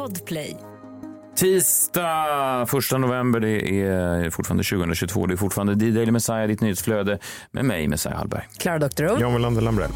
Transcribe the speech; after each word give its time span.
Podplay. 0.00 0.56
Tisdag 1.36 2.66
1 2.92 2.98
november, 3.00 3.40
det 3.40 3.80
är 3.80 4.30
fortfarande 4.30 4.64
2022. 4.64 5.26
Det 5.26 5.34
är 5.34 5.36
fortfarande 5.36 5.74
D-Daily 5.74 6.10
Messiah, 6.10 6.46
ditt 6.46 6.60
nyhetsflöde 6.60 7.18
med 7.50 7.64
mig, 7.64 7.88
Messiah 7.88 8.16
Hallberg. 8.16 8.42
Klara 8.58 8.78
Doktorow. 8.78 9.20
Jan 9.20 9.32
Welander 9.32 9.62
Lambrell. 9.62 9.90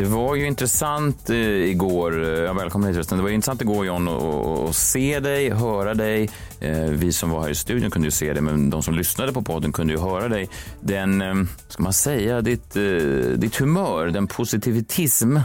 Det 0.00 0.06
var 0.06 0.34
ju 0.34 0.46
intressant 0.46 1.30
eh, 1.30 1.36
igår, 1.36 2.24
ja, 2.24 2.52
välkommen 2.52 2.88
hit 2.88 2.96
rösten. 2.96 3.18
Det 3.18 3.22
var 3.22 3.28
ju 3.28 3.34
intressant 3.34 3.62
igår 3.62 3.86
John 3.86 4.08
att 4.08 4.76
se 4.76 5.20
dig, 5.20 5.50
höra 5.50 5.94
dig. 5.94 6.30
Eh, 6.60 6.84
vi 6.84 7.12
som 7.12 7.30
var 7.30 7.42
här 7.42 7.50
i 7.50 7.54
studion 7.54 7.90
kunde 7.90 8.06
ju 8.06 8.10
se 8.10 8.32
dig, 8.32 8.42
men 8.42 8.70
de 8.70 8.82
som 8.82 8.94
lyssnade 8.94 9.32
på 9.32 9.42
podden 9.42 9.72
kunde 9.72 9.92
ju 9.92 9.98
höra 9.98 10.28
dig. 10.28 10.48
Den, 10.80 11.22
eh, 11.22 11.34
ska 11.68 11.82
man 11.82 11.92
säga, 11.92 12.40
ditt, 12.40 12.74
ditt 13.36 13.56
humör, 13.56 14.06
den 14.06 14.26
positivitism 14.26 15.36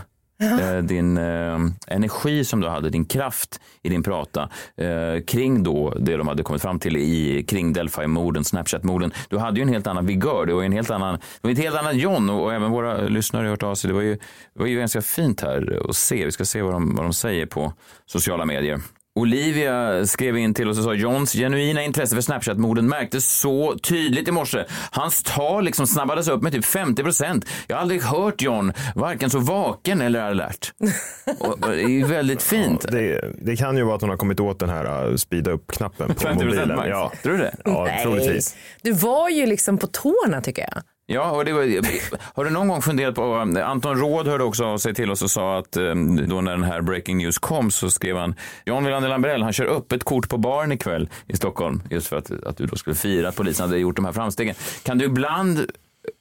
Eh, 0.45 0.77
din 0.77 1.17
eh, 1.17 1.59
energi 1.87 2.45
som 2.45 2.61
du 2.61 2.67
hade, 2.67 2.89
din 2.89 3.05
kraft 3.05 3.59
i 3.83 3.89
din 3.89 4.03
prata 4.03 4.49
eh, 4.77 5.23
kring 5.27 5.63
då 5.63 5.93
det 5.99 6.17
de 6.17 6.27
hade 6.27 6.43
kommit 6.43 6.61
fram 6.61 6.79
till 6.79 6.97
i, 6.97 7.43
kring 7.47 7.73
Delphi-morden, 7.73 8.43
Snapchat-morden. 8.43 9.11
Du 9.29 9.37
hade 9.37 9.59
ju 9.59 9.61
en 9.61 9.73
helt 9.73 9.87
annan 9.87 10.05
vigör, 10.05 10.45
det 10.45 10.53
var 10.53 10.63
en 10.63 10.71
helt 10.71 10.89
annan, 10.89 11.13
det 11.13 11.47
var 11.47 11.51
ett 11.51 11.57
helt 11.57 11.75
annat 11.75 11.95
John 11.95 12.29
och, 12.29 12.43
och 12.43 12.53
även 12.53 12.71
våra 12.71 12.97
lyssnare 12.97 13.43
har 13.43 13.49
hört 13.49 13.63
av 13.63 13.75
sig. 13.75 13.87
Det 13.87 13.93
var 13.93 14.01
ju, 14.01 14.15
det 14.53 14.59
var 14.59 14.67
ju 14.67 14.79
ganska 14.79 15.01
fint 15.01 15.41
här 15.41 15.89
att 15.89 15.95
se. 15.95 16.25
Vi 16.25 16.31
ska 16.31 16.45
se 16.45 16.61
vad 16.61 16.73
de, 16.73 16.95
vad 16.95 17.05
de 17.05 17.13
säger 17.13 17.45
på 17.45 17.73
sociala 18.05 18.45
medier. 18.45 18.81
Olivia 19.19 20.05
skrev 20.05 20.37
in 20.37 20.53
till 20.53 20.69
oss 20.69 20.77
och 20.77 20.83
sa 20.83 20.93
Johns 20.93 21.33
genuina 21.33 21.83
intresse 21.83 22.15
för 22.15 22.21
Snapchat-morden 22.21 22.87
märktes 22.87 23.39
så 23.39 23.77
tydligt 23.77 24.27
i 24.27 24.31
morse. 24.31 24.63
Hans 24.91 25.23
tal 25.23 25.65
liksom 25.65 25.87
snabbades 25.87 26.27
upp 26.27 26.41
med 26.41 26.51
typ 26.51 26.65
50 26.65 27.03
procent. 27.03 27.45
Jag 27.67 27.75
har 27.75 27.81
aldrig 27.81 28.01
hört 28.01 28.41
John 28.41 28.73
varken 28.95 29.29
så 29.29 29.39
vaken 29.39 30.01
eller 30.01 30.21
alert. 30.21 30.73
Och 31.39 31.59
det 31.59 31.83
är 31.83 31.87
ju 31.87 32.05
väldigt 32.05 32.41
fint. 32.41 32.85
Ja, 32.85 32.91
det, 32.91 33.33
det, 33.41 33.55
kan 33.55 33.77
ju 33.77 33.83
vara 33.83 33.95
att 33.95 34.01
hon 34.01 34.09
har 34.09 34.17
kommit 34.17 34.39
åt 34.39 34.59
den 34.59 34.69
här 34.69 35.09
uh, 35.09 35.15
speeda 35.15 35.51
upp-knappen 35.51 36.07
på 36.13 36.19
50 36.19 36.45
mobilen. 36.45 36.75
Max. 36.75 36.89
Ja. 36.89 37.11
Tror 37.23 37.33
du 37.33 37.39
det? 37.39 37.55
Ja, 37.65 37.83
Nej. 37.83 38.03
troligtvis. 38.03 38.55
Du 38.81 38.91
var 38.91 39.29
ju 39.29 39.45
liksom 39.45 39.77
på 39.77 39.87
tårna 39.87 40.41
tycker 40.41 40.61
jag. 40.61 40.83
Ja, 41.07 41.31
och 41.31 41.45
det 41.45 41.53
var, 41.53 41.61
har 42.35 42.45
du 42.45 42.51
någon 42.51 42.67
gång 42.67 42.81
funderat 42.81 43.15
på, 43.15 43.35
Anton 43.63 43.97
Råd 43.99 44.27
hörde 44.27 44.43
också 44.43 44.65
av 44.65 44.77
sig 44.77 44.93
till 44.93 45.11
oss 45.11 45.21
och 45.21 45.31
sa 45.31 45.57
att 45.57 45.77
ehm, 45.77 46.29
då 46.29 46.41
när 46.41 46.51
den 46.51 46.63
här 46.63 46.81
breaking 46.81 47.17
news 47.17 47.37
kom 47.37 47.71
så 47.71 47.89
skrev 47.89 48.17
han, 48.17 48.35
John 48.65 48.85
Wilander 48.85 49.09
Lambrell, 49.09 49.43
han 49.43 49.53
kör 49.53 49.65
upp 49.65 49.91
ett 49.91 50.03
kort 50.03 50.29
på 50.29 50.37
baren 50.37 50.71
ikväll 50.71 51.09
i 51.27 51.37
Stockholm, 51.37 51.83
just 51.89 52.07
för 52.07 52.17
att, 52.17 52.31
att 52.31 52.57
du 52.57 52.65
då 52.65 52.75
skulle 52.75 52.95
fira 52.95 53.29
att 53.29 53.35
polisen 53.35 53.65
hade 53.67 53.79
gjort 53.79 53.95
de 53.95 54.05
här 54.05 54.11
framstegen. 54.11 54.55
Kan 54.83 54.97
du 54.97 55.05
ibland 55.05 55.71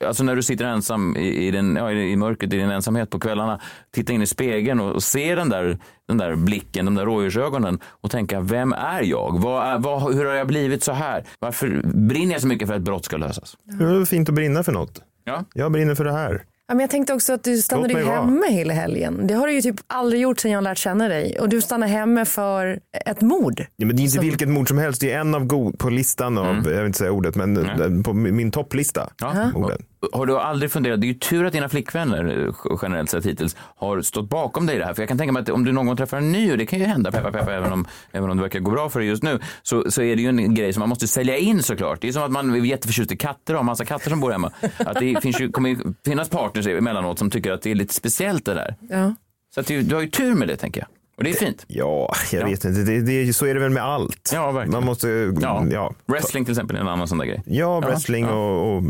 Alltså 0.07 0.25
när 0.25 0.37
du 0.37 0.43
sitter 0.43 0.65
ensam 0.65 1.17
i, 1.17 1.47
i, 1.47 1.51
den, 1.51 1.77
ja, 1.77 1.93
i 1.93 2.17
mörkret, 2.17 2.53
i 2.53 2.57
din 2.57 2.71
ensamhet 2.71 3.11
på 3.11 3.19
kvällarna, 3.19 3.61
titta 3.91 4.13
in 4.13 4.23
i 4.23 4.27
spegeln 4.27 4.81
och, 4.81 4.93
och 4.93 5.03
se 5.03 5.35
den 5.35 5.49
där, 5.49 5.79
den 6.09 6.19
där 6.19 6.35
blicken, 6.35 6.85
de 6.85 6.95
där 6.95 7.05
rådjursögonen 7.05 7.79
och 7.87 8.11
tänka, 8.11 8.41
vem 8.41 8.73
är 8.73 9.03
jag? 9.03 9.39
Vad 9.41 9.83
vad, 9.83 10.15
hur 10.15 10.25
har 10.25 10.35
jag 10.35 10.47
blivit 10.47 10.83
så 10.83 10.93
här? 10.93 11.25
Varför 11.39 11.83
brinner 11.85 12.33
jag 12.33 12.41
så 12.41 12.47
mycket 12.47 12.69
för 12.69 12.75
att 12.75 12.79
ett 12.79 12.85
brott 12.85 13.05
ska 13.05 13.17
lösas? 13.17 13.57
Det 13.65 13.85
är 13.85 14.05
fint 14.05 14.29
att 14.29 14.35
brinna 14.35 14.63
för 14.63 14.73
något. 14.73 15.03
Ja. 15.25 15.45
Jag 15.55 15.73
brinner 15.73 15.95
för 15.95 16.05
det 16.05 16.13
här. 16.13 16.43
Ja, 16.69 16.75
men 16.75 16.81
jag 16.81 16.91
tänkte 16.91 17.15
också 17.15 17.33
att 17.33 17.45
du 17.45 17.59
stannade 17.59 17.95
ju 17.95 18.05
hemma 18.05 18.47
hela 18.47 18.75
helgen. 18.75 19.27
Det 19.27 19.35
har 19.35 19.47
du 19.47 19.53
ju 19.53 19.63
typ 19.63 19.77
aldrig 19.87 20.23
gjort 20.23 20.41
sedan 20.41 20.51
jag 20.51 20.65
lärt 20.65 20.79
känna 20.79 21.09
dig. 21.09 21.39
Och 21.41 21.49
du 21.49 21.61
stannar 21.61 21.87
hemma 21.87 22.25
för 22.25 22.81
ett 23.07 23.21
mord. 23.21 23.61
Ja, 23.77 23.87
men 23.87 23.97
det 23.97 24.01
är 24.01 24.05
inte 24.05 24.15
Som- 24.15 24.25
vilket 24.25 24.49
mord 24.49 24.69
som 24.69 24.79
helst. 24.79 25.01
Det 25.01 25.13
är 25.13 25.19
en 25.21 25.35
av 25.35 25.45
god 25.45 25.79
på 25.79 25.91
listan 25.91 26.39
av, 26.39 26.47
jag 26.47 26.63
vill 26.63 26.87
inte 26.87 26.99
säga 26.99 27.11
ordet, 27.13 27.35
men 27.37 27.55
den- 27.55 28.03
på 28.03 28.13
min 28.13 28.37
min 28.37 28.51
topplista. 28.51 29.11
Ja. 29.21 29.51
Orden. 29.55 29.83
Har 30.13 30.27
du 30.27 30.39
aldrig 30.39 30.73
funderat, 30.73 31.01
det 31.01 31.07
är 31.07 31.09
ju 31.09 31.15
tur 31.15 31.45
att 31.45 31.53
dina 31.53 31.69
flickvänner 31.69 32.47
eh, 32.47 32.79
generellt 32.83 33.11
sett 33.11 33.27
hittills 33.27 33.57
har 33.77 34.03
stått 34.03 34.29
bakom 34.29 34.67
dig 34.67 34.77
i 34.77 34.79
det 34.79 34.85
här. 34.85 34.95
För 34.95 35.03
jag 35.03 35.09
kan 35.09 35.19
tänka 35.19 35.33
mig 35.33 35.43
att 35.43 35.49
om 35.49 35.65
du 35.65 35.73
någon 35.73 35.87
gång 35.87 35.97
träffar 35.97 36.17
en 36.17 36.33
ny, 36.33 36.53
och 36.53 36.59
det 36.59 36.67
kan 36.67 36.79
ju 36.79 36.85
hända, 36.85 37.13
peppa, 37.13 37.33
peppa, 37.33 37.53
även 37.53 37.73
om, 37.73 37.87
även 38.13 38.31
om 38.31 38.37
det 38.37 38.43
verkar 38.43 38.61
gå 38.61 38.71
bra 38.71 38.89
för 38.89 39.01
dig 39.01 39.09
just 39.09 39.23
nu, 39.23 39.39
så, 39.63 39.91
så 39.91 40.03
är 40.03 40.17
det 40.17 40.23
ju 40.23 40.29
en 40.29 40.55
grej 40.55 40.73
som 40.73 40.81
man 40.81 40.89
måste 40.89 41.09
sälja 41.09 41.37
in 41.37 41.63
såklart. 41.63 42.01
Det 42.01 42.09
är 42.09 42.13
som 42.13 42.23
att 42.23 42.31
man 42.31 42.55
är 42.55 42.59
jätteförtjust 42.59 43.13
i 43.13 43.17
katter 43.17 43.55
och 43.55 43.59
har 43.59 43.65
massa 43.65 43.85
katter 43.85 44.11
som 44.11 44.21
bor 44.21 44.31
hemma. 44.31 44.51
Att 44.79 45.01
det 45.01 45.23
finns 45.23 45.41
ju, 45.41 45.53
kommer 45.53 45.69
ju 45.69 45.79
finnas 46.05 46.29
partners 46.29 46.67
emellanåt 46.67 47.19
som 47.19 47.31
tycker 47.31 47.53
att 47.53 47.63
det 47.63 47.71
är 47.71 47.75
lite 47.75 47.95
speciellt 47.95 48.45
det 48.45 48.55
där. 48.55 48.77
Ja. 48.91 49.15
Så 49.55 49.61
att 49.61 49.67
det, 49.67 49.83
du 49.83 49.95
har 49.95 50.03
ju 50.03 50.09
tur 50.09 50.35
med 50.35 50.49
det 50.49 50.57
tänker 50.57 50.81
jag. 50.81 50.89
Och 51.17 51.25
det 51.25 51.31
är 51.31 51.35
fint. 51.35 51.65
Ja, 51.69 52.13
jag 52.33 52.43
Ja. 52.43 52.47
vet 52.47 52.65
inte. 52.65 52.81
Det, 52.83 53.01
det, 53.01 53.33
så 53.33 53.47
är 53.47 53.55
det 53.55 53.61
väl 53.61 53.71
med 53.71 53.83
allt. 53.83 54.31
Ja, 54.35 54.51
verkligen. 54.53 54.73
Man 54.73 54.85
måste, 54.85 55.33
Ja. 55.41 55.65
ja. 55.71 55.93
Wrestling 56.07 56.45
till 56.45 56.53
exempel 56.53 56.77
är 56.77 56.81
en 56.81 56.89
annan 56.89 57.09
sån 57.09 57.19
där 57.19 57.25
grej. 57.27 57.43
ja 57.47 57.81
wrestling. 57.81 58.27
Och, 58.29 58.77
och 58.77 58.83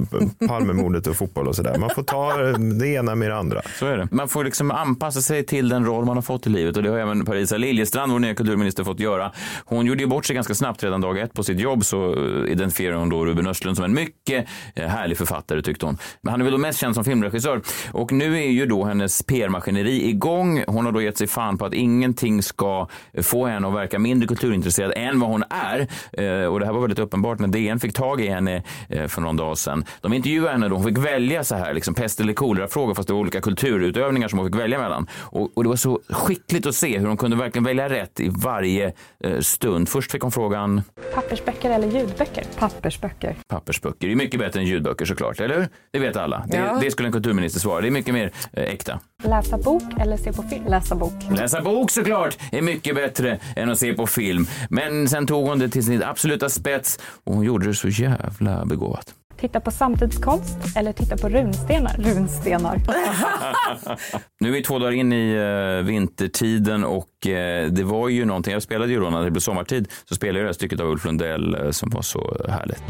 Palmemordet 0.48 1.06
och 1.06 1.16
fotboll 1.16 1.48
och 1.48 1.56
sådär. 1.56 1.78
Man 1.78 1.90
får 1.94 2.02
ta 2.02 2.36
det 2.80 2.88
ena 2.88 3.14
med 3.14 3.30
det 3.30 3.36
andra. 3.36 3.62
Så 3.78 3.86
är 3.86 3.98
det. 3.98 4.08
Man 4.10 4.28
får 4.28 4.44
liksom 4.44 4.70
anpassa 4.70 5.20
sig 5.20 5.46
till 5.46 5.68
den 5.68 5.86
roll 5.86 6.04
man 6.04 6.16
har 6.16 6.22
fått 6.22 6.46
i 6.46 6.50
livet 6.50 6.76
och 6.76 6.82
det 6.82 6.90
har 6.90 6.98
även 6.98 7.24
Parisa 7.24 7.56
Liljestrand, 7.56 8.12
vår 8.12 8.18
nya 8.18 8.34
kulturminister, 8.34 8.84
fått 8.84 9.00
göra. 9.00 9.32
Hon 9.64 9.86
gjorde 9.86 10.00
ju 10.02 10.06
bort 10.06 10.24
sig 10.26 10.34
ganska 10.34 10.54
snabbt 10.54 10.84
redan 10.84 11.00
dag 11.00 11.18
ett 11.18 11.32
på 11.32 11.42
sitt 11.42 11.58
jobb 11.60 11.84
så 11.84 12.12
eh, 12.14 12.52
identifierar 12.52 12.96
hon 12.96 13.08
då 13.08 13.24
Ruben 13.26 13.46
Östlund 13.46 13.76
som 13.76 13.84
en 13.84 13.94
mycket 13.94 14.46
eh, 14.74 14.86
härlig 14.88 15.18
författare 15.18 15.62
tyckte 15.62 15.86
hon. 15.86 15.98
Men 16.22 16.30
han 16.30 16.40
är 16.40 16.44
väl 16.44 16.52
då 16.52 16.58
mest 16.58 16.78
känd 16.78 16.94
som 16.94 17.04
filmregissör 17.04 17.60
och 17.92 18.12
nu 18.12 18.36
är 18.38 18.50
ju 18.50 18.66
då 18.66 18.84
hennes 18.84 19.22
PR-maskineri 19.22 20.08
igång. 20.08 20.64
Hon 20.66 20.84
har 20.84 20.92
då 20.92 21.02
gett 21.02 21.18
sig 21.18 21.26
fan 21.26 21.58
på 21.58 21.64
att 21.66 21.74
ingenting 22.22 22.42
ska 22.42 22.88
få 23.22 23.46
henne 23.46 23.68
att 23.68 23.74
verka 23.74 23.98
mindre 23.98 24.26
kulturintresserad 24.28 24.92
än 24.96 25.20
vad 25.20 25.30
hon 25.30 25.44
är. 25.50 25.80
Eh, 26.12 26.46
Och 26.46 26.60
det 26.60 26.66
här 26.66 26.72
var 26.72 26.80
väldigt 26.80 26.98
uppenbart 26.98 27.38
när 27.38 27.48
DN 27.48 27.80
fick 27.80 27.92
tag 27.92 28.20
i 28.20 28.28
henne 28.28 28.62
eh, 28.88 29.06
för 29.06 29.20
någon 29.20 29.36
dag 29.36 29.58
sedan. 29.58 29.84
De 30.00 30.12
intervjuade 30.12 30.50
henne 30.52 30.68
då, 30.68 30.76
hon 30.76 30.84
fick 30.84 30.98
välja 30.98 31.44
så 31.44 31.54
här, 31.54 31.74
liksom 31.74 31.94
pest 31.94 32.20
eller 32.20 32.32
kolera 32.32 32.68
frågor 32.68 32.94
fast 32.94 33.08
det 33.08 33.14
var 33.14 33.20
olika 33.20 33.40
kulturutövningar 33.40 34.28
som 34.28 34.38
hon 34.38 34.48
fick 34.48 34.60
välja 34.60 34.78
mellan. 34.78 35.06
Och, 35.20 35.50
och 35.56 35.62
det 35.62 35.68
var 35.68 35.76
så 35.76 36.00
skickligt 36.08 36.66
att 36.66 36.74
se 36.74 36.98
hur 36.98 37.06
hon 37.06 37.16
kunde 37.16 37.36
verkligen 37.36 37.64
välja 37.64 37.88
rätt 37.88 38.20
i 38.20 38.28
varje 38.28 38.92
eh, 39.24 39.40
stund. 39.40 39.88
Först 39.88 40.12
fick 40.12 40.22
hon 40.22 40.32
frågan 40.32 40.82
Pappersböcker 41.14 41.70
eller 41.70 41.88
ljudböcker? 41.88 42.44
Pappersböcker. 42.58 43.36
pappersböcker. 43.48 44.06
Det 44.06 44.12
är 44.12 44.16
mycket 44.16 44.40
bättre 44.40 44.60
än 44.60 44.66
ljudböcker 44.66 45.04
såklart, 45.04 45.40
eller 45.40 45.54
hur? 45.56 45.68
Det 45.92 45.98
vet 45.98 46.16
alla. 46.16 46.44
Det, 46.48 46.56
Ja. 46.56 46.78
det 46.82 46.90
skulle 46.90 47.08
en 47.08 47.12
kulturminister 47.12 47.60
svara. 47.60 47.80
Det 47.80 47.86
är 47.88 47.90
mycket 47.90 48.14
mer 48.14 48.30
äkta. 48.52 49.00
Läsa 49.24 49.58
bok 49.58 49.82
eller 50.00 50.16
se 50.16 50.32
på 50.32 50.42
film? 50.42 50.64
Läsa 50.68 50.94
bok. 50.94 51.12
Läsa 51.30 51.60
bok 51.62 51.90
såklart 52.04 52.38
är 52.52 52.62
mycket 52.62 52.94
bättre 52.94 53.38
än 53.56 53.70
att 53.70 53.78
se 53.78 53.94
på 53.94 54.06
film. 54.06 54.46
Men 54.70 55.08
sen 55.08 55.26
tog 55.26 55.48
hon 55.48 55.58
det 55.58 55.68
till 55.68 55.84
sin 55.84 56.02
absoluta 56.02 56.48
spets 56.48 56.98
och 57.24 57.34
hon 57.34 57.44
gjorde 57.44 57.66
det 57.66 57.74
så 57.74 57.88
jävla 57.88 58.64
begåvat. 58.66 59.14
Titta 59.40 59.60
på 59.60 59.70
samtidskonst 59.70 60.58
eller 60.76 60.92
titta 60.92 61.16
på 61.16 61.28
runstenar? 61.28 61.96
Runstenar. 61.98 62.76
Nu 64.40 64.48
är 64.48 64.52
vi 64.52 64.62
två 64.62 64.78
dagar 64.78 64.92
in 64.92 65.12
i 65.12 65.34
eh, 65.34 65.86
vintertiden 65.86 66.84
och 66.84 67.26
eh, 67.26 67.70
det 67.70 67.84
var 67.84 68.08
ju 68.08 68.24
någonting, 68.24 68.52
jag 68.52 68.62
spelade 68.62 68.92
ju 68.92 69.00
då 69.00 69.10
när 69.10 69.24
det 69.24 69.30
blev 69.30 69.40
sommartid, 69.40 69.88
så 70.08 70.14
spelade 70.14 70.38
jag 70.38 70.44
det 70.44 70.48
här 70.48 70.52
stycket 70.52 70.80
av 70.80 70.86
Ulf 70.86 71.04
Lundell 71.04 71.54
eh, 71.54 71.70
som 71.70 71.90
var 71.90 72.02
så 72.02 72.46
härligt. 72.48 72.82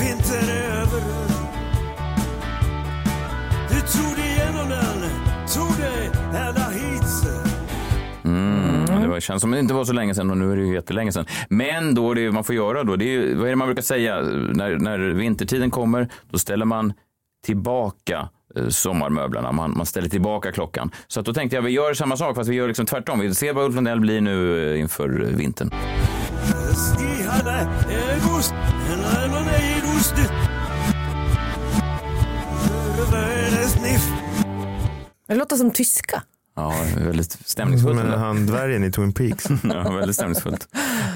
Vintern 0.00 0.48
är 0.48 0.80
över 0.80 1.15
Det 9.16 9.20
känns 9.20 9.42
som 9.42 9.50
det 9.50 9.58
inte 9.58 9.74
var 9.74 9.84
så 9.84 9.92
länge 9.92 10.14
sedan 10.14 10.30
och 10.30 10.36
nu 10.36 10.52
är 10.52 10.56
det 10.56 10.62
ju 10.62 10.74
jättelänge 10.74 11.12
sedan. 11.12 11.26
Men 11.48 11.94
då 11.94 12.14
det 12.14 12.32
man 12.32 12.44
får 12.44 12.54
göra 12.54 12.84
då, 12.84 12.96
det 12.96 13.04
är 13.04 13.08
ju, 13.08 13.34
vad 13.34 13.46
är 13.46 13.50
det 13.50 13.56
man 13.56 13.68
brukar 13.68 13.82
säga? 13.82 14.20
När, 14.20 14.78
när 14.78 14.98
vintertiden 14.98 15.70
kommer, 15.70 16.08
då 16.30 16.38
ställer 16.38 16.64
man 16.64 16.92
tillbaka 17.44 18.28
eh, 18.56 18.68
sommarmöblerna. 18.68 19.52
Man, 19.52 19.76
man 19.76 19.86
ställer 19.86 20.08
tillbaka 20.08 20.52
klockan. 20.52 20.90
Så 21.06 21.20
att 21.20 21.26
då 21.26 21.34
tänkte 21.34 21.56
jag 21.56 21.62
vi 21.62 21.70
gör 21.70 21.94
samma 21.94 22.16
sak 22.16 22.36
fast 22.36 22.50
vi 22.50 22.54
gör 22.54 22.68
liksom 22.68 22.86
tvärtom. 22.86 23.20
Vi 23.20 23.34
ser 23.34 23.52
vad 23.52 23.64
Ulf 23.64 23.74
Lundell 23.74 24.00
blir 24.00 24.20
nu 24.20 24.70
eh, 24.72 24.80
inför 24.80 25.22
eh, 25.22 25.36
vintern. 25.36 25.70
Det 35.28 35.34
låter 35.34 35.56
som 35.56 35.70
tyska. 35.70 36.22
Ja, 36.56 36.74
väldigt 36.96 37.32
stämningsfullt. 37.44 37.96
Men 37.96 38.12
han 38.12 38.46
dvärgen 38.46 38.84
i 38.84 38.92
Twin 38.92 39.12
Peaks. 39.12 39.46
Ja, 39.62 39.90
väldigt 39.92 40.16
stämningsfullt. 40.16 40.68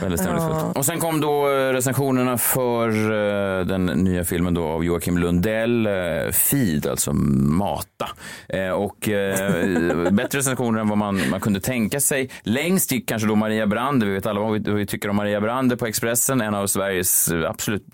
Väldigt 0.03 0.21
stämningsfullt. 0.21 0.77
Och 0.77 0.85
sen 0.85 1.01
kom 1.01 1.21
då 1.21 1.49
eh, 1.49 1.73
recensionerna 1.73 2.39
för 2.39 2.89
eh, 2.89 3.67
den 3.67 3.87
nya 3.87 4.25
filmen 4.25 4.55
då 4.55 4.65
av 4.65 4.85
Joakim 4.85 5.19
Lundell, 5.19 5.87
eh, 5.87 5.93
Feed, 6.33 6.87
alltså 6.87 7.13
Mata. 7.13 8.09
Och 8.75 9.09
bättre 10.11 10.39
recensioner 10.39 10.81
än 10.81 10.89
vad 10.89 10.99
man, 10.99 11.31
man 11.31 11.41
kunde 11.41 11.61
tänka 11.61 12.01
sig. 12.01 12.31
Längst 12.43 12.93
gick 12.93 13.09
kanske 13.09 13.29
då 13.29 13.35
Maria 13.37 13.67
Brander, 13.67 14.07
vi 14.07 14.13
vet 14.13 14.27
alla 14.27 14.41
vad 14.41 14.53
vi, 14.53 14.59
vad 14.59 14.75
vi 14.75 14.87
tycker 14.87 15.09
om 15.09 15.17
Maria 15.17 15.41
Brander 15.41 15.77
på 15.77 15.87
Expressen, 15.87 16.41
en 16.41 16.55
av 16.55 16.67
Sveriges 16.67 17.33
absolut 17.49 17.85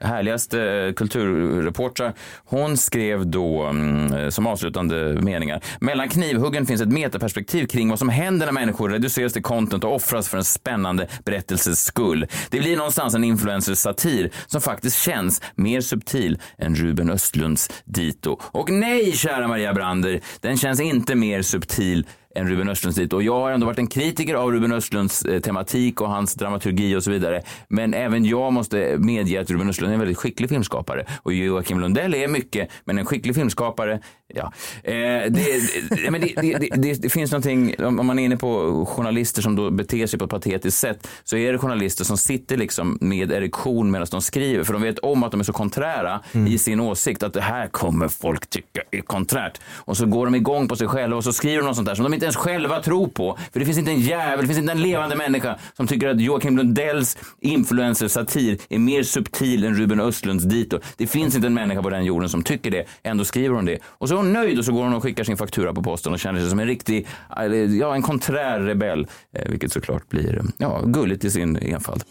härligaste 0.00 0.92
kulturreportrar. 0.96 2.12
Hon 2.44 2.76
skrev 2.76 3.26
då 3.26 3.62
mm, 3.62 4.30
som 4.30 4.46
avslutande 4.46 5.18
meningar. 5.22 5.60
Mellan 5.80 6.08
knivhuggen 6.08 6.66
finns 6.74 6.82
ett 6.82 6.92
metaperspektiv 6.92 7.66
kring 7.66 7.90
vad 7.90 7.98
som 7.98 8.08
händer 8.08 8.46
när 8.46 8.52
människor 8.52 8.88
reduceras 8.88 9.32
till 9.32 9.42
content 9.42 9.84
och 9.84 9.94
offras 9.94 10.28
för 10.28 10.38
en 10.38 10.44
spännande 10.44 11.08
berättelses 11.24 11.84
skull. 11.84 12.26
Det 12.50 12.60
blir 12.60 12.76
någonstans 12.76 13.14
en 13.14 13.24
influencer-satir 13.24 14.30
som 14.46 14.60
faktiskt 14.60 15.02
känns 15.02 15.42
mer 15.54 15.80
subtil 15.80 16.38
än 16.58 16.74
Ruben 16.74 17.10
Östlunds 17.10 17.70
dito. 17.84 18.38
Och 18.42 18.70
nej, 18.70 19.12
kära 19.12 19.48
Maria 19.48 19.74
Brander, 19.74 20.20
den 20.40 20.56
känns 20.56 20.80
inte 20.80 21.14
mer 21.14 21.42
subtil 21.42 22.06
än 22.34 22.48
Ruben 22.48 22.68
Östlunds 22.68 22.98
dit. 22.98 23.12
Och 23.12 23.22
jag 23.22 23.40
har 23.40 23.50
ändå 23.50 23.66
varit 23.66 23.78
en 23.78 23.86
kritiker 23.86 24.34
av 24.34 24.52
Ruben 24.52 24.72
Östlunds 24.72 25.24
eh, 25.24 25.40
tematik 25.40 26.00
och 26.00 26.08
hans 26.08 26.34
dramaturgi 26.34 26.96
och 26.96 27.04
så 27.04 27.10
vidare. 27.10 27.42
Men 27.68 27.94
även 27.94 28.24
jag 28.24 28.52
måste 28.52 28.96
medge 28.98 29.40
att 29.40 29.50
Ruben 29.50 29.68
Östlund 29.68 29.90
är 29.90 29.94
en 29.94 30.00
väldigt 30.00 30.18
skicklig 30.18 30.48
filmskapare. 30.48 31.06
Och 31.22 31.32
Joakim 31.32 31.80
Lundell 31.80 32.14
är 32.14 32.28
mycket, 32.28 32.68
men 32.84 32.98
en 32.98 33.04
skicklig 33.04 33.34
filmskapare, 33.34 34.00
ja. 34.34 34.52
Eh, 34.82 34.92
det, 34.92 35.30
det, 35.30 36.68
det, 36.76 37.02
det, 37.02 37.08
finns 37.08 37.32
någonting, 37.32 37.74
om 37.84 38.06
man 38.06 38.18
är 38.18 38.24
inne 38.24 38.36
på 38.36 38.84
journalister 38.86 39.42
som 39.42 39.56
då 39.56 39.70
beter 39.70 40.06
sig 40.06 40.18
på 40.18 40.24
ett 40.24 40.30
patetiskt 40.30 40.80
sätt, 40.80 41.08
så 41.24 41.36
är 41.36 41.52
det 41.52 41.58
journalister 41.58 42.04
som 42.04 42.16
sitter 42.16 42.56
liksom 42.56 42.98
med 43.00 43.32
erektion 43.32 43.90
medan 43.90 44.06
de 44.10 44.22
skriver. 44.22 44.64
För 44.64 44.72
de 44.72 44.82
vet 44.82 44.98
om 44.98 45.22
att 45.22 45.30
de 45.30 45.40
är 45.40 45.44
så 45.44 45.52
konträra 45.52 46.20
i 46.48 46.58
sin 46.58 46.80
åsikt, 46.80 47.22
att 47.22 47.32
det 47.32 47.40
här 47.40 47.66
kommer 47.66 48.08
folk 48.08 48.46
tycka 48.46 48.82
är 48.90 49.00
konträrt. 49.00 49.60
Och 49.74 49.96
så 49.96 50.06
går 50.06 50.26
de 50.26 50.34
igång 50.34 50.68
på 50.68 50.76
sig 50.76 50.88
själva 50.88 51.16
och 51.16 51.24
så 51.24 51.32
skriver 51.32 51.56
de 51.56 51.66
något 51.66 51.76
sånt 51.76 51.88
där 51.88 51.94
som 51.94 52.04
de 52.04 52.14
inte 52.14 52.23
ens 52.24 52.36
själva 52.36 52.82
tro 52.82 53.08
på. 53.08 53.38
För 53.52 53.60
det 53.60 53.66
finns 53.66 53.78
inte 53.78 53.90
en 53.90 54.00
jävel, 54.00 54.40
det 54.40 54.46
finns 54.46 54.58
inte 54.58 54.72
en 54.72 54.82
levande 54.82 55.16
människa 55.16 55.58
som 55.76 55.86
tycker 55.86 56.08
att 56.08 56.20
Joakim 56.20 56.56
Lundells 56.56 57.16
influencer-satir 57.40 58.58
är 58.68 58.78
mer 58.78 59.02
subtil 59.02 59.64
än 59.64 59.74
Ruben 59.74 60.00
Östlunds 60.00 60.44
dito. 60.44 60.78
Det 60.96 61.06
finns 61.06 61.34
inte 61.34 61.46
en 61.46 61.54
människa 61.54 61.82
på 61.82 61.90
den 61.90 62.04
jorden 62.04 62.28
som 62.28 62.42
tycker 62.42 62.70
det. 62.70 62.84
Ändå 63.02 63.24
skriver 63.24 63.54
hon 63.54 63.64
det. 63.64 63.78
Och 63.84 64.08
så 64.08 64.14
är 64.14 64.16
hon 64.16 64.32
nöjd 64.32 64.58
och 64.58 64.64
så 64.64 64.72
går 64.72 64.84
hon 64.84 64.94
och 64.94 65.02
skickar 65.02 65.24
sin 65.24 65.36
faktura 65.36 65.74
på 65.74 65.82
posten 65.82 66.12
och 66.12 66.18
känner 66.18 66.40
sig 66.40 66.50
som 66.50 66.58
en 66.58 66.66
riktig, 66.66 67.06
eh, 67.36 67.44
ja 67.54 67.94
en 67.94 68.02
konträr 68.02 68.60
rebell. 68.60 69.06
Eh, 69.32 69.50
vilket 69.50 69.72
såklart 69.72 70.08
blir, 70.08 70.38
eh, 70.38 70.44
ja, 70.58 70.82
gulligt 70.84 71.24
i 71.24 71.30
sin 71.30 71.56
enfald. 71.56 72.04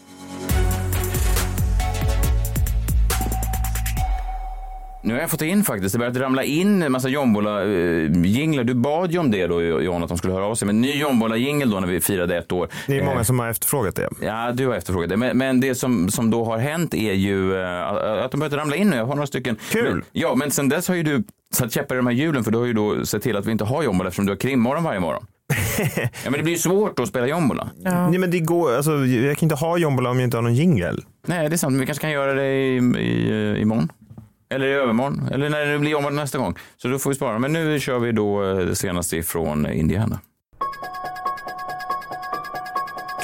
Nu 5.04 5.14
har 5.14 5.20
jag 5.20 5.30
fått 5.30 5.42
in 5.42 5.64
faktiskt, 5.64 5.92
det 5.92 5.98
börjat 5.98 6.16
ramla 6.16 6.42
in 6.42 6.82
en 6.82 6.92
massa 6.92 7.08
jombola-jinglar. 7.08 8.64
Du 8.64 8.74
bad 8.74 9.12
ju 9.12 9.18
om 9.18 9.30
det 9.30 9.46
då 9.46 9.62
John, 9.62 10.02
att 10.02 10.08
de 10.08 10.18
skulle 10.18 10.34
höra 10.34 10.44
av 10.46 10.54
sig. 10.54 10.66
Men 10.66 10.80
ny 10.80 10.92
jombola-jingel 10.92 11.70
då 11.70 11.80
när 11.80 11.88
vi 11.88 12.00
firade 12.00 12.36
ett 12.36 12.52
år. 12.52 12.68
Det 12.86 12.98
är 12.98 13.04
många 13.04 13.16
Eh, 13.16 13.22
som 13.22 13.38
har 13.38 13.48
efterfrågat 13.48 13.96
det. 13.96 14.08
Ja, 14.20 14.52
du 14.52 14.66
har 14.66 14.74
efterfrågat 14.74 15.08
det. 15.08 15.16
Men, 15.16 15.38
men 15.38 15.60
det 15.60 15.74
som, 15.74 16.08
som 16.08 16.30
då 16.30 16.44
har 16.44 16.58
hänt 16.58 16.94
är 16.94 17.12
ju 17.12 17.62
eh, 17.62 18.24
att 18.24 18.30
de 18.30 18.40
börjat 18.40 18.52
ramla 18.52 18.76
in 18.76 18.90
nu. 18.90 18.96
Jag 18.96 19.06
har 19.06 19.14
några 19.14 19.26
stycken. 19.26 19.56
Kul. 19.70 19.94
Men, 19.94 20.02
ja, 20.12 20.34
men 20.34 20.50
sen 20.50 20.68
dess 20.68 20.88
har 20.88 20.94
ju 20.94 21.02
du 21.02 21.24
satt 21.54 21.72
käppar 21.72 21.94
i 21.94 21.98
de 21.98 22.06
här 22.06 22.14
hjulen 22.14 22.44
för 22.44 22.50
du 22.50 22.58
har 22.58 22.66
ju 22.66 22.72
då 22.72 23.06
sett 23.06 23.22
till 23.22 23.36
att 23.36 23.46
vi 23.46 23.52
inte 23.52 23.64
har 23.64 23.82
jombola 23.82 24.08
eftersom 24.08 24.26
du 24.26 24.32
har 24.32 24.36
krimmorgon 24.36 24.84
varje 24.84 25.00
morgon. 25.00 25.26
ja, 25.96 26.08
men 26.24 26.32
det 26.32 26.42
blir 26.42 26.52
ju 26.52 26.58
svårt 26.58 26.98
att 26.98 27.08
spela 27.08 27.26
jombola. 27.26 27.68
Nej, 27.76 28.18
men 28.18 28.30
det 28.30 28.40
går, 28.40 28.76
alltså, 28.76 28.92
jag 29.06 29.38
kan 29.38 29.46
inte 29.46 29.54
ha 29.54 29.78
jombola 29.78 30.10
om 30.10 30.18
jag 30.18 30.26
inte 30.26 30.36
har 30.36 30.42
någon 30.42 30.54
jingel. 30.54 31.04
Nej, 31.26 31.48
det 31.48 31.54
är 31.54 31.56
sant. 31.56 31.72
Men 31.72 31.80
vi 31.80 31.86
kanske 31.86 32.02
kan 32.02 32.10
göra 32.10 32.34
det 32.34 32.46
i, 32.46 32.76
i, 32.76 33.60
imorgon. 33.60 33.88
Eller 34.54 34.66
i 34.66 34.72
övermorgon. 34.72 35.28
Eller 35.32 35.48
när 35.48 35.66
det 35.66 35.78
blir 35.78 35.90
jombola 35.90 36.14
nästa 36.14 36.38
gång. 36.38 36.54
Så 36.76 36.88
då 36.88 36.98
får 36.98 37.10
vi 37.10 37.16
spara. 37.16 37.38
Men 37.38 37.52
nu 37.52 37.80
kör 37.80 37.98
vi 37.98 38.12
då 38.12 38.44
eh, 38.44 38.56
det 38.56 38.76
senaste 38.76 39.16
ifrån 39.16 39.66
Indiana. 39.72 40.18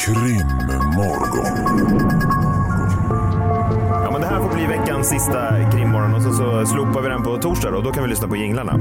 Krimmorgon. 0.06 1.50
Ja, 4.05 4.11
men 4.12 4.21
det 4.21 4.27
här 4.27 4.38
får 4.41 4.55
bli 4.55 4.67
veckans 4.67 5.09
sista 5.09 5.71
krimmorgon 5.73 6.15
och 6.15 6.23
så, 6.23 6.32
så 6.32 6.67
slopar 6.67 7.00
vi 7.03 7.09
den 7.09 7.23
på 7.23 7.38
torsdag 7.38 7.76
och 7.76 7.85
då 7.85 7.93
kan 7.93 8.03
vi 8.03 8.11
lyssna 8.11 8.29
på 8.29 8.37
jinglarna. 8.37 8.81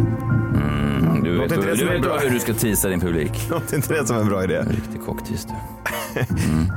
Du 1.31 1.37
vet, 1.39 1.49
du 1.77 1.81
en 1.87 1.87
vet 1.93 2.01
bra- 2.01 2.17
hur 2.17 2.29
du 2.29 2.39
ska 2.39 2.53
teasa 2.53 2.89
din 2.89 2.99
publik. 2.99 3.31
Låter 3.49 3.75
inte 3.75 3.93
det 3.93 4.05
som 4.07 4.17
en 4.17 4.27
bra 4.27 4.43
idé? 4.43 4.59
Riktig 4.69 5.01
kocktis 5.05 5.45
du. 5.45 5.53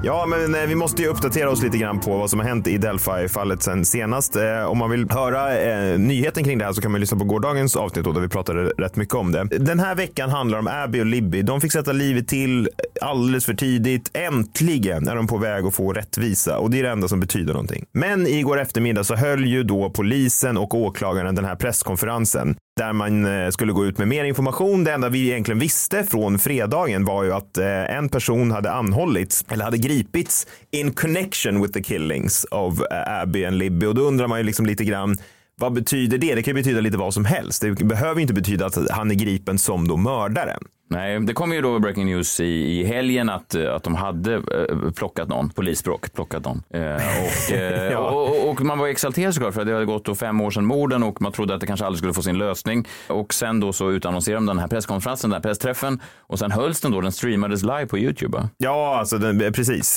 Ja, 0.04 0.26
men 0.28 0.54
eh, 0.54 0.60
vi 0.68 0.74
måste 0.74 1.02
ju 1.02 1.08
uppdatera 1.08 1.50
oss 1.50 1.62
lite 1.62 1.78
grann 1.78 2.00
på 2.00 2.18
vad 2.18 2.30
som 2.30 2.38
har 2.40 2.46
hänt 2.46 2.66
i 2.66 2.78
Delphi-fallet 2.78 3.62
sen 3.62 3.84
senast. 3.84 4.36
Eh, 4.36 4.64
om 4.64 4.78
man 4.78 4.90
vill 4.90 5.10
höra 5.10 5.58
eh, 5.60 5.98
nyheten 5.98 6.44
kring 6.44 6.58
det 6.58 6.64
här 6.64 6.72
så 6.72 6.80
kan 6.82 6.92
man 6.92 7.00
lyssna 7.00 7.18
på 7.18 7.24
gårdagens 7.24 7.76
avsnitt 7.76 8.04
då, 8.04 8.12
där 8.12 8.20
vi 8.20 8.28
pratade 8.28 8.64
rätt 8.64 8.96
mycket 8.96 9.14
om 9.14 9.32
det. 9.32 9.44
Den 9.44 9.80
här 9.80 9.94
veckan 9.94 10.30
handlar 10.30 10.58
om 10.58 10.68
Abby 10.68 11.00
och 11.00 11.06
Libby. 11.06 11.42
De 11.42 11.60
fick 11.60 11.72
sätta 11.72 11.92
livet 11.92 12.28
till 12.28 12.68
alldeles 13.00 13.46
för 13.46 13.54
tidigt. 13.54 14.10
Äntligen 14.14 15.08
är 15.08 15.16
de 15.16 15.26
på 15.26 15.38
väg 15.38 15.64
att 15.66 15.74
få 15.74 15.92
rättvisa 15.92 16.58
och 16.58 16.70
det 16.70 16.78
är 16.78 16.82
det 16.82 16.90
enda 16.90 17.08
som 17.08 17.20
betyder 17.20 17.52
någonting. 17.52 17.84
Men 17.92 18.26
igår 18.26 18.60
eftermiddag 18.60 19.04
så 19.04 19.14
höll 19.14 19.44
ju 19.44 19.62
då 19.62 19.90
polisen 19.90 20.56
och 20.58 20.74
åklagaren 20.74 21.34
den 21.34 21.44
här 21.44 21.56
presskonferensen 21.56 22.56
där 22.76 22.92
man 22.92 23.24
eh, 23.24 23.50
skulle 23.50 23.72
gå 23.72 23.86
ut 23.86 23.98
med 23.98 24.08
mer 24.08 24.24
information. 24.24 24.84
Det 24.84 24.92
enda 24.92 25.08
vi 25.08 25.30
egentligen 25.30 25.58
visste 25.58 26.04
från 26.04 26.38
fredagen 26.38 27.04
var 27.04 27.24
ju 27.24 27.32
att 27.32 27.58
eh, 27.58 27.96
en 27.96 28.08
person 28.08 28.50
hade 28.50 28.72
anhållits 28.72 29.44
eller 29.48 29.64
hade 29.64 29.78
gripits 29.78 30.46
in 30.70 30.92
connection 30.92 31.62
with 31.62 31.72
the 31.72 31.82
killings 31.82 32.44
of 32.50 32.80
eh, 32.80 33.20
Abby 33.22 33.44
and 33.44 33.58
Libby 33.58 33.86
och 33.86 33.94
då 33.94 34.02
undrar 34.02 34.28
man 34.28 34.38
ju 34.38 34.44
liksom 34.44 34.66
lite 34.66 34.84
grann 34.84 35.16
vad 35.56 35.72
betyder 35.72 36.18
det? 36.18 36.34
Det 36.34 36.42
kan 36.42 36.56
ju 36.56 36.62
betyda 36.62 36.80
lite 36.80 36.98
vad 36.98 37.14
som 37.14 37.24
helst. 37.24 37.62
Det 37.62 37.72
behöver 37.72 38.20
inte 38.20 38.34
betyda 38.34 38.66
att 38.66 38.90
han 38.90 39.10
är 39.10 39.14
gripen 39.14 39.58
som 39.58 39.88
då 39.88 39.96
mördaren. 39.96 40.62
Nej, 40.88 41.20
det 41.20 41.32
kom 41.32 41.52
ju 41.52 41.60
då 41.60 41.78
breaking 41.78 42.06
news 42.06 42.40
i, 42.40 42.44
i 42.44 42.84
helgen 42.84 43.28
att, 43.30 43.54
eh, 43.54 43.74
att 43.74 43.82
de 43.82 43.94
hade 43.94 44.34
eh, 44.34 44.92
plockat 44.96 45.28
någon, 45.28 45.50
polisspråk, 45.50 46.12
plockat 46.12 46.44
någon. 46.44 46.62
Eh, 46.74 46.94
och, 46.94 47.52
eh, 47.52 47.92
Ja. 47.92 47.98
och, 47.98 48.22
och, 48.30 48.50
och 48.50 48.60
man 48.60 48.78
var 48.78 48.88
exalterad 48.88 49.34
såklart 49.34 49.54
för 49.54 49.60
att 49.60 49.66
det 49.66 49.72
hade 49.72 49.84
gått 49.86 50.04
då 50.04 50.14
fem 50.14 50.40
år 50.40 50.50
sedan 50.50 50.64
morden 50.64 51.02
och 51.02 51.22
man 51.22 51.32
trodde 51.32 51.54
att 51.54 51.60
det 51.60 51.66
kanske 51.66 51.86
aldrig 51.86 51.98
skulle 51.98 52.14
få 52.14 52.22
sin 52.22 52.38
lösning. 52.38 52.88
Och 53.08 53.34
sen 53.34 53.60
då 53.60 53.72
så 53.72 53.90
utannonserade 53.90 54.38
de 54.40 54.46
den 54.46 54.58
här 54.58 54.68
presskonferensen, 54.68 55.30
den 55.30 55.36
här 55.36 55.42
pressträffen 55.42 56.00
och 56.18 56.38
sen 56.38 56.50
hölls 56.52 56.80
den 56.80 56.92
då, 56.92 57.00
den 57.00 57.12
streamades 57.12 57.62
live 57.62 57.86
på 57.86 57.98
YouTube. 57.98 58.38
va? 58.38 58.48
Ja, 58.58 58.96
alltså 58.98 59.18
den, 59.18 59.52
precis. 59.52 59.96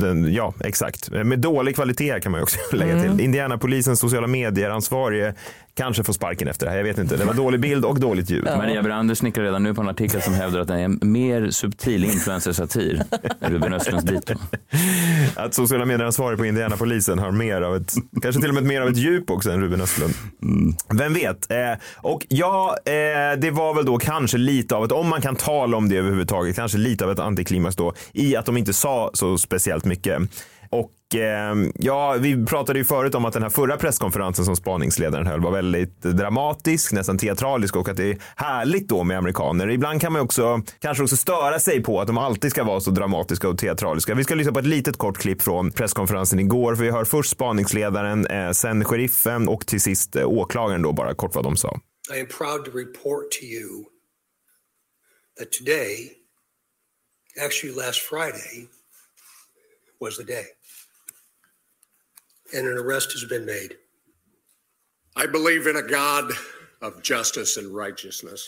Den, 0.00 0.32
ja, 0.34 0.54
exakt. 0.64 1.10
Med 1.10 1.38
dålig 1.38 1.74
kvalitet 1.74 2.20
kan 2.20 2.32
man 2.32 2.38
ju 2.38 2.42
också 2.42 2.58
lägga 2.76 3.02
till. 3.02 3.20
Indianapolisens 3.20 4.00
sociala 4.00 4.26
medier-ansvarige 4.26 5.34
kanske 5.74 6.04
får 6.04 6.12
sparken 6.12 6.48
efter 6.48 6.66
det 6.66 6.70
här. 6.70 6.78
Jag 6.78 6.84
vet 6.84 6.98
inte. 6.98 7.16
Det 7.16 7.24
var 7.24 7.34
dålig 7.34 7.60
bild 7.60 7.84
och 7.84 8.00
dåligt 8.00 8.30
ljud. 8.30 8.44
Maria 8.44 8.82
Brander 8.82 9.14
snickrar 9.14 9.44
redan 9.44 9.62
nu 9.62 9.74
på 9.74 9.80
en 9.80 9.88
artikel 9.88 10.22
som 10.22 10.34
hävdar 10.34 10.60
att 10.60 10.68
den 10.68 10.78
är 10.78 10.84
en 10.84 10.98
mer 11.02 11.50
subtil 11.50 12.04
influencer-satir 12.04 13.02
än 13.40 13.52
Ruben 13.52 13.74
Östlunds 13.74 14.04
dito. 14.04 14.34
Att 15.36 15.54
sociala 15.54 15.84
medier-ansvarig 15.84 16.38
på 16.38 16.46
Indianapolisen 16.46 17.18
har 17.18 17.30
mer 17.30 17.62
av 17.62 17.76
ett, 17.76 17.94
kanske 18.22 18.40
till 18.40 18.50
och 18.50 18.54
med 18.54 18.64
mer 18.64 18.80
av 18.80 18.88
ett 18.88 18.96
djup 18.96 19.30
också 19.30 19.50
än 19.50 19.60
Ruben 19.60 19.80
Östlund. 19.80 20.14
Vem 20.94 21.14
vet? 21.14 21.50
Eh, 21.50 21.58
och 21.96 22.26
ja, 22.28 22.76
eh, 22.84 22.92
det 23.38 23.50
var 23.50 23.74
väl 23.74 23.84
då 23.84 23.98
kanske 23.98 24.38
lite 24.38 24.74
av 24.74 24.84
ett, 24.84 24.92
om 24.92 25.08
man 25.08 25.20
kan 25.20 25.36
tala 25.36 25.76
om 25.76 25.88
det 25.88 25.96
överhuvudtaget, 25.96 26.56
kanske 26.56 26.78
lite 26.78 27.04
av 27.04 27.10
ett 27.10 27.18
antiklimax 27.18 27.76
då 27.76 27.94
i 28.12 28.36
att 28.36 28.46
de 28.46 28.56
inte 28.56 28.72
sa 28.72 29.10
så 29.14 29.38
speciellt 29.38 29.84
mycket. 29.84 30.22
Och 30.72 31.14
eh, 31.14 31.54
ja, 31.74 32.16
vi 32.20 32.46
pratade 32.46 32.78
ju 32.78 32.84
förut 32.84 33.14
om 33.14 33.24
att 33.24 33.32
den 33.32 33.42
här 33.42 33.50
förra 33.50 33.76
presskonferensen 33.76 34.44
som 34.44 34.56
spaningsledaren 34.56 35.26
höll 35.26 35.40
var 35.40 35.50
väldigt 35.50 36.02
dramatisk, 36.02 36.92
nästan 36.92 37.18
teatralisk 37.18 37.76
och 37.76 37.88
att 37.88 37.96
det 37.96 38.10
är 38.10 38.18
härligt 38.36 38.88
då 38.88 39.04
med 39.04 39.18
amerikaner. 39.18 39.70
Ibland 39.70 40.00
kan 40.00 40.12
man 40.12 40.20
ju 40.20 40.24
också 40.24 40.62
kanske 40.78 41.02
också 41.02 41.16
störa 41.16 41.58
sig 41.58 41.82
på 41.82 42.00
att 42.00 42.06
de 42.06 42.18
alltid 42.18 42.50
ska 42.50 42.64
vara 42.64 42.80
så 42.80 42.90
dramatiska 42.90 43.48
och 43.48 43.58
teatraliska. 43.58 44.14
Vi 44.14 44.24
ska 44.24 44.34
lyssna 44.34 44.52
på 44.52 44.58
ett 44.58 44.66
litet 44.66 44.96
kort 44.96 45.18
klipp 45.18 45.42
från 45.42 45.70
presskonferensen 45.70 46.38
igår 46.38 46.74
för 46.74 46.84
vi 46.84 46.90
hör 46.90 47.04
först 47.04 47.30
spaningsledaren, 47.30 48.26
eh, 48.26 48.50
sen 48.50 48.84
sheriffen 48.84 49.48
och 49.48 49.66
till 49.66 49.80
sist 49.80 50.16
eh, 50.16 50.28
åklagaren 50.28 50.82
då 50.82 50.92
bara 50.92 51.14
kort 51.14 51.34
vad 51.34 51.44
de 51.44 51.56
sa. 51.56 51.80
I 52.16 52.20
am 52.20 52.26
proud 52.26 52.64
to 52.64 52.70
report 52.70 53.30
to 53.30 53.44
you 53.44 53.84
that 55.38 55.52
today, 55.52 56.12
actually 57.44 57.86
last 57.86 58.00
Friday, 58.00 58.68
was 60.00 60.16
the 60.16 60.24
day. 60.24 60.44
And 62.54 62.66
an 62.66 62.76
arrest 62.76 63.12
has 63.12 63.24
been 63.24 63.46
made. 63.46 63.76
I 65.16 65.26
believe 65.26 65.66
in 65.66 65.76
a 65.76 65.82
God 65.82 66.32
of 66.82 67.02
justice 67.02 67.56
and 67.56 67.74
righteousness. 67.74 68.46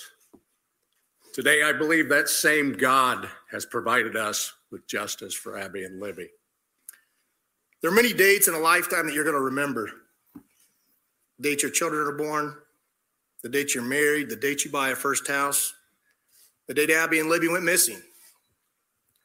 Today, 1.32 1.62
I 1.62 1.72
believe 1.72 2.08
that 2.10 2.28
same 2.28 2.72
God 2.72 3.28
has 3.50 3.64
provided 3.64 4.16
us 4.16 4.52
with 4.70 4.86
justice 4.86 5.34
for 5.34 5.58
Abby 5.58 5.84
and 5.84 6.00
Libby. 6.00 6.28
There 7.80 7.90
are 7.90 7.94
many 7.94 8.12
dates 8.12 8.46
in 8.46 8.54
a 8.54 8.58
lifetime 8.58 9.06
that 9.06 9.14
you're 9.14 9.24
going 9.24 9.36
to 9.36 9.40
remember. 9.40 9.90
The 11.38 11.50
date 11.50 11.62
your 11.62 11.70
children 11.70 12.06
are 12.06 12.16
born, 12.16 12.56
the 13.42 13.48
date 13.48 13.74
you're 13.74 13.84
married, 13.84 14.30
the 14.30 14.36
date 14.36 14.64
you 14.64 14.70
buy 14.70 14.90
a 14.90 14.94
first 14.94 15.26
house, 15.28 15.74
the 16.66 16.74
date 16.74 16.90
Abby 16.90 17.20
and 17.20 17.28
Libby 17.28 17.48
went 17.48 17.64
missing. 17.64 18.00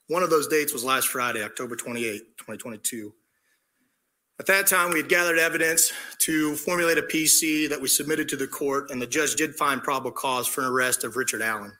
One 0.07 0.23
of 0.23 0.29
those 0.29 0.47
dates 0.47 0.73
was 0.73 0.83
last 0.83 1.09
Friday, 1.09 1.43
October 1.43 1.75
28, 1.75 2.37
2022. 2.37 3.13
At 4.39 4.45
that 4.45 4.67
time, 4.67 4.91
we 4.91 4.99
had 5.01 5.09
gathered 5.09 5.37
evidence 5.37 5.91
to 6.19 6.55
formulate 6.55 6.97
a 6.97 7.01
PC 7.01 7.67
that 7.69 7.81
we 7.81 7.87
submitted 7.87 8.29
to 8.29 8.37
the 8.37 8.47
court, 8.47 8.89
and 8.91 9.01
the 9.01 9.07
judge 9.07 9.35
did 9.35 9.55
find 9.55 9.83
probable 9.83 10.11
cause 10.11 10.47
for 10.47 10.61
an 10.61 10.67
arrest 10.67 11.03
of 11.03 11.17
Richard 11.17 11.41
Allen. 11.41 11.73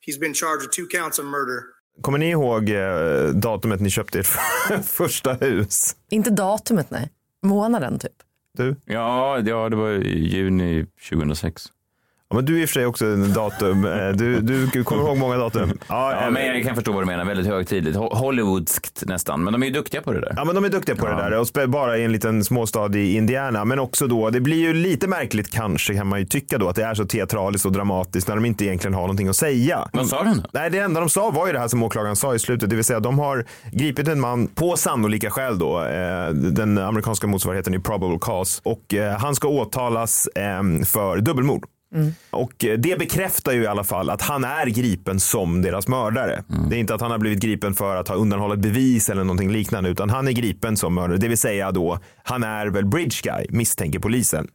He's 0.00 0.18
been 0.18 0.34
charged 0.34 0.62
with 0.62 0.72
two 0.72 0.86
counts 0.88 1.18
of 1.18 1.24
murder 1.26 1.74
Kommer 2.00 2.18
ni 2.18 2.30
ihåg 2.30 2.70
eh, 2.70 3.28
datumet 3.28 3.80
ni 3.80 3.90
köpte 3.90 4.18
ert 4.18 4.26
första 4.86 5.32
hus? 5.32 5.96
Inte 6.10 6.30
datumet, 6.30 6.90
nej. 6.90 7.10
månaden 7.42 7.98
typ. 7.98 8.12
Du? 8.52 8.76
Ja, 8.84 9.38
ja, 9.38 9.68
det 9.68 9.76
var 9.76 9.90
i 9.90 10.18
juni 10.18 10.86
2006. 11.08 11.66
Ja, 12.34 12.36
men 12.36 12.44
du 12.46 12.58
är 12.58 12.62
i 12.62 12.64
och 12.64 12.68
för 12.68 12.74
sig 12.74 12.86
också 12.86 13.06
en 13.06 13.32
datum. 13.32 13.84
Eh, 13.84 14.08
Du, 14.08 14.40
du 14.40 14.84
kommer 14.84 15.02
ihåg 15.02 15.16
många 15.16 15.36
datum. 15.36 15.78
Ja, 15.88 16.12
Ja, 16.24 16.30
men 16.30 16.46
jag 16.46 16.62
kan 16.64 16.74
förstå 16.74 16.92
vad 16.92 17.02
du 17.02 17.06
menar. 17.06 17.24
Väldigt 17.24 17.46
högtidligt. 17.46 17.96
Ho- 17.96 18.14
Hollywoodskt 18.14 19.02
nästan. 19.06 19.44
Men 19.44 19.52
de 19.52 19.62
är 19.62 19.66
ju 19.66 19.72
duktiga 19.72 20.02
på 20.02 20.12
det 20.12 20.20
där. 20.20 20.32
Ja 20.36 20.44
men 20.44 20.54
de 20.54 20.64
är 20.64 20.68
duktiga 20.68 20.96
på 20.96 21.06
det 21.06 21.14
där 21.14 21.38
och 21.64 21.68
bara 21.70 21.98
i 21.98 22.04
en 22.04 22.12
liten 22.12 22.44
småstad 22.44 22.96
i 22.96 23.16
Indiana. 23.16 23.64
Men 23.64 23.78
också 23.78 24.06
då, 24.06 24.30
det 24.30 24.40
blir 24.40 24.56
ju 24.56 24.74
lite 24.74 25.08
märkligt 25.08 25.50
kanske 25.52 25.94
kan 25.94 26.06
man 26.06 26.18
ju 26.18 26.26
tycka 26.26 26.58
då 26.58 26.68
att 26.68 26.76
det 26.76 26.84
är 26.84 26.94
så 26.94 27.04
teatraliskt 27.04 27.66
och 27.66 27.72
dramatiskt 27.72 28.28
när 28.28 28.34
de 28.34 28.44
inte 28.44 28.64
egentligen 28.64 28.94
har 28.94 29.00
någonting 29.02 29.28
att 29.28 29.36
säga. 29.36 29.88
Vad 29.92 30.06
sa 30.08 30.22
de 30.22 30.34
då? 30.36 30.42
Nej, 30.52 30.70
det 30.70 30.78
enda 30.78 31.00
de 31.00 31.08
sa 31.08 31.30
var 31.30 31.46
ju 31.46 31.52
det 31.52 31.58
här 31.58 31.68
som 31.68 31.82
åklagaren 31.82 32.16
sa 32.16 32.34
i 32.34 32.38
slutet, 32.38 32.70
det 32.70 32.76
vill 32.76 32.84
säga 32.84 33.00
de 33.00 33.18
har 33.18 33.44
gripit 33.72 34.08
en 34.08 34.20
man 34.20 34.46
på 34.46 34.76
sannolika 34.76 35.30
skäl 35.30 35.58
då, 35.58 35.84
eh, 35.84 36.28
den 36.34 36.78
amerikanska 36.78 37.26
motsvarigheten 37.26 37.74
i 37.74 37.78
probable 37.78 38.18
cause 38.20 38.60
och 38.64 38.94
eh, 38.94 39.18
han 39.18 39.34
ska 39.34 39.48
åtalas 39.48 40.26
eh, 40.26 40.84
för 40.86 41.16
dubbelmord. 41.20 41.64
Och 42.30 42.64
eh, 42.64 42.78
det 42.78 42.98
bekräftar 42.98 43.52
ju 43.52 43.62
i 43.62 43.66
alla 43.66 43.84
fall 43.84 44.10
att 44.10 44.22
han 44.22 44.44
är 44.44 44.66
gripen 44.66 45.20
som 45.20 45.62
deras 45.62 45.88
mördare. 45.88 46.44
Det 46.70 46.76
är 46.76 46.80
inte 46.80 46.94
att 46.94 47.00
han 47.00 47.10
har 47.10 47.18
blivit 47.18 47.40
gripen 47.40 47.74
för 47.74 47.96
att 47.96 48.08
ha 48.08 48.14
undanhållit 48.14 48.60
bevis 48.60 49.08
eller 49.08 49.24
någonting 49.24 49.52
liknande, 49.52 49.90
utan 49.90 50.10
han 50.10 50.28
är 50.28 50.32
gripen 50.32 50.76
som 50.76 50.94
mördare. 50.94 51.18
Det 51.18 51.28
vill 51.28 51.38
säga 51.38 51.70
då, 51.72 51.98
han 52.22 52.42
är 52.42 52.66
väl 52.66 52.86
bridge 52.86 53.20
guy, 53.22 53.46
misstänker 53.50 53.98
polisen. 53.98 54.48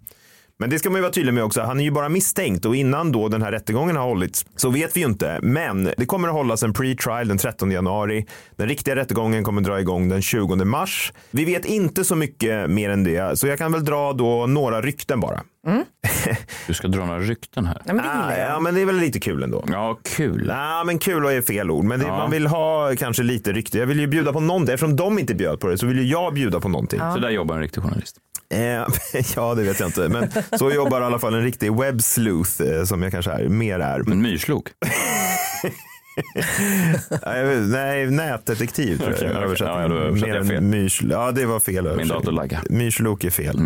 Men 0.61 0.69
det 0.69 0.79
ska 0.79 0.89
man 0.89 0.97
ju 0.97 1.01
vara 1.01 1.11
tydlig 1.11 1.33
med 1.33 1.43
också. 1.43 1.61
Han 1.61 1.79
är 1.79 1.83
ju 1.83 1.91
bara 1.91 2.09
misstänkt 2.09 2.65
och 2.65 2.75
innan 2.75 3.11
då 3.11 3.27
den 3.27 3.41
här 3.41 3.51
rättegången 3.51 3.95
har 3.95 4.03
hållits 4.03 4.45
så 4.55 4.69
vet 4.69 4.97
vi 4.97 4.99
ju 4.99 5.05
inte. 5.05 5.39
Men 5.41 5.89
det 5.97 6.05
kommer 6.05 6.27
att 6.27 6.33
hållas 6.33 6.63
en 6.63 6.73
pre-trial 6.73 7.27
den 7.27 7.37
13 7.37 7.71
januari. 7.71 8.25
Den 8.55 8.67
riktiga 8.67 8.95
rättegången 8.95 9.43
kommer 9.43 9.61
att 9.61 9.67
dra 9.67 9.79
igång 9.79 10.09
den 10.09 10.21
20 10.21 10.65
mars. 10.65 11.13
Vi 11.31 11.45
vet 11.45 11.65
inte 11.65 12.03
så 12.03 12.15
mycket 12.15 12.69
mer 12.69 12.89
än 12.89 13.03
det, 13.03 13.39
så 13.39 13.47
jag 13.47 13.57
kan 13.57 13.71
väl 13.71 13.85
dra 13.85 14.13
då 14.13 14.45
några 14.45 14.81
rykten 14.81 15.19
bara. 15.19 15.41
Du 16.67 16.73
ska 16.73 16.87
dra 16.87 17.05
några 17.05 17.19
rykten 17.19 17.65
här. 17.65 17.81
Ja, 17.85 17.93
men 17.93 18.03
det 18.05 18.11
Ah, 18.11 18.37
jag. 18.37 18.49
ja, 18.49 18.59
men 18.59 18.75
det 18.75 18.81
är 18.81 18.85
väl 18.85 18.95
lite 18.95 19.19
kul 19.19 19.43
ändå. 19.43 19.63
Ja, 19.71 19.99
kul. 20.15 20.47
Nej, 20.47 20.85
men 20.85 20.99
kul 20.99 21.25
är 21.25 21.41
fel 21.41 21.71
ord. 21.71 21.85
Men 21.85 21.99
det, 21.99 22.05
Ja. 22.05 22.17
man 22.17 22.31
vill 22.31 22.47
ha 22.47 22.95
kanske 22.97 23.23
lite 23.23 23.51
rykte. 23.51 23.77
Jag 23.77 23.85
vill 23.87 23.99
ju 23.99 24.07
bjuda 24.07 24.33
på 24.33 24.39
någonting. 24.39 24.73
Eftersom 24.73 24.95
de 24.95 25.19
inte 25.19 25.35
bjöd 25.35 25.59
på 25.59 25.67
det 25.67 25.77
så 25.77 25.85
vill 25.85 25.97
ju 25.97 26.03
jag 26.05 26.33
bjuda 26.33 26.59
på 26.59 26.69
någonting. 26.69 26.99
Så 26.99 27.19
där 27.19 27.29
jobbar 27.29 27.55
en 27.55 27.61
riktig 27.61 27.83
journalist. 27.83 28.17
Eh, 28.53 28.59
ja, 29.35 29.55
det 29.55 29.63
vet 29.63 29.79
jag 29.79 29.87
inte. 29.89 30.09
Men 30.09 30.29
så 30.59 30.71
jobbar 30.71 31.01
i 31.01 31.03
alla 31.03 31.19
fall 31.19 31.33
en 31.33 31.43
riktig 31.43 31.73
web 31.73 32.01
sleuth 32.01 32.61
eh, 32.61 32.83
som 32.83 33.03
jag 33.03 33.11
kanske 33.11 33.31
är, 33.31 33.49
mer 33.49 33.79
är. 33.79 34.11
En 34.11 34.21
myrslok. 34.21 34.67
Nej, 37.67 38.11
nätdetektiv 38.11 38.97
tror 38.97 39.09
jag 39.09 39.15
okej. 39.31 39.43
översätter. 39.43 39.71
Ja, 39.71 39.81
ja, 40.05 40.11
Mer 40.11 40.27
jag 40.27 40.37
än 40.37 40.47
fel. 40.47 40.63
myrsl- 40.63 41.11
Ja, 41.11 41.31
det 41.31 41.45
var 41.45 41.59
fel. 41.59 41.85
översättning. 41.87 42.07
datorlagga. 42.17 42.57
Mm. 42.69 42.77
Myrslok 42.77 43.23
är 43.23 43.29
fel. 43.29 43.59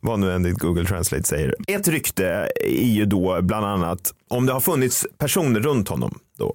Vad 0.00 0.18
nu 0.18 0.32
än 0.32 0.42
ditt 0.42 0.58
Google 0.58 0.84
Translate 0.84 1.22
säger. 1.24 1.54
Ett 1.66 1.88
rykte 1.88 2.48
är 2.64 2.86
ju 2.86 3.04
då 3.04 3.42
bland 3.42 3.66
annat 3.66 4.14
om 4.28 4.46
det 4.46 4.52
har 4.52 4.60
funnits 4.60 5.06
personer 5.18 5.60
runt 5.60 5.88
honom. 5.88 6.18
Då. 6.38 6.54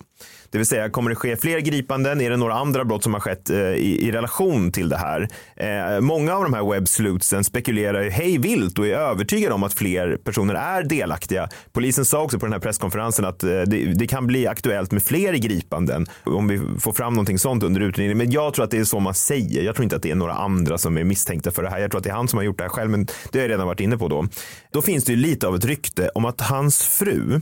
Det 0.56 0.60
vill 0.60 0.66
säga, 0.66 0.90
kommer 0.90 1.10
det 1.10 1.16
ske 1.16 1.38
fler 1.38 1.60
gripanden? 1.60 2.22
Är 2.22 2.30
det 2.30 2.38
några 2.38 2.54
andra 2.54 2.86
brott 2.86 3.04
som 3.04 3.14
har 3.14 3.22
skett 3.22 3.50
eh, 3.50 3.58
i, 3.58 4.08
i 4.08 4.12
relation 4.12 4.72
till 4.72 4.90
det 4.90 4.98
här? 4.98 5.28
Eh, 5.56 6.02
många 6.02 6.36
av 6.36 6.44
de 6.44 6.54
här 6.54 6.72
webbslutsen 6.72 7.44
spekulerar 7.44 8.04
ju 8.04 8.10
hej 8.10 8.38
vilt 8.38 8.80
och 8.80 8.88
är 8.88 8.94
övertygade 8.94 9.54
om 9.54 9.64
att 9.64 9.74
fler 9.74 10.18
personer 10.18 10.54
är 10.54 10.84
delaktiga. 10.84 11.50
Polisen 11.74 12.06
sa 12.06 12.22
också 12.22 12.40
på 12.40 12.46
den 12.46 12.54
här 12.54 12.60
presskonferensen 12.60 13.26
att 13.26 13.44
eh, 13.44 13.50
det, 13.50 13.94
det 13.94 14.08
kan 14.08 14.28
bli 14.28 14.48
aktuellt 14.48 14.92
med 14.92 15.04
fler 15.04 15.34
gripanden 15.34 16.06
om 16.24 16.48
vi 16.48 16.62
får 16.80 16.94
fram 16.94 17.14
någonting 17.14 17.40
sånt 17.40 17.64
under 17.64 17.82
utredningen. 17.82 18.18
Men 18.18 18.32
jag 18.32 18.54
tror 18.54 18.66
att 18.66 18.72
det 18.72 18.78
är 18.78 18.84
så 18.84 19.00
man 19.00 19.14
säger. 19.14 19.64
Jag 19.64 19.76
tror 19.76 19.84
inte 19.84 19.96
att 19.96 20.04
det 20.04 20.12
är 20.12 20.16
några 20.16 20.34
andra 20.34 20.78
som 20.78 20.98
är 20.98 21.04
misstänkta 21.04 21.52
för 21.52 21.64
det 21.64 21.70
här. 21.70 21.80
Jag 21.80 21.92
tror 21.92 22.00
att 22.00 22.04
det 22.04 22.10
är 22.10 22.16
han 22.16 22.28
som 22.28 22.38
har 22.38 22.44
gjort 22.44 22.58
det 22.58 22.64
här 22.64 22.70
själv, 22.70 22.90
men 22.90 23.06
det 23.32 23.40
har 23.40 23.44
jag 23.44 23.52
redan 23.52 23.68
varit 23.68 23.80
inne 23.80 23.98
på 23.98 24.08
då. 24.08 24.28
Då 24.72 24.82
finns 24.82 25.04
det 25.04 25.12
ju 25.12 25.18
lite 25.18 25.48
av 25.48 25.56
ett 25.56 25.66
rykte 25.66 26.10
om 26.10 26.26
att 26.26 26.42
hans 26.42 26.84
fru 26.84 27.42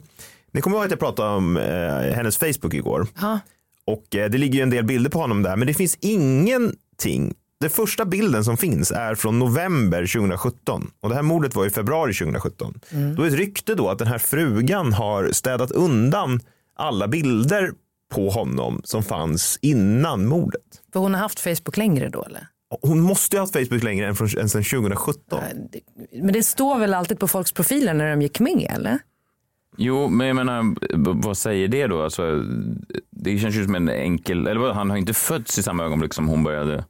ni 0.54 0.62
kommer 0.62 0.78
ihåg 0.78 0.86
att 0.86 0.92
jag 0.92 1.00
pratade 1.00 1.30
om 1.30 1.58
eh, 1.58 2.16
hennes 2.16 2.38
Facebook 2.38 2.74
igår. 2.74 3.08
Ja. 3.22 3.40
Och 3.86 4.16
eh, 4.16 4.30
det 4.30 4.38
ligger 4.38 4.56
ju 4.56 4.64
en 4.64 4.70
del 4.70 4.86
bilder 4.86 5.10
på 5.10 5.20
honom 5.20 5.44
där, 5.44 5.56
men 5.56 5.68
det 5.68 5.74
finns 5.74 5.98
ingenting. 6.02 7.34
Den 7.60 7.70
första 7.70 8.06
bilden 8.06 8.44
som 8.44 8.58
finns 8.58 8.92
är 8.92 9.16
från 9.16 9.40
november 9.40 10.00
2017 10.00 10.92
och 11.02 11.10
det 11.10 11.16
här 11.16 11.22
mordet 11.22 11.56
var 11.56 11.66
i 11.66 11.70
februari 11.70 12.14
2017. 12.14 12.80
Då 13.18 13.24
är 13.24 13.28
ett 13.28 13.34
rykte 13.34 13.76
då 13.76 13.90
att 13.90 14.00
den 14.00 14.08
här 14.08 14.18
frugan 14.18 14.94
har 14.94 15.30
städat 15.32 15.72
undan 15.72 16.40
alla 16.76 17.08
bilder 17.08 17.72
på 18.14 18.30
honom 18.30 18.82
som 18.84 19.04
fanns 19.04 19.60
innan 19.62 20.26
mordet. 20.26 20.62
För 20.94 21.00
hon 21.00 21.14
har 21.14 21.22
haft 21.22 21.40
Facebook 21.40 21.78
längre 21.78 22.10
då 22.10 22.24
eller? 22.24 22.48
Hon 22.82 23.00
måste 23.00 23.36
ju 23.36 23.40
ha 23.40 23.44
haft 23.44 23.54
Facebook 23.54 23.84
längre 23.84 24.08
än, 24.08 24.16
från, 24.16 24.28
än 24.40 24.50
sedan 24.50 24.64
2017. 24.64 25.40
Men 26.14 26.34
det 26.34 26.44
står 26.44 26.80
väl 26.80 26.94
alltid 26.94 27.20
på 27.20 27.28
folks 27.28 27.52
profiler 27.52 27.94
när 27.94 28.10
de 28.10 28.22
gick 28.22 28.40
med 28.40 28.72
eller? 28.76 29.00
Jo, 29.78 30.10
men 30.10 30.28
jag 30.28 30.36
menar, 30.36 30.76
vad 31.24 31.38
säger 31.38 31.68
det 31.68 31.88
då? 31.88 32.04
Alltså, 32.04 32.44
det 33.12 33.38
känns 33.38 33.56
ju 33.56 33.66
som 33.66 33.76
en 33.76 33.90
enkel, 33.90 34.48
eller 34.48 34.60
vad, 34.62 34.76
han 34.76 34.90
har 34.90 34.98
inte 34.98 35.14
fötts 35.14 35.58
i 35.60 35.64
samma 35.64 35.84
ögonblick 35.84 36.14
som 36.14 36.28
hon 36.28 36.44
började 36.44 36.86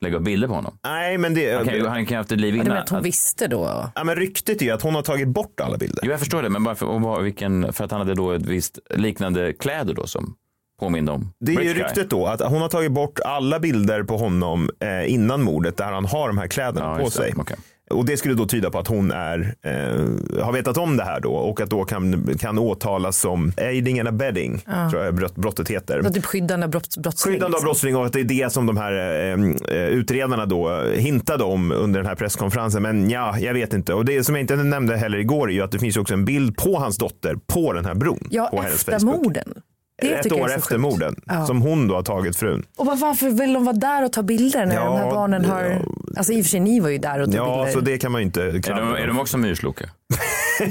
lägga 0.00 0.16
upp 0.16 0.24
bilder 0.24 0.48
på 0.48 0.54
honom. 0.54 0.78
Nej, 0.84 1.18
men 1.18 1.34
det, 1.34 1.54
Han 1.56 1.64
kan 1.64 1.74
ju, 1.74 1.86
han 1.86 1.94
kan 1.94 2.04
ju 2.04 2.14
ha 2.14 2.20
haft 2.20 2.32
ett 2.32 2.40
liv 2.40 2.54
Ja, 2.54 2.54
innan. 2.54 2.68
menar 2.68 2.80
att 2.82 2.88
hon 2.88 3.02
visste 3.02 3.46
då? 3.48 3.90
ja, 3.94 4.04
men 4.04 4.16
ryktet 4.16 4.62
är 4.62 4.66
ju 4.66 4.72
att 4.72 4.82
hon 4.82 4.94
har 4.94 5.02
tagit 5.02 5.28
bort 5.28 5.60
alla 5.60 5.76
bilder. 5.78 6.00
Jo, 6.02 6.10
jag 6.10 6.18
förstår 6.20 6.42
det, 6.42 6.48
men 6.48 6.64
bara 6.64 6.74
för, 6.74 6.86
och 6.86 7.26
vilken, 7.26 7.72
för 7.72 7.84
att 7.84 7.90
han 7.90 8.00
hade 8.00 8.14
då 8.14 8.32
ett 8.32 8.46
visst 8.46 8.78
liknande 8.90 9.52
kläder 9.52 9.94
då 9.94 10.06
som 10.06 10.34
påminde 10.80 11.12
om 11.12 11.32
Det 11.38 11.54
är 11.54 11.62
ju 11.62 11.74
ryktet 11.74 12.10
då 12.10 12.26
att 12.26 12.40
hon 12.40 12.62
har 12.62 12.68
tagit 12.68 12.92
bort 12.92 13.18
alla 13.24 13.60
bilder 13.60 14.02
på 14.02 14.16
honom 14.16 14.70
eh, 14.80 15.12
innan 15.12 15.42
mordet 15.42 15.76
där 15.76 15.92
han 15.92 16.04
har 16.04 16.28
de 16.28 16.38
här 16.38 16.46
kläderna 16.46 16.86
Ja, 16.98 17.04
på 17.04 17.10
sig. 17.10 17.34
Okej. 17.36 17.56
Och 17.90 18.04
det 18.04 18.16
skulle 18.16 18.34
då 18.34 18.46
tyda 18.46 18.70
på 18.70 18.78
att 18.78 18.88
hon 18.88 19.10
är, 19.10 19.54
eh, 19.62 20.42
har 20.44 20.52
vetat 20.52 20.76
om 20.76 20.96
det 20.96 21.04
här 21.04 21.20
då 21.20 21.32
och 21.32 21.60
att 21.60 21.70
då 21.70 21.84
kan, 21.84 22.36
kan 22.40 22.58
åtalas 22.58 23.18
som 23.18 23.52
aiding 23.56 24.00
and 24.00 24.08
abetting, 24.08 24.64
tror 24.90 25.04
jag 25.04 25.14
brott, 25.14 25.36
brottet 25.36 25.68
heter. 25.68 26.02
Så 26.02 26.12
typ 26.12 26.24
skyddande 26.24 26.64
av 26.64 26.70
brotts, 26.70 26.98
brottsling? 26.98 27.34
Skyddande 27.34 27.56
av 27.56 27.62
brottsling 27.62 27.96
och 27.96 28.06
att 28.06 28.12
det 28.12 28.20
är 28.20 28.24
det 28.24 28.52
som 28.52 28.66
de 28.66 28.76
här 28.76 28.92
eh, 28.92 29.76
eh, 29.76 29.88
utredarna 29.88 30.46
då 30.46 30.82
hintade 30.96 31.44
om 31.44 31.72
under 31.72 32.00
den 32.00 32.06
här 32.06 32.14
presskonferensen. 32.14 32.82
Men 32.82 33.10
ja, 33.10 33.38
jag 33.38 33.54
vet 33.54 33.72
inte. 33.72 33.94
Och 33.94 34.04
det 34.04 34.24
som 34.24 34.34
jag 34.34 34.42
inte 34.42 34.56
nämnde 34.56 34.96
heller 34.96 35.18
igår 35.18 35.50
är 35.50 35.54
ju 35.54 35.62
att 35.62 35.72
det 35.72 35.78
finns 35.78 35.96
också 35.96 36.14
en 36.14 36.24
bild 36.24 36.56
på 36.56 36.78
hans 36.78 36.96
dotter 36.96 37.36
på 37.46 37.72
den 37.72 37.84
här 37.84 37.94
bron. 37.94 38.28
Ja, 38.30 38.48
på 38.52 38.62
hennes 38.62 38.88
efter 38.88 39.06
morden. 39.06 39.54
Det 40.02 40.12
Ett 40.14 40.32
år 40.32 40.46
efter 40.50 40.60
sjukt. 40.60 40.80
morden. 40.80 41.20
Ja. 41.26 41.46
Som 41.46 41.62
hon 41.62 41.88
då 41.88 41.94
har 41.94 42.02
tagit 42.02 42.36
frun. 42.36 42.64
Och 42.76 42.86
var- 42.86 42.96
varför 42.96 43.30
vill 43.30 43.52
de 43.52 43.64
vara 43.64 43.76
där 43.76 44.04
och 44.04 44.12
ta 44.12 44.22
bilder 44.22 44.66
när 44.66 44.74
Ja, 44.74 44.84
de 44.84 44.96
här 44.96 45.10
barnen 45.10 45.44
har... 45.44 45.62
ja. 45.62 45.78
Alltså 46.16 46.32
i 46.32 46.40
och 46.40 46.44
för 46.44 46.50
sig 46.50 46.60
ni 46.60 46.80
var 46.80 46.88
ju 46.88 46.98
där 46.98 47.18
och 47.20 47.26
tog 47.26 47.34
Ja, 47.34 47.56
bilder. 47.56 47.72
så 47.72 47.80
det 47.80 47.98
kan 47.98 48.12
man 48.12 48.20
ju 48.20 48.26
inte 48.26 48.42
Är 48.42 48.52
de, 48.74 48.94
är 48.94 49.06
de 49.06 49.18
också 49.18 49.38
myrslokar? 49.38 49.90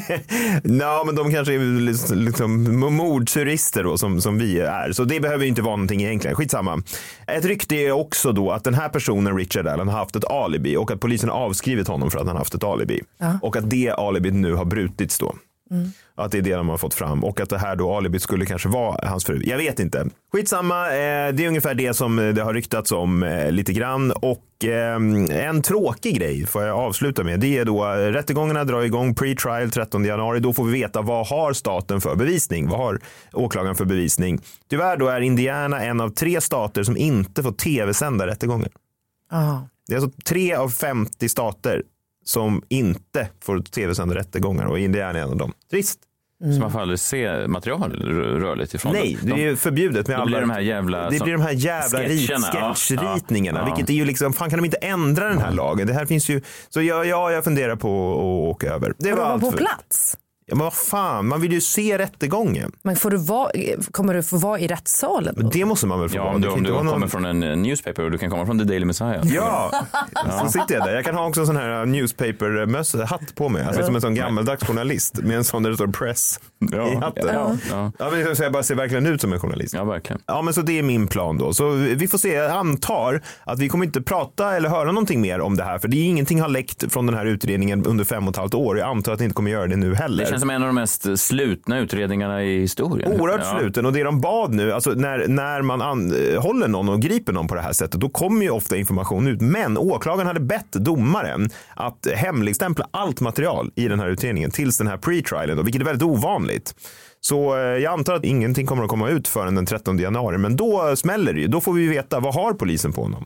Ja, 0.63 1.03
men 1.05 1.15
de 1.15 1.31
kanske 1.33 1.53
är 1.53 2.15
liksom, 2.15 2.79
mordturister 2.95 3.83
då 3.83 3.97
som, 3.97 4.21
som 4.21 4.37
vi 4.37 4.59
är. 4.59 4.91
Så 4.91 5.03
det 5.03 5.19
behöver 5.19 5.43
ju 5.43 5.49
inte 5.49 5.61
vara 5.61 5.75
någonting 5.75 6.01
egentligen. 6.03 6.35
Skitsamma. 6.35 6.81
Ett 7.27 7.45
rykte 7.45 7.75
är 7.75 7.91
också 7.91 8.31
då 8.31 8.51
att 8.51 8.63
den 8.63 8.73
här 8.73 8.89
personen, 8.89 9.37
Richard 9.37 9.67
Allen, 9.67 9.87
har 9.87 9.97
haft 9.99 10.15
ett 10.15 10.25
alibi 10.25 10.77
och 10.77 10.91
att 10.91 10.99
polisen 10.99 11.29
har 11.29 11.37
avskrivit 11.37 11.87
honom 11.87 12.11
för 12.11 12.19
att 12.19 12.25
han 12.25 12.35
har 12.35 12.41
haft 12.41 12.53
ett 12.53 12.63
alibi. 12.63 13.01
Och 13.41 13.55
att 13.57 13.69
det 13.69 13.89
alibit 13.91 14.33
nu 14.33 14.53
har 14.53 14.65
brutits 14.65 15.17
då. 15.19 15.35
Att 16.15 16.31
det 16.31 16.37
är 16.37 16.41
det 16.41 16.55
de 16.55 16.69
har 16.69 16.77
fått 16.77 16.93
fram 16.93 17.23
och 17.23 17.39
att 17.39 17.49
det 17.49 17.57
här 17.57 17.75
då 17.75 17.93
alibit 17.93 18.21
skulle 18.21 18.45
kanske 18.45 18.69
vara 18.69 19.07
hans 19.07 19.25
fru. 19.25 19.41
Jag 19.45 19.57
vet 19.57 19.79
inte. 19.79 20.07
Skitsamma, 20.33 20.87
eh, 20.87 21.33
det 21.33 21.43
är 21.43 21.47
ungefär 21.47 21.73
det 21.73 21.93
som 21.93 22.15
det 22.35 22.41
har 22.41 22.53
ryktats 22.53 22.91
om 22.91 23.23
eh, 23.23 23.51
lite 23.51 23.73
grann. 23.73 24.11
Och 24.11 24.65
eh, 24.65 24.95
en 25.47 25.61
tråkig 25.61 26.15
grej 26.17 26.45
får 26.45 26.63
jag 26.63 26.79
avsluta 26.79 27.23
med. 27.23 27.39
Det 27.39 27.57
är 27.57 27.65
då 27.65 27.85
eh, 27.85 27.97
rättegångarna 27.97 28.63
drar 28.63 28.81
igång 28.81 29.13
pre-trial 29.13 29.69
13 29.69 30.05
januari. 30.05 30.39
Då 30.39 30.53
får 30.53 30.65
vi 30.65 30.71
veta 30.71 31.01
vad 31.01 31.27
har 31.27 31.53
staten 31.53 32.01
för 32.01 32.15
bevisning? 32.15 32.69
Vad 32.69 32.79
har 32.79 32.99
åklagaren 33.33 33.75
för 33.75 33.85
bevisning? 33.85 34.39
Tyvärr 34.69 34.97
då 34.97 35.07
är 35.07 35.21
Indiana 35.21 35.81
en 35.81 36.01
av 36.01 36.09
tre 36.09 36.41
stater 36.41 36.83
som 36.83 36.97
inte 36.97 37.43
får 37.43 37.51
tv-sända 37.51 38.27
rättegångar. 38.27 38.69
Ja. 39.31 39.67
Det 39.87 39.93
är 39.93 40.01
alltså 40.01 40.21
tre 40.25 40.53
av 40.53 40.69
50 40.69 41.29
stater 41.29 41.83
som 42.25 42.61
inte 42.69 43.27
får 43.43 43.59
tv-sända 43.59 44.15
rättegångar 44.15 44.65
och 44.65 44.79
Indiana 44.79 45.19
är 45.19 45.23
en 45.23 45.29
av 45.29 45.37
dem. 45.37 45.53
Trist. 45.71 45.99
Så 46.53 46.59
man 46.59 46.71
får 46.71 46.79
aldrig 46.81 46.99
se 46.99 47.47
material 47.47 47.91
rörligt 48.39 48.73
ifrån 48.73 48.93
Nej, 48.93 49.17
dem. 49.21 49.29
det 49.29 49.43
är 49.43 49.49
ju 49.49 49.55
förbjudet 49.55 50.07
med 50.07 50.17
alla. 50.17 50.25
blir 50.25 50.41
de 50.41 50.49
här 50.49 50.59
jävla- 50.59 51.09
det 51.09 51.23
blir 51.23 51.33
de 51.33 51.41
här 51.41 51.51
jävla 51.51 51.99
sketchritningarna. 52.69 53.59
Ja, 53.59 53.67
ja. 53.69 53.75
Vilket 53.75 53.89
är 53.89 53.93
ju 53.93 54.05
liksom, 54.05 54.33
fan 54.33 54.49
kan 54.49 54.59
de 54.59 54.65
inte 54.65 54.77
ändra 54.77 55.29
den 55.29 55.37
här 55.37 55.51
lagen? 55.51 55.87
Det 55.87 55.93
här 55.93 56.05
finns 56.05 56.29
ju, 56.29 56.41
så 56.69 56.81
ja, 56.81 57.05
ja 57.05 57.31
jag 57.31 57.43
funderar 57.43 57.75
på 57.75 58.11
att 58.13 58.49
åka 58.55 58.73
över. 58.73 58.93
Det 58.97 59.11
var 59.11 59.17
var 59.17 59.25
allt 59.25 59.41
på 59.43 59.51
för- 59.51 59.57
plats? 59.57 60.17
Ja, 60.47 60.55
men 60.55 60.63
vad 60.63 60.73
fan, 60.73 61.27
man 61.27 61.41
vill 61.41 61.51
ju 61.53 61.61
se 61.61 61.97
rättegången. 61.97 62.71
Men 62.83 62.95
får 62.95 63.09
du 63.11 63.17
vara, 63.17 63.51
kommer 63.91 64.13
du 64.13 64.23
få 64.23 64.37
vara 64.37 64.59
i 64.59 64.67
rättssalen? 64.67 65.35
då? 65.37 65.49
Det 65.49 65.65
måste 65.65 65.87
man 65.87 65.99
väl 65.99 66.09
få 66.09 66.15
Ja, 66.15 66.23
vara. 66.23 66.35
om 66.35 66.41
du, 66.41 66.47
om 66.47 66.63
du 66.63 66.71
kommer 66.71 66.91
någon- 66.99 67.09
från 67.09 67.25
en 67.25 67.43
eh, 67.43 67.55
newspaper 67.55 68.03
och 68.03 68.11
du 68.11 68.17
kan 68.17 68.29
komma 68.29 68.45
från 68.45 68.59
The 68.59 68.65
Daily 68.65 68.85
Messiah. 68.85 69.21
Ja, 69.23 69.71
så 70.41 70.47
sitter 70.49 70.75
jag 70.75 70.83
där. 70.85 70.95
Jag 70.95 71.05
kan 71.05 71.15
ha 71.15 71.27
också 71.27 71.41
en 71.41 71.47
sån 71.47 71.55
här 71.57 71.85
newspaper-mössa, 71.85 73.05
hatt 73.05 73.35
på 73.35 73.49
mig. 73.49 73.63
Alltså 73.65 73.83
som 73.83 73.95
en 73.95 74.01
sån 74.01 74.15
gammaldags 74.15 74.63
journalist 74.67 75.17
med 75.23 75.37
en 75.37 75.43
sån 75.43 75.63
där 75.63 75.69
det 75.69 75.75
står 75.75 75.87
press 75.87 76.39
Ja, 76.71 76.87
i 76.91 76.95
hatten. 76.95 77.27
ja, 77.33 77.55
Ja, 77.71 77.91
ja. 77.99 78.09
men 78.11 78.35
så 78.35 78.43
jag 78.43 78.51
bara 78.51 78.63
ser 78.63 78.75
verkligen 78.75 79.05
ut 79.05 79.21
som 79.21 79.33
en 79.33 79.39
journalist. 79.39 79.73
Ja, 79.73 79.83
verkligen. 79.83 80.21
Ja, 80.25 80.41
men 80.41 80.53
så 80.53 80.61
det 80.61 80.79
är 80.79 80.83
min 80.83 81.07
plan 81.07 81.37
då. 81.37 81.53
Så 81.53 81.69
vi 81.71 82.07
får 82.07 82.17
se. 82.17 82.33
Jag 82.33 82.51
antar 82.51 83.21
att 83.43 83.59
vi 83.59 83.69
kommer 83.69 83.85
inte 83.85 84.01
prata 84.01 84.55
eller 84.55 84.69
höra 84.69 84.91
någonting 84.91 85.21
mer 85.21 85.41
om 85.41 85.57
det 85.57 85.63
här, 85.63 85.79
för 85.79 85.87
det 85.87 85.97
är 85.97 86.05
ingenting 86.05 86.41
har 86.41 86.49
läckt 86.49 86.91
från 86.93 87.05
den 87.05 87.15
här 87.15 87.25
utredningen 87.25 87.85
under 87.85 88.05
fem 88.05 88.27
och 88.27 88.31
ett 88.33 88.37
halvt 88.37 88.53
år. 88.53 88.77
Jag 88.79 88.89
antar 88.89 89.11
att 89.13 89.17
det 89.19 89.23
inte 89.25 89.35
kommer 89.35 89.51
göra 89.51 89.67
det 89.67 89.75
nu 89.75 89.95
heller. 89.95 90.34
Det 90.35 90.39
känns 90.39 90.41
som 90.41 90.49
en 90.49 90.61
av 90.61 90.67
de 90.67 90.75
mest 90.75 91.19
slutna 91.19 91.79
utredningarna 91.79 92.43
i 92.43 92.59
historien. 92.59 93.11
Oerhört 93.21 93.41
Ja. 93.43 93.57
sluten 93.59 93.85
och 93.85 93.93
det 93.93 94.03
de 94.03 94.21
bad 94.21 94.53
nu, 94.53 94.71
alltså 94.71 94.89
när, 94.89 95.27
när 95.27 95.61
man 95.61 95.81
an, 95.81 96.13
håller 96.39 96.67
någon 96.67 96.89
och 96.89 97.01
griper 97.01 97.33
någon 97.33 97.47
på 97.47 97.55
det 97.55 97.61
här 97.61 97.73
sättet, 97.73 97.99
då 98.01 98.09
kommer 98.09 98.43
ju 98.43 98.49
ofta 98.49 98.77
information 98.77 99.27
ut. 99.27 99.41
Men 99.41 99.77
åklagaren 99.77 100.27
hade 100.27 100.39
bett 100.39 100.71
domaren 100.71 101.49
att 101.75 102.07
hemligstämpla 102.15 102.87
allt 102.91 103.21
material 103.21 103.71
i 103.75 103.87
den 103.87 103.99
här 103.99 104.07
utredningen 104.07 104.51
tills 104.51 104.77
den 104.77 104.87
här 104.87 104.97
pre-trialen, 104.97 105.63
vilket 105.63 105.81
är 105.81 105.85
väldigt 105.85 106.03
ovanligt. 106.07 106.75
Så 107.21 107.55
eh, 107.57 107.61
jag 107.61 107.93
antar 107.93 108.13
att 108.15 108.23
ingenting 108.23 108.65
kommer 108.65 108.83
att 108.83 108.89
komma 108.89 109.09
ut 109.09 109.27
förrän 109.27 109.55
den 109.55 109.65
13 109.65 109.99
januari, 109.99 110.37
men 110.37 110.55
då 110.55 110.95
smäller 110.95 111.33
det 111.33 111.39
ju. 111.39 111.47
Då 111.47 111.61
får 111.61 111.73
vi 111.73 111.87
veta 111.87 112.19
vad 112.19 112.33
har 112.33 112.53
polisen 112.53 112.91
på 112.93 113.01
honom. 113.01 113.25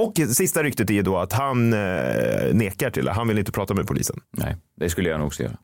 Och 0.00 0.12
sista 0.34 0.62
ryktet 0.62 0.90
är 0.90 1.02
då 1.02 1.18
att 1.18 1.32
han 1.32 1.72
eh, 1.72 1.78
nekar 2.52 2.90
till 2.90 3.04
det. 3.04 3.12
Han 3.12 3.28
vill 3.28 3.38
inte 3.38 3.52
prata 3.52 3.74
med 3.74 3.86
polisen. 3.86 4.16
Nej, 4.36 4.56
det 4.76 4.90
skulle 4.90 5.08
jag 5.10 5.18
nog 5.18 5.26
också 5.26 5.42
göra. 5.42 5.56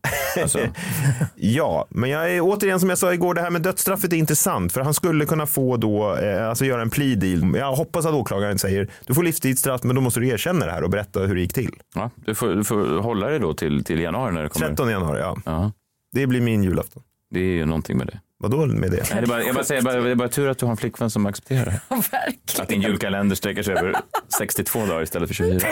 Alltså, 0.42 0.58
Ja, 1.36 1.86
men 1.90 2.10
jag 2.10 2.32
är 2.34 2.40
återigen 2.40 2.80
som 2.80 2.88
jag 2.88 2.98
sa 2.98 3.14
igår, 3.14 3.34
det 3.34 3.40
här 3.40 3.50
med 3.50 3.62
dödsstraffet 3.62 4.12
är 4.12 4.16
intressant 4.16 4.72
för 4.72 4.80
han 4.80 4.94
skulle 4.94 5.24
kunna 5.26 5.46
få 5.46 5.76
då, 5.76 6.16
eh, 6.16 6.48
alltså 6.48 6.64
göra 6.64 6.82
en 6.82 6.90
plea 6.90 7.16
deal. 7.16 7.56
Jag 7.56 7.72
hoppas 7.76 8.06
att 8.06 8.14
åklagaren 8.14 8.58
säger 8.58 8.90
du 9.06 9.14
får 9.14 9.22
livstidsstraff 9.22 9.82
men 9.82 9.94
då 9.96 10.02
måste 10.02 10.20
du 10.20 10.28
erkänna 10.28 10.66
det 10.66 10.72
här 10.72 10.82
och 10.82 10.90
berätta 10.90 11.20
hur 11.20 11.34
det 11.34 11.40
gick 11.40 11.54
till. 11.54 11.74
ja, 11.94 12.10
du, 12.16 12.34
får, 12.34 12.48
du 12.48 12.64
får 12.64 13.02
hålla 13.02 13.26
dig 13.26 13.38
då 13.38 13.54
till, 13.54 13.84
till 13.84 14.00
januari 14.00 14.32
när 14.34 14.42
det 14.42 14.48
kommer. 14.48 14.66
13 14.66 14.90
januari, 14.90 15.20
ja. 15.20 15.36
Ja, 15.44 15.72
Det 16.12 16.26
blir 16.26 16.40
min 16.40 16.62
julafton. 16.64 17.02
det 17.30 17.40
är 17.40 17.44
ju 17.44 17.66
någonting 17.66 17.98
med 17.98 18.06
det. 18.06 18.20
Vadå 18.40 18.66
med 18.66 18.90
det? 18.90 18.96
Nej, 18.96 19.06
det, 19.10 19.18
är 19.18 19.26
bara, 19.26 19.42
jag 19.42 19.54
bara 19.54 19.64
säger, 19.64 19.82
bara, 19.82 20.00
det 20.00 20.10
är 20.10 20.14
bara 20.14 20.28
tur 20.28 20.48
att 20.48 20.58
du 20.58 20.66
har 20.66 20.70
en 20.70 20.76
flickvän 20.76 21.10
som 21.10 21.26
accepterar 21.26 21.64
det. 21.64 21.80
Verkligen. 21.94 22.62
Att 22.62 22.68
din 22.68 22.82
julkalender 22.82 23.36
sträcker 23.36 23.62
sig 23.62 23.74
över 23.74 23.96
62 24.38 24.86
dagar 24.86 25.02
istället 25.02 25.28
för 25.28 25.34
24. 25.34 25.68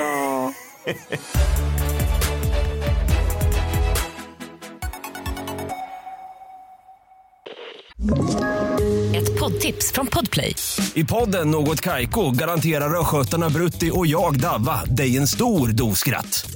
Ett 9.17 9.41
poddtips 9.41 9.93
från 9.93 10.07
Podplay. 10.07 10.55
I 10.95 11.05
podden 11.05 11.51
Något 11.51 11.81
Kaiko 11.81 12.31
garanterar 12.31 13.01
östgötarna 13.01 13.51
Brutti 13.51 13.91
och 13.95 14.07
jag, 14.07 14.41
Davva, 14.41 14.85
dig 14.85 15.17
en 15.17 15.27
stor 15.27 15.69
dos 15.69 15.99
skratt. 15.99 16.56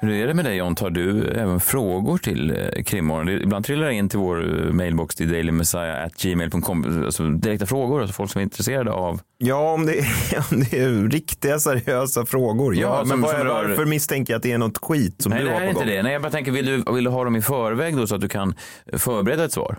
Hur 0.00 0.10
är 0.10 0.26
det 0.26 0.34
med 0.34 0.44
dig 0.44 0.56
John? 0.56 0.74
Tar 0.74 0.90
du 0.90 1.28
även 1.28 1.60
frågor 1.60 2.18
till 2.18 2.50
eh, 2.50 2.82
Krimmorgon? 2.82 3.26
Det- 3.26 3.32
Ibland 3.42 3.64
trillar 3.64 3.86
det 3.86 3.94
in 3.94 4.08
till 4.08 4.18
vår 4.18 4.66
eh, 4.66 4.72
mailbox 4.72 5.14
till 5.14 5.30
dailymessiah.gmail.com 5.32 7.02
alltså 7.06 7.28
direkta 7.30 7.66
frågor, 7.66 8.00
alltså 8.00 8.12
folk 8.14 8.30
som 8.30 8.38
är 8.38 8.42
intresserade 8.42 8.92
av. 8.92 9.20
Ja, 9.38 9.72
om 9.72 9.86
det, 9.86 9.98
är, 9.98 10.06
om 10.52 10.60
det 10.70 10.78
är 10.78 11.08
riktiga 11.10 11.58
seriösa 11.58 12.26
frågor. 12.26 12.74
Ja, 12.76 12.80
Ja, 12.80 13.04
men 13.04 13.20
vad, 13.20 13.30
som 13.30 13.40
rör- 13.40 13.68
varför 13.68 13.84
misstänker 13.84 14.32
jag 14.32 14.36
att 14.36 14.42
det 14.42 14.52
är 14.52 14.58
något 14.58 14.78
skit 14.78 15.22
som 15.22 15.30
Nej, 15.30 15.38
du 15.42 15.44
det 15.46 15.52
har 15.52 15.58
på 15.60 15.64
är 15.64 15.68
inte 15.68 15.80
gång? 15.80 15.88
det. 15.88 16.02
Nej, 16.02 16.12
jag 16.12 16.22
bara 16.22 16.32
tänker, 16.32 16.52
vill 16.52 16.66
du, 16.66 16.92
vill 16.94 17.04
du 17.04 17.10
ha 17.10 17.24
dem 17.24 17.36
i 17.36 17.42
förväg 17.42 17.96
då 17.96 18.06
så 18.06 18.14
att 18.14 18.20
du 18.20 18.28
kan 18.28 18.54
förbereda 18.92 19.44
ett 19.44 19.52
svar? 19.52 19.78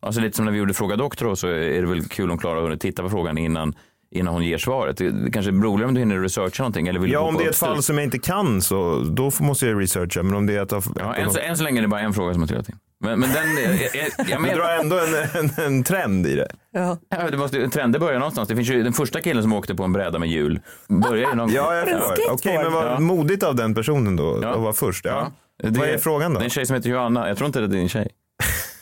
Alltså 0.00 0.20
lite 0.20 0.36
som 0.36 0.44
när 0.44 0.52
vi 0.52 0.58
gjorde 0.58 0.74
Fråga 0.74 0.96
doktor 0.96 1.34
så 1.34 1.48
är 1.48 1.80
det 1.80 1.86
väl 1.86 2.04
kul 2.08 2.30
om 2.30 2.38
Klara 2.38 2.54
har 2.54 2.62
hunnit 2.62 2.80
titta 2.80 3.02
på 3.02 3.08
frågan 3.10 3.38
innan, 3.38 3.74
innan 4.14 4.34
hon 4.34 4.44
ger 4.44 4.58
svaret. 4.58 4.96
Det 4.96 5.30
kanske 5.32 5.50
är 5.50 5.62
roligare 5.62 5.88
om 5.88 5.94
du 5.94 6.00
hinner 6.00 6.18
researcha 6.20 6.62
någonting. 6.62 6.88
Eller 6.88 7.00
vill 7.00 7.12
Ja, 7.12 7.20
du 7.20 7.24
om 7.26 7.34
det 7.36 7.44
är 7.44 7.48
ett 7.48 7.56
fall 7.56 7.76
det? 7.76 7.82
som 7.82 7.98
jag 7.98 8.04
inte 8.04 8.18
kan 8.18 8.62
så 8.62 8.98
då 8.98 9.30
måste 9.40 9.66
jag 9.66 9.80
researcha. 9.80 10.22
Men 10.22 10.34
om 10.34 10.46
det 10.46 10.54
är 10.56 10.60
att... 10.60 10.86
Ja, 10.98 11.14
än, 11.14 11.30
så, 11.30 11.38
än 11.38 11.56
så 11.56 11.64
länge 11.64 11.80
är 11.80 11.82
det 11.82 11.88
bara 11.88 12.00
en 12.00 12.14
fråga 12.14 12.32
som 12.32 12.42
har 12.42 12.46
trillat 12.48 12.68
in. 12.68 12.76
Men, 13.00 13.20
men 13.20 13.28
den... 13.32 13.56
Jag, 13.64 13.72
jag, 13.74 14.28
jag, 14.28 14.40
Men 14.40 14.54
du 14.56 14.62
har 14.62 14.70
ändå 14.70 14.96
en, 14.98 15.40
en, 15.44 15.64
en 15.64 15.82
trend 15.84 16.26
i 16.26 16.34
det. 16.36 16.48
Ja. 16.72 16.98
Ja, 17.08 17.30
det 17.30 17.36
måste, 17.36 17.68
trender 17.68 17.98
börjar 17.98 18.18
någonstans. 18.18 18.48
Det 18.48 18.56
finns 18.56 18.68
ju 18.70 18.82
den 18.82 18.92
första 18.92 19.20
killen 19.20 19.42
som 19.42 19.52
åkte 19.52 19.74
på 19.74 19.84
en 19.84 19.92
bräda 19.92 20.18
med 20.18 20.28
hjul. 20.28 20.60
Börjar 20.88 21.28
ju 21.30 21.34
någon... 21.34 21.52
Ja, 21.52 21.74
jag 21.74 21.88
förstår. 21.88 22.12
Okej, 22.32 22.38
skateboard. 22.38 22.64
men 22.64 22.72
vad 22.72 22.86
Ja. 22.92 23.00
modigt 23.00 23.42
av 23.42 23.54
den 23.56 23.74
personen 23.74 24.16
då 24.16 24.38
Ja. 24.42 24.48
att 24.48 24.60
vara 24.60 24.72
först. 24.72 25.04
Ja. 25.04 25.32
Det, 25.62 25.78
Vad 25.78 25.88
är 25.88 25.98
frågan 25.98 26.34
då? 26.34 26.38
Det 26.38 26.42
är 26.42 26.44
en 26.44 26.50
tjej 26.50 26.66
som 26.66 26.76
heter 26.76 26.90
Johanna. 26.90 27.28
Jag 27.28 27.36
tror 27.36 27.46
inte 27.46 27.60
det 27.60 27.64
är 27.66 27.68
din 27.68 27.88
tjej. 27.88 28.08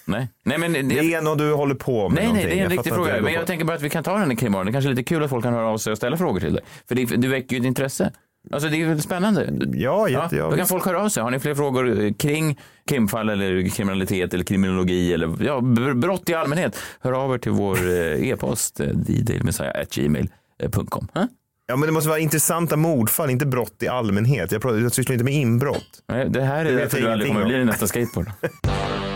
Nej, 0.06 0.28
nej 0.44 0.58
men... 0.58 0.72
Det 0.88 1.14
är 1.14 1.22
något 1.22 1.38
du 1.38 1.52
håller 1.52 1.74
på 1.74 2.08
med 2.08 2.14
Nej, 2.16 2.24
nej, 2.24 2.26
någonting. 2.26 2.50
det 2.50 2.60
är 2.60 2.64
en 2.64 2.70
riktig 2.70 2.94
fråga. 2.94 3.14
det 3.16 3.22
Men 3.22 3.32
jag 3.32 3.42
på. 3.42 3.46
tänker 3.46 3.64
bara 3.64 3.76
att 3.76 3.82
vi 3.82 3.90
kan 3.90 4.04
ta 4.04 4.18
den 4.18 4.32
i 4.32 4.36
krimmorgon. 4.36 4.66
Det 4.66 4.72
kanske 4.72 4.88
är 4.88 4.94
lite 4.94 5.02
kul 5.04 5.24
att 5.24 5.30
folk 5.30 5.44
kan 5.44 5.54
höra 5.54 5.66
av 5.68 5.78
sig 5.78 5.90
och 5.90 5.96
ställa 5.96 6.16
frågor 6.16 6.40
till 6.40 6.54
dig. 6.54 6.62
För 6.88 6.94
det, 6.94 7.04
du 7.04 7.28
väcker 7.28 7.56
ju 7.56 7.60
ett 7.60 7.66
intresse. 7.66 8.12
Alltså 8.52 8.68
det 8.68 8.82
är 8.82 8.88
väl 8.88 9.02
spännande. 9.02 9.48
Ja, 9.72 10.08
jätte, 10.08 10.36
ja, 10.36 10.44
då 10.44 10.50
kan 10.50 10.58
visst. 10.58 10.70
folk 10.70 10.84
höra 10.86 11.02
av 11.02 11.08
sig. 11.08 11.22
Har 11.22 11.30
ni 11.30 11.38
fler 11.40 11.54
frågor 11.54 12.00
eh, 12.04 12.12
kring 12.12 12.58
krimfall 12.88 13.28
eller 13.30 13.68
kriminalitet 13.68 14.34
eller 14.34 14.44
kriminologi 14.44 15.12
eller 15.14 15.26
ja, 15.40 15.58
br- 15.60 15.94
brott 15.94 16.30
i 16.30 16.34
allmänhet? 16.34 16.78
Hör 17.00 17.12
av 17.12 17.34
er 17.34 17.38
till 17.38 17.52
vår 17.52 17.76
eh, 17.90 18.28
e-post, 18.28 18.80
eh, 18.80 18.86
ddailymessiah.gmail.com. 18.86 21.08
Huh? 21.14 21.24
ja, 21.66 21.76
men 21.76 21.86
det 21.86 21.92
måste 21.92 22.08
vara 22.08 22.18
intressanta 22.18 22.76
mordfall, 22.76 23.30
inte 23.30 23.46
brott 23.46 23.82
i 23.82 23.88
allmänhet. 23.88 24.52
Jag, 24.52 24.62
pratar, 24.62 24.78
jag 24.78 24.92
sysslar 24.92 25.12
inte 25.12 25.24
med 25.24 25.34
inbrott. 25.34 26.02
Nej, 26.08 26.26
Det 26.30 26.42
här 26.42 26.64
är 26.64 26.72
vet 26.72 26.82
därför 26.82 27.00
du 27.06 27.12
aldrig 27.12 27.30
kommer 27.30 27.42
om. 27.42 27.48
bli 27.48 27.56
din 27.58 27.66
nästa 27.66 27.86
skateboard. 27.86 28.30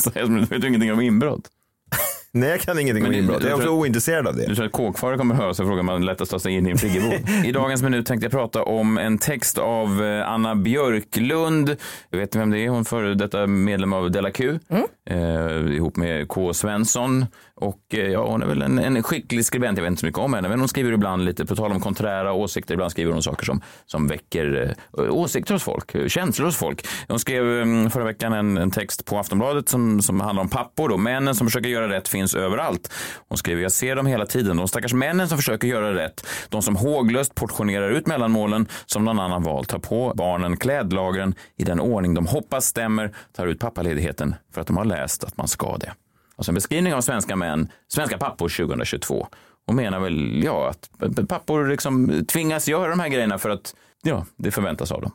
Så 0.00 0.10
jag 0.14 0.26
vet 0.28 0.60
du 0.60 0.68
ingenting 0.68 0.92
om 0.92 1.00
inbrott? 1.00 1.42
Nej, 2.32 2.48
jag 2.50 2.60
kan 2.60 2.78
ingenting 2.78 3.04
om 3.04 3.10
Men 3.10 3.18
inbrott. 3.18 3.42
Jag 3.42 3.50
är 3.50 3.54
också 3.54 3.66
tror- 3.66 3.78
ointresserad 3.80 4.26
av 4.26 4.36
Du 4.36 4.46
det. 4.46 4.54
tror 4.54 4.66
att 4.66 4.72
kåkfarare 4.72 5.18
kommer 5.18 5.34
höra 5.34 5.54
sig 5.54 5.62
och 5.62 5.68
fråga 5.68 5.80
om 5.80 5.86
man 5.86 6.04
lättast 6.04 6.30
tar 6.30 6.38
sig 6.38 6.52
in 6.52 6.66
i 6.66 6.70
en 6.70 6.78
friggebod. 6.78 7.28
I 7.44 7.52
dagens 7.52 7.82
minut 7.82 8.06
tänkte 8.06 8.24
jag 8.24 8.32
prata 8.32 8.62
om 8.62 8.98
en 8.98 9.18
text 9.18 9.58
av 9.58 10.04
eh, 10.04 10.30
Anna 10.30 10.54
Björklund. 10.54 11.76
Jag 12.10 12.18
vet 12.18 12.36
vem 12.36 12.50
det 12.50 12.58
är, 12.58 12.68
hon 12.68 12.84
före 12.84 13.14
detta 13.14 13.46
medlem 13.46 13.92
av 13.92 14.10
Della 14.10 14.30
Q. 14.30 14.58
Eh, 15.10 15.16
ihop 15.76 15.96
med 15.96 16.28
K. 16.28 16.52
Svensson. 16.54 17.26
Och 17.60 17.94
eh, 17.94 18.06
ja, 18.06 18.26
hon 18.30 18.42
är 18.42 18.46
väl 18.46 18.62
en, 18.62 18.78
en 18.78 19.02
skicklig 19.02 19.44
skribent, 19.44 19.78
jag 19.78 19.82
vet 19.82 19.90
inte 19.90 20.00
så 20.00 20.06
mycket 20.06 20.20
om 20.20 20.34
henne, 20.34 20.48
men 20.48 20.58
hon 20.58 20.68
skriver 20.68 20.92
ibland 20.92 21.24
lite, 21.24 21.46
på 21.46 21.56
tal 21.56 21.72
om 21.72 21.80
konträra 21.80 22.32
åsikter, 22.32 22.74
ibland 22.74 22.90
skriver 22.90 23.12
hon 23.12 23.22
saker 23.22 23.44
som, 23.44 23.62
som 23.86 24.06
väcker 24.06 24.74
eh, 24.98 25.14
åsikter 25.14 25.54
hos 25.54 25.62
folk, 25.62 25.94
eh, 25.94 26.06
känslor 26.06 26.46
hos 26.46 26.56
folk. 26.56 26.86
Hon 27.08 27.18
skrev 27.18 27.62
mm, 27.62 27.90
förra 27.90 28.04
veckan 28.04 28.32
en, 28.32 28.58
en 28.58 28.70
text 28.70 29.04
på 29.04 29.18
Aftonbladet 29.18 29.68
som, 29.68 30.02
som 30.02 30.20
handlar 30.20 30.42
om 30.42 30.48
pappor 30.48 30.88
då. 30.88 30.96
Männen 30.96 31.34
som 31.34 31.46
försöker 31.46 31.68
göra 31.68 31.88
rätt 31.88 32.08
finns 32.08 32.34
överallt. 32.34 32.92
Hon 33.28 33.38
skriver, 33.38 33.62
jag 33.62 33.72
ser 33.72 33.96
dem 33.96 34.06
hela 34.06 34.26
tiden. 34.26 34.56
De 34.56 34.68
stackars 34.68 34.92
männen 34.92 35.28
som 35.28 35.38
försöker 35.38 35.68
göra 35.68 35.94
rätt. 35.94 36.26
De 36.48 36.62
som 36.62 36.76
håglöst 36.76 37.34
portionerar 37.34 37.90
ut 37.90 38.06
mellanmålen 38.06 38.68
som 38.86 39.04
någon 39.04 39.18
annan 39.18 39.42
valt. 39.42 39.68
Tar 39.68 39.78
på 39.78 40.12
barnen 40.16 40.56
klädlagren 40.56 41.34
i 41.56 41.64
den 41.64 41.80
ordning 41.80 42.14
de 42.14 42.26
hoppas 42.26 42.66
stämmer. 42.66 43.14
Tar 43.36 43.46
ut 43.46 43.60
pappaledigheten 43.60 44.34
för 44.54 44.60
att 44.60 44.66
de 44.66 44.76
har 44.76 44.84
läst 44.84 45.24
att 45.24 45.36
man 45.36 45.48
ska 45.48 45.76
det. 45.76 45.92
Alltså 46.40 46.50
en 46.50 46.54
beskrivning 46.54 46.94
av 46.94 47.00
svenska 47.00 47.36
män, 47.36 47.68
svenska 47.88 48.18
pappor 48.18 48.48
2022. 48.48 49.26
Och 49.66 49.74
menar 49.74 50.00
väl, 50.00 50.42
ja, 50.44 50.70
att 50.70 51.28
pappor 51.28 51.68
liksom 51.68 52.24
tvingas 52.28 52.68
göra 52.68 52.90
de 52.90 53.00
här 53.00 53.08
grejerna 53.08 53.38
för 53.38 53.50
att, 53.50 53.74
ja, 54.02 54.26
det 54.36 54.50
förväntas 54.50 54.92
av 54.92 55.02
dem. 55.02 55.12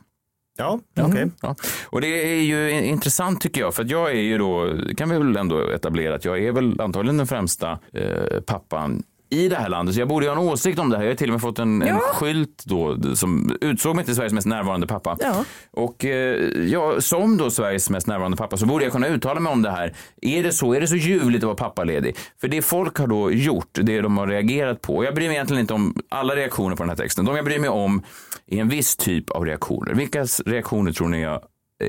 Ja, 0.58 0.80
okej. 1.00 1.30
Ja. 1.40 1.56
Och 1.86 2.00
det 2.00 2.06
är 2.06 2.42
ju 2.42 2.84
intressant 2.84 3.40
tycker 3.40 3.60
jag, 3.60 3.74
för 3.74 3.82
att 3.82 3.90
jag 3.90 4.10
är 4.10 4.20
ju 4.20 4.38
då, 4.38 4.78
kan 4.96 5.10
vi 5.10 5.18
väl 5.18 5.36
ändå 5.36 5.70
etablera 5.70 6.14
att 6.14 6.24
jag 6.24 6.38
är 6.38 6.52
väl 6.52 6.80
antagligen 6.80 7.16
den 7.16 7.26
främsta 7.26 7.78
eh, 7.92 8.40
pappan 8.40 9.02
i 9.30 9.48
det 9.48 9.56
här 9.56 9.68
landet. 9.68 9.94
Så 9.94 10.00
jag 10.00 10.08
borde 10.08 10.26
ju 10.26 10.32
ha 10.32 10.40
en 10.40 10.48
åsikt 10.48 10.78
om 10.78 10.90
det 10.90 10.96
här. 10.96 11.04
Jag 11.04 11.10
har 11.10 11.16
till 11.16 11.28
och 11.28 11.32
med 11.32 11.40
fått 11.40 11.58
en, 11.58 11.82
en 11.82 11.98
skylt 11.98 12.62
då 12.64 12.96
som 13.16 13.56
utsåg 13.60 13.96
mig 13.96 14.04
till 14.04 14.14
Sveriges 14.14 14.32
mest 14.32 14.46
närvarande 14.46 14.86
pappa. 14.86 15.16
Ja. 15.20 15.44
Och 15.70 16.04
eh, 16.04 16.36
ja, 16.66 17.00
som 17.00 17.36
då 17.36 17.50
Sveriges 17.50 17.90
mest 17.90 18.06
närvarande 18.06 18.36
pappa 18.36 18.56
så 18.56 18.66
borde 18.66 18.84
jag 18.84 18.92
kunna 18.92 19.06
uttala 19.06 19.40
mig 19.40 19.52
om 19.52 19.62
det 19.62 19.70
här. 19.70 19.94
Är 20.22 20.42
det 20.42 20.52
så? 20.52 20.74
Är 20.74 20.80
det 20.80 20.86
så 20.86 20.96
ljuvligt 20.96 21.44
att 21.44 21.46
vara 21.46 21.56
pappaledig? 21.56 22.16
För 22.40 22.48
det 22.48 22.62
folk 22.62 22.98
har 22.98 23.06
då 23.06 23.32
gjort, 23.32 23.78
det 23.82 24.00
de 24.00 24.18
har 24.18 24.26
reagerat 24.26 24.82
på. 24.82 25.04
Jag 25.04 25.14
bryr 25.14 25.26
mig 25.26 25.34
egentligen 25.36 25.60
inte 25.60 25.74
om 25.74 25.94
alla 26.08 26.36
reaktioner 26.36 26.76
på 26.76 26.82
den 26.82 26.90
här 26.90 26.96
texten. 26.96 27.24
De 27.24 27.36
jag 27.36 27.44
bryr 27.44 27.58
mig 27.58 27.70
om 27.70 28.02
är 28.46 28.60
en 28.60 28.68
viss 28.68 28.96
typ 28.96 29.30
av 29.30 29.44
reaktioner. 29.44 29.94
Vilka 29.94 30.24
reaktioner 30.46 30.92
tror 30.92 31.08
ni 31.08 31.22
jag 31.22 31.42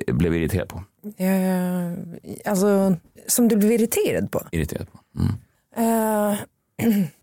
eh, 0.07 0.15
blev 0.15 0.35
irriterad 0.35 0.69
på. 0.69 0.83
Eh, 1.17 2.51
alltså, 2.51 2.95
som 3.27 3.47
du 3.47 3.55
blev 3.55 3.71
irriterad 3.71 4.31
på? 4.31 4.41
Irriterad 4.51 4.87
på. 4.91 4.99
Mm. 5.19 5.33
Eh, 5.77 6.37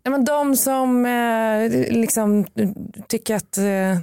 ja, 0.02 0.10
men 0.10 0.24
de 0.24 0.56
som 0.56 1.06
eh, 1.06 1.70
liksom 1.90 2.46
tycker 3.08 3.34
att 3.34 3.58
eh, 3.58 3.98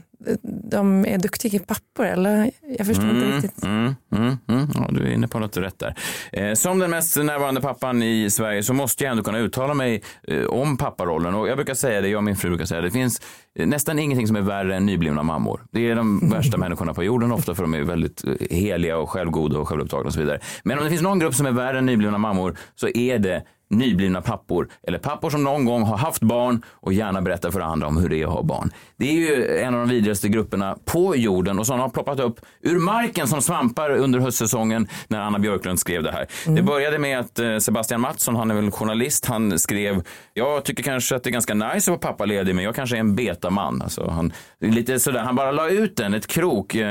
de 0.69 1.05
är 1.05 1.17
duktiga 1.17 1.59
pappor 1.59 2.05
eller? 2.05 2.51
Jag 2.77 2.87
förstår 2.87 3.09
inte 3.09 3.37
riktigt. 3.37 3.63
Mm, 3.63 3.95
mm, 4.15 4.37
mm. 4.47 4.67
Ja, 4.75 4.87
du 4.91 5.03
är 5.03 5.11
inne 5.11 5.27
på 5.27 5.39
något 5.39 5.57
rätt 5.57 5.79
där. 5.79 5.95
Eh, 6.31 6.53
som 6.53 6.79
den 6.79 6.91
mest 6.91 7.17
närvarande 7.17 7.61
pappan 7.61 8.03
i 8.03 8.29
Sverige 8.29 8.63
så 8.63 8.73
måste 8.73 9.03
jag 9.03 9.11
ändå 9.11 9.23
kunna 9.23 9.39
uttala 9.39 9.73
mig 9.73 10.03
eh, 10.27 10.45
om 10.45 10.77
papparollen. 10.77 11.35
Och 11.35 11.47
jag 11.47 11.57
brukar 11.57 11.73
säga 11.73 12.01
det, 12.01 12.07
jag 12.07 12.17
och 12.17 12.23
min 12.23 12.35
fru 12.35 12.49
brukar 12.49 12.65
säga 12.65 12.81
det, 12.81 12.87
det 12.87 12.91
finns 12.91 13.21
eh, 13.55 13.67
nästan 13.67 13.99
ingenting 13.99 14.27
som 14.27 14.35
är 14.35 14.41
värre 14.41 14.75
än 14.75 14.85
nyblivna 14.85 15.23
mammor. 15.23 15.61
Det 15.71 15.89
är 15.89 15.95
de 15.95 16.29
värsta 16.29 16.57
människorna 16.63 16.93
på 16.93 17.03
jorden 17.03 17.31
ofta 17.31 17.55
för 17.55 17.63
de 17.63 17.73
är 17.73 17.83
väldigt 17.83 18.23
eh, 18.23 18.33
heliga 18.49 18.97
och 18.97 19.09
självgoda 19.09 19.59
och 19.59 19.67
självupptagna 19.67 20.07
och 20.07 20.13
så 20.13 20.19
vidare. 20.19 20.39
Men 20.63 20.77
om 20.77 20.83
det 20.83 20.89
finns 20.89 21.01
någon 21.01 21.19
grupp 21.19 21.35
som 21.35 21.45
är 21.45 21.51
värre 21.51 21.77
än 21.77 21.85
nyblivna 21.85 22.17
mammor 22.17 22.57
så 22.75 22.87
är 22.87 23.19
det 23.19 23.43
nyblivna 23.71 24.21
pappor 24.21 24.67
eller 24.87 24.97
pappor 24.97 25.29
som 25.29 25.43
någon 25.43 25.65
gång 25.65 25.83
har 25.83 25.97
haft 25.97 26.21
barn 26.21 26.61
och 26.69 26.93
gärna 26.93 27.21
berättar 27.21 27.51
för 27.51 27.59
andra 27.59 27.87
om 27.87 27.97
hur 27.97 28.09
det 28.09 28.21
är 28.21 28.27
att 28.27 28.33
ha 28.33 28.43
barn. 28.43 28.71
Det 28.97 29.09
är 29.09 29.13
ju 29.13 29.57
en 29.57 29.73
av 29.73 29.79
de 29.79 29.89
vidrigaste 29.89 30.29
grupperna 30.29 30.77
på 30.85 31.15
jorden 31.15 31.59
och 31.59 31.67
sådana 31.67 31.83
har 31.83 31.89
ploppat 31.89 32.19
upp 32.19 32.39
ur 32.61 32.79
marken 32.79 33.27
som 33.27 33.41
svampar 33.41 33.89
under 33.89 34.19
höstsäsongen 34.19 34.87
när 35.07 35.19
Anna 35.19 35.39
Björklund 35.39 35.79
skrev 35.79 36.03
det 36.03 36.11
här. 36.11 36.27
Det 36.55 36.61
började 36.61 36.97
med 36.97 37.19
att 37.19 37.39
eh, 37.39 37.57
Sebastian 37.57 38.01
Mattsson, 38.01 38.35
han 38.35 38.51
är 38.51 38.55
väl 38.55 38.71
journalist, 38.71 39.25
han 39.25 39.59
skrev 39.59 40.03
jag 40.33 40.65
tycker 40.65 40.83
kanske 40.83 41.15
att 41.15 41.23
det 41.23 41.29
är 41.29 41.31
ganska 41.31 41.53
nice 41.53 41.77
att 41.77 41.87
vara 41.87 42.13
pappaledig 42.13 42.55
men 42.55 42.63
jag 42.63 42.75
kanske 42.75 42.95
är 42.95 42.99
en 42.99 43.15
betaman. 43.15 43.81
Alltså 43.81 44.09
han, 44.09 44.33
lite 44.59 44.99
sådär, 44.99 45.19
han 45.19 45.35
bara 45.35 45.51
la 45.51 45.69
ut 45.69 45.97
den, 45.97 46.13
ett 46.13 46.27
krok, 46.27 46.75
eh, 46.75 46.81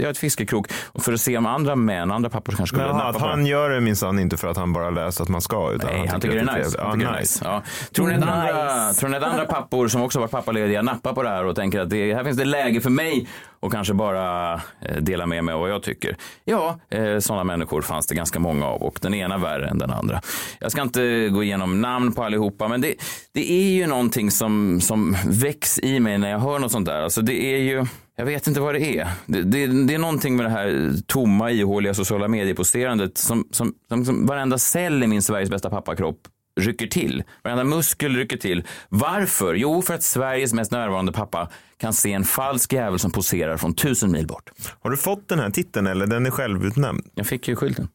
ja 0.00 0.10
ett 0.10 0.18
fiskekrok 0.18 0.66
för 0.98 1.12
att 1.12 1.20
se 1.20 1.38
om 1.38 1.46
andra 1.46 1.76
män, 1.76 2.10
andra 2.10 2.30
pappor 2.30 2.52
kanske 2.52 2.76
skulle 2.76 2.92
nappa 2.92 3.08
att 3.08 3.18
på 3.18 3.26
han 3.26 3.46
gör 3.46 3.70
det 3.70 3.80
minsann 3.80 4.18
inte 4.18 4.36
för 4.36 4.48
att 4.48 4.56
han 4.56 4.72
bara 4.72 4.90
läst 4.90 5.20
att 5.20 5.28
man 5.28 5.40
ska. 5.40 5.72
Utan 5.72 5.89
Nej, 5.92 6.06
han 6.06 6.20
tycker 6.20 6.44
det 6.44 6.52
är 6.52 6.58
nice. 6.58 6.76
Ja, 6.78 6.88
Han 6.88 7.00
är 7.00 7.20
nice. 7.20 7.40
Ja. 7.44 7.62
Tror, 7.94 8.08
ni 8.08 8.14
att 8.14 8.22
andra, 8.22 8.92
tror 8.92 9.08
ni 9.08 9.16
att 9.16 9.22
andra 9.22 9.44
pappor 9.44 9.88
som 9.88 10.02
också 10.02 10.20
varit 10.20 10.30
pappalediga 10.30 10.82
nappar 10.82 11.12
på 11.12 11.22
det 11.22 11.28
här 11.28 11.44
och 11.44 11.56
tänker 11.56 11.80
att 11.80 11.90
det, 11.90 12.14
här 12.14 12.24
finns 12.24 12.36
det 12.36 12.44
läge 12.44 12.80
för 12.80 12.90
mig 12.90 13.28
och 13.60 13.72
kanske 13.72 13.94
bara 13.94 14.54
eh, 14.54 14.96
dela 15.00 15.26
med 15.26 15.44
mig 15.44 15.54
av 15.54 15.60
vad 15.60 15.70
jag 15.70 15.82
tycker? 15.82 16.16
Ja, 16.44 16.78
eh, 16.90 17.18
sådana 17.18 17.44
människor 17.44 17.82
fanns 17.82 18.06
det 18.06 18.14
ganska 18.14 18.38
många 18.38 18.66
av 18.66 18.82
och 18.82 18.98
den 19.02 19.14
ena 19.14 19.38
värre 19.38 19.68
än 19.68 19.78
den 19.78 19.90
andra. 19.90 20.20
Jag 20.60 20.72
ska 20.72 20.82
inte 20.82 21.28
gå 21.28 21.42
igenom 21.42 21.80
namn 21.80 22.12
på 22.12 22.24
allihopa, 22.24 22.68
men 22.68 22.80
det, 22.80 22.94
det 23.32 23.52
är 23.52 23.70
ju 23.70 23.86
någonting 23.86 24.30
som, 24.30 24.80
som 24.80 25.16
väcks 25.26 25.78
i 25.78 26.00
mig 26.00 26.18
när 26.18 26.30
jag 26.30 26.38
hör 26.38 26.58
något 26.58 26.72
sånt 26.72 26.86
där. 26.86 27.02
Alltså 27.02 27.22
det 27.22 27.44
är 27.54 27.58
ju 27.58 27.86
jag 28.16 28.24
vet 28.26 28.46
inte 28.46 28.60
vad 28.60 28.74
det 28.74 28.98
är. 28.98 29.08
Det, 29.26 29.42
det, 29.42 29.86
det 29.86 29.94
är 29.94 29.98
någonting 29.98 30.36
med 30.36 30.46
det 30.46 30.50
här 30.50 30.92
tomma, 31.06 31.50
ihåliga 31.50 31.94
sociala 31.94 32.28
medieposterandet 32.28 33.18
som, 33.18 33.48
som, 33.50 33.74
som, 33.88 34.04
som 34.04 34.26
varenda 34.26 34.58
cell 34.58 35.02
i 35.02 35.06
min 35.06 35.22
Sveriges 35.22 35.50
bästa 35.50 35.70
pappakropp 35.70 36.18
rycker 36.60 36.86
till. 36.86 37.22
Varenda 37.44 37.64
muskel 37.64 38.16
rycker 38.16 38.36
till. 38.36 38.64
Varför? 38.88 39.54
Jo, 39.54 39.82
för 39.82 39.94
att 39.94 40.02
Sveriges 40.02 40.52
mest 40.52 40.72
närvarande 40.72 41.12
pappa 41.12 41.48
kan 41.80 41.92
se 41.92 42.12
en 42.12 42.24
falsk 42.24 42.72
jävel 42.72 42.98
som 42.98 43.10
poserar 43.10 43.56
från 43.56 43.74
tusen 43.74 44.12
mil 44.12 44.26
bort. 44.26 44.50
Har 44.82 44.90
du 44.90 44.96
fått 44.96 45.28
den 45.28 45.38
här 45.38 45.50
titeln 45.50 45.86
eller 45.86 46.06
den 46.06 46.26
är 46.26 46.30
självutnämnd? 46.30 47.04
Jag 47.14 47.26
fick 47.26 47.48
ju 47.48 47.56
skylten. 47.56 47.88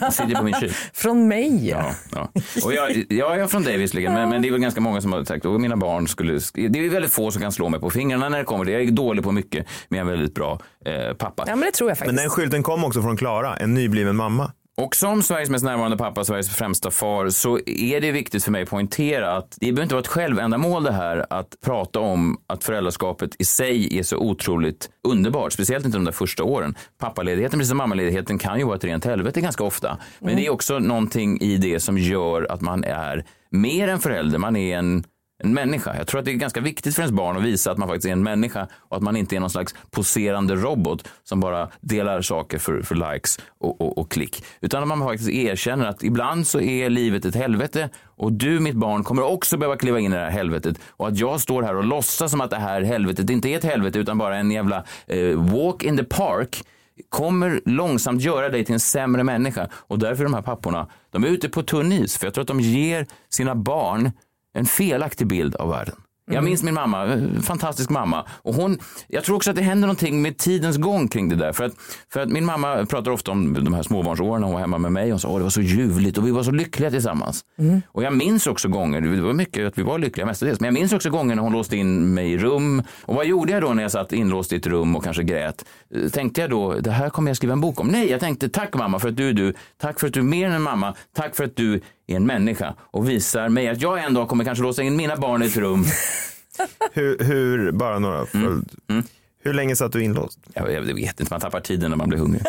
Den 0.00 0.12
sitter 0.12 0.34
på 0.34 0.44
min 0.44 0.54
kyl. 0.54 0.70
Från 0.92 1.28
mig? 1.28 1.68
Ja, 1.68 1.90
ja. 2.12 2.30
Och 2.64 2.74
jag, 2.74 3.04
jag 3.08 3.40
är 3.40 3.46
från 3.46 3.62
dig 3.62 3.76
visserligen, 3.76 4.14
men, 4.14 4.28
men 4.28 4.42
det 4.42 4.48
är 4.48 4.52
väl 4.52 4.60
ganska 4.60 4.80
många 4.80 5.00
som 5.00 5.12
har 5.12 5.24
sagt 5.24 5.44
och 5.44 5.60
mina 5.60 5.76
barn 5.76 6.08
skulle... 6.08 6.40
Det 6.54 6.78
är 6.78 6.90
väldigt 6.90 7.12
få 7.12 7.30
som 7.30 7.42
kan 7.42 7.52
slå 7.52 7.68
mig 7.68 7.80
på 7.80 7.90
fingrarna 7.90 8.28
när 8.28 8.38
det 8.38 8.44
kommer. 8.44 8.66
Jag 8.66 8.82
är 8.82 8.90
dålig 8.90 9.24
på 9.24 9.32
mycket, 9.32 9.66
men 9.88 9.98
jag 9.98 10.08
är 10.08 10.12
en 10.12 10.18
väldigt 10.18 10.34
bra 10.34 10.60
eh, 10.84 11.14
pappa. 11.16 11.44
Ja, 11.46 11.56
men 11.56 11.66
det 11.66 11.72
tror 11.72 11.90
jag 11.90 11.98
faktiskt. 11.98 12.14
Men 12.14 12.22
den 12.22 12.30
skylten 12.30 12.62
kom 12.62 12.84
också 12.84 13.02
från 13.02 13.16
Klara, 13.16 13.56
en 13.56 13.74
nybliven 13.74 14.16
mamma. 14.16 14.52
Och 14.82 14.96
som 14.96 15.22
Sveriges 15.22 15.50
mest 15.50 15.64
närvarande 15.64 15.96
pappa, 15.96 16.24
Sveriges 16.24 16.56
främsta 16.56 16.90
far, 16.90 17.28
så 17.28 17.58
är 17.66 18.00
det 18.00 18.12
viktigt 18.12 18.44
för 18.44 18.50
mig 18.50 18.62
att 18.62 18.68
poängtera 18.68 19.36
att 19.36 19.56
det 19.60 19.66
behöver 19.66 19.82
inte 19.82 19.94
vara 19.94 20.00
ett 20.00 20.06
självändamål 20.06 20.84
det 20.84 20.92
här 20.92 21.26
att 21.30 21.56
prata 21.64 22.00
om 22.00 22.40
att 22.46 22.64
föräldraskapet 22.64 23.30
i 23.38 23.44
sig 23.44 23.98
är 23.98 24.02
så 24.02 24.16
otroligt 24.16 24.90
underbart, 25.08 25.52
speciellt 25.52 25.84
inte 25.84 25.98
de 25.98 26.04
där 26.04 26.12
första 26.12 26.44
åren. 26.44 26.74
Pappaledigheten, 26.98 27.58
precis 27.58 27.68
som 27.68 27.78
mammaledigheten, 27.78 28.38
kan 28.38 28.58
ju 28.58 28.64
vara 28.64 28.76
ett 28.76 28.84
rent 28.84 29.04
helvete 29.04 29.40
ganska 29.40 29.64
ofta. 29.64 29.98
Men 30.18 30.36
det 30.36 30.46
är 30.46 30.50
också 30.50 30.78
någonting 30.78 31.40
i 31.40 31.56
det 31.56 31.80
som 31.80 31.98
gör 31.98 32.52
att 32.52 32.60
man 32.60 32.84
är 32.84 33.24
mer 33.50 33.88
än 33.88 33.98
förälder, 33.98 34.38
man 34.38 34.56
är 34.56 34.78
en 34.78 35.04
en 35.38 35.54
människa. 35.54 35.96
Jag 35.96 36.06
tror 36.06 36.18
att 36.18 36.24
det 36.24 36.30
är 36.30 36.34
ganska 36.34 36.60
viktigt 36.60 36.94
för 36.94 37.02
ens 37.02 37.12
barn 37.12 37.36
att 37.36 37.42
visa 37.42 37.70
att 37.70 37.78
man 37.78 37.88
faktiskt 37.88 38.06
är 38.06 38.12
en 38.12 38.22
människa 38.22 38.68
och 38.88 38.96
att 38.96 39.02
man 39.02 39.16
inte 39.16 39.36
är 39.36 39.40
någon 39.40 39.50
slags 39.50 39.74
poserande 39.90 40.54
robot 40.54 41.08
som 41.24 41.40
bara 41.40 41.68
delar 41.80 42.22
saker 42.22 42.58
för, 42.58 42.82
för 42.82 42.94
likes 42.94 43.38
och, 43.58 43.80
och, 43.80 43.98
och 43.98 44.10
klick. 44.10 44.44
Utan 44.60 44.82
att 44.82 44.88
man 44.88 45.00
faktiskt 45.00 45.30
erkänner 45.30 45.86
att 45.86 46.02
ibland 46.02 46.46
så 46.46 46.60
är 46.60 46.90
livet 46.90 47.24
ett 47.24 47.34
helvete 47.34 47.88
och 48.04 48.32
du, 48.32 48.60
mitt 48.60 48.74
barn, 48.76 49.04
kommer 49.04 49.22
också 49.22 49.56
behöva 49.56 49.76
kliva 49.76 50.00
in 50.00 50.12
i 50.12 50.16
det 50.16 50.22
här 50.22 50.30
helvetet. 50.30 50.78
Och 50.90 51.08
att 51.08 51.18
jag 51.18 51.40
står 51.40 51.62
här 51.62 51.76
och 51.76 51.84
låtsas 51.84 52.30
som 52.30 52.40
att 52.40 52.50
det 52.50 52.56
här 52.56 52.82
helvetet 52.82 53.30
inte 53.30 53.48
är 53.48 53.56
ett 53.56 53.64
helvete 53.64 53.98
utan 53.98 54.18
bara 54.18 54.36
en 54.36 54.50
jävla 54.50 54.84
eh, 55.06 55.52
walk 55.52 55.82
in 55.82 55.96
the 55.96 56.04
park 56.04 56.64
kommer 57.08 57.60
långsamt 57.64 58.22
göra 58.22 58.48
dig 58.48 58.64
till 58.64 58.72
en 58.72 58.80
sämre 58.80 59.24
människa. 59.24 59.68
Och 59.72 59.98
därför 59.98 60.22
är 60.22 60.24
de 60.24 60.34
här 60.34 60.42
papporna, 60.42 60.86
de 61.10 61.24
är 61.24 61.28
ute 61.28 61.48
på 61.48 61.62
tunn 61.62 61.92
is. 61.92 62.18
För 62.18 62.26
jag 62.26 62.34
tror 62.34 62.42
att 62.42 62.48
de 62.48 62.60
ger 62.60 63.06
sina 63.28 63.54
barn 63.54 64.12
en 64.56 64.66
felaktig 64.66 65.26
bild 65.26 65.54
av 65.56 65.68
världen. 65.68 65.94
Jag 66.30 66.44
minns 66.44 66.62
min 66.62 66.74
mamma, 66.74 67.02
en 67.02 67.42
fantastisk 67.42 67.90
mamma. 67.90 68.26
Och 68.30 68.54
hon, 68.54 68.78
jag 69.08 69.24
tror 69.24 69.36
också 69.36 69.50
att 69.50 69.56
det 69.56 69.62
händer 69.62 69.86
någonting 69.86 70.22
med 70.22 70.36
tidens 70.38 70.76
gång 70.76 71.08
kring 71.08 71.28
det 71.28 71.36
där. 71.36 71.52
För 71.52 71.64
att, 71.64 71.72
för 72.12 72.20
att 72.20 72.28
min 72.28 72.44
mamma 72.44 72.86
pratar 72.86 73.10
ofta 73.10 73.30
om 73.30 73.64
de 73.64 73.74
här 73.74 73.82
småbarnsåren 73.82 74.40
när 74.40 74.46
hon 74.46 74.54
var 74.54 74.60
hemma 74.60 74.78
med 74.78 74.92
mig. 74.92 75.10
Hon 75.10 75.20
sa 75.20 75.28
att 75.28 75.36
det 75.38 75.42
var 75.42 75.50
så 75.50 75.60
ljuvligt 75.60 76.18
och 76.18 76.26
vi 76.26 76.30
var 76.30 76.42
så 76.42 76.50
lyckliga 76.50 76.90
tillsammans. 76.90 77.44
Och 77.88 78.02
jag 78.02 78.16
minns 78.16 78.46
också 78.46 78.68
gånger, 78.68 79.00
det 79.00 79.20
var 79.20 79.32
mycket 79.32 79.66
att 79.66 79.78
vi 79.78 79.82
var 79.82 79.98
lyckliga 79.98 80.26
mestadels, 80.26 80.60
men 80.60 80.66
jag 80.66 80.74
minns 80.80 80.92
också 80.92 81.10
gånger 81.10 81.34
när 81.34 81.42
hon 81.42 81.52
låste 81.52 81.76
in 81.76 82.14
mig 82.14 82.32
i 82.32 82.38
rum. 82.38 82.82
Och 83.02 83.14
vad 83.14 83.26
gjorde 83.26 83.52
jag 83.52 83.62
då 83.62 83.74
när 83.74 83.82
jag 83.82 83.92
satt 83.92 84.12
inlåst 84.12 84.52
i 84.52 84.56
ett 84.56 84.66
rum 84.66 84.96
och 84.96 85.04
kanske 85.04 85.22
grät? 85.22 85.64
Eh, 85.94 86.08
Tänkte 86.10 86.40
jag 86.40 86.50
då, 86.50 86.74
det 86.80 86.90
här 86.90 87.10
kommer 87.10 87.30
jag 87.30 87.36
skriva 87.36 87.52
en 87.52 87.60
bok 87.60 87.80
om? 87.80 87.88
Nej, 87.88 88.10
jag 88.10 88.20
tänkte 88.20 88.48
tack 88.48 88.74
mamma 88.74 88.98
för 88.98 89.08
att 89.08 89.16
du 89.16 89.28
är 89.28 89.32
du. 89.32 89.54
Tack 89.80 90.00
för 90.00 90.06
att 90.06 90.12
du 90.12 90.20
är 90.20 90.24
mer 90.24 90.46
än 90.46 90.52
en 90.52 90.62
mamma. 90.62 90.94
Tack 91.16 91.36
för 91.36 91.44
att 91.44 91.56
du 91.56 91.80
är 92.06 92.16
en 92.16 92.26
människa 92.26 92.74
och 92.80 93.08
visar 93.08 93.48
mig 93.48 93.68
att 93.68 93.82
jag 93.82 94.04
en 94.04 94.14
dag 94.14 94.28
kommer 94.28 94.44
kanske 94.44 94.62
låsa 94.62 94.82
in 94.82 94.96
mina 94.96 95.16
barn 95.16 95.42
i 95.42 95.46
ett 95.46 95.56
rum. 95.56 95.84
Hur, 96.92 97.18
hur 97.18 97.72
bara 97.72 97.98
några 97.98 98.26
följd. 98.26 98.72
Mm. 98.88 99.04
Hur 99.42 99.54
länge 99.54 99.76
satt 99.76 99.92
du 99.92 100.02
inlåst? 100.02 100.38
Jag, 100.54 100.72
jag 100.72 100.82
vet 100.82 101.20
inte, 101.20 101.32
man 101.32 101.40
tappar 101.40 101.60
tiden 101.60 101.90
när 101.90 101.96
man 101.96 102.08
blir 102.08 102.18
hungrig. 102.18 102.42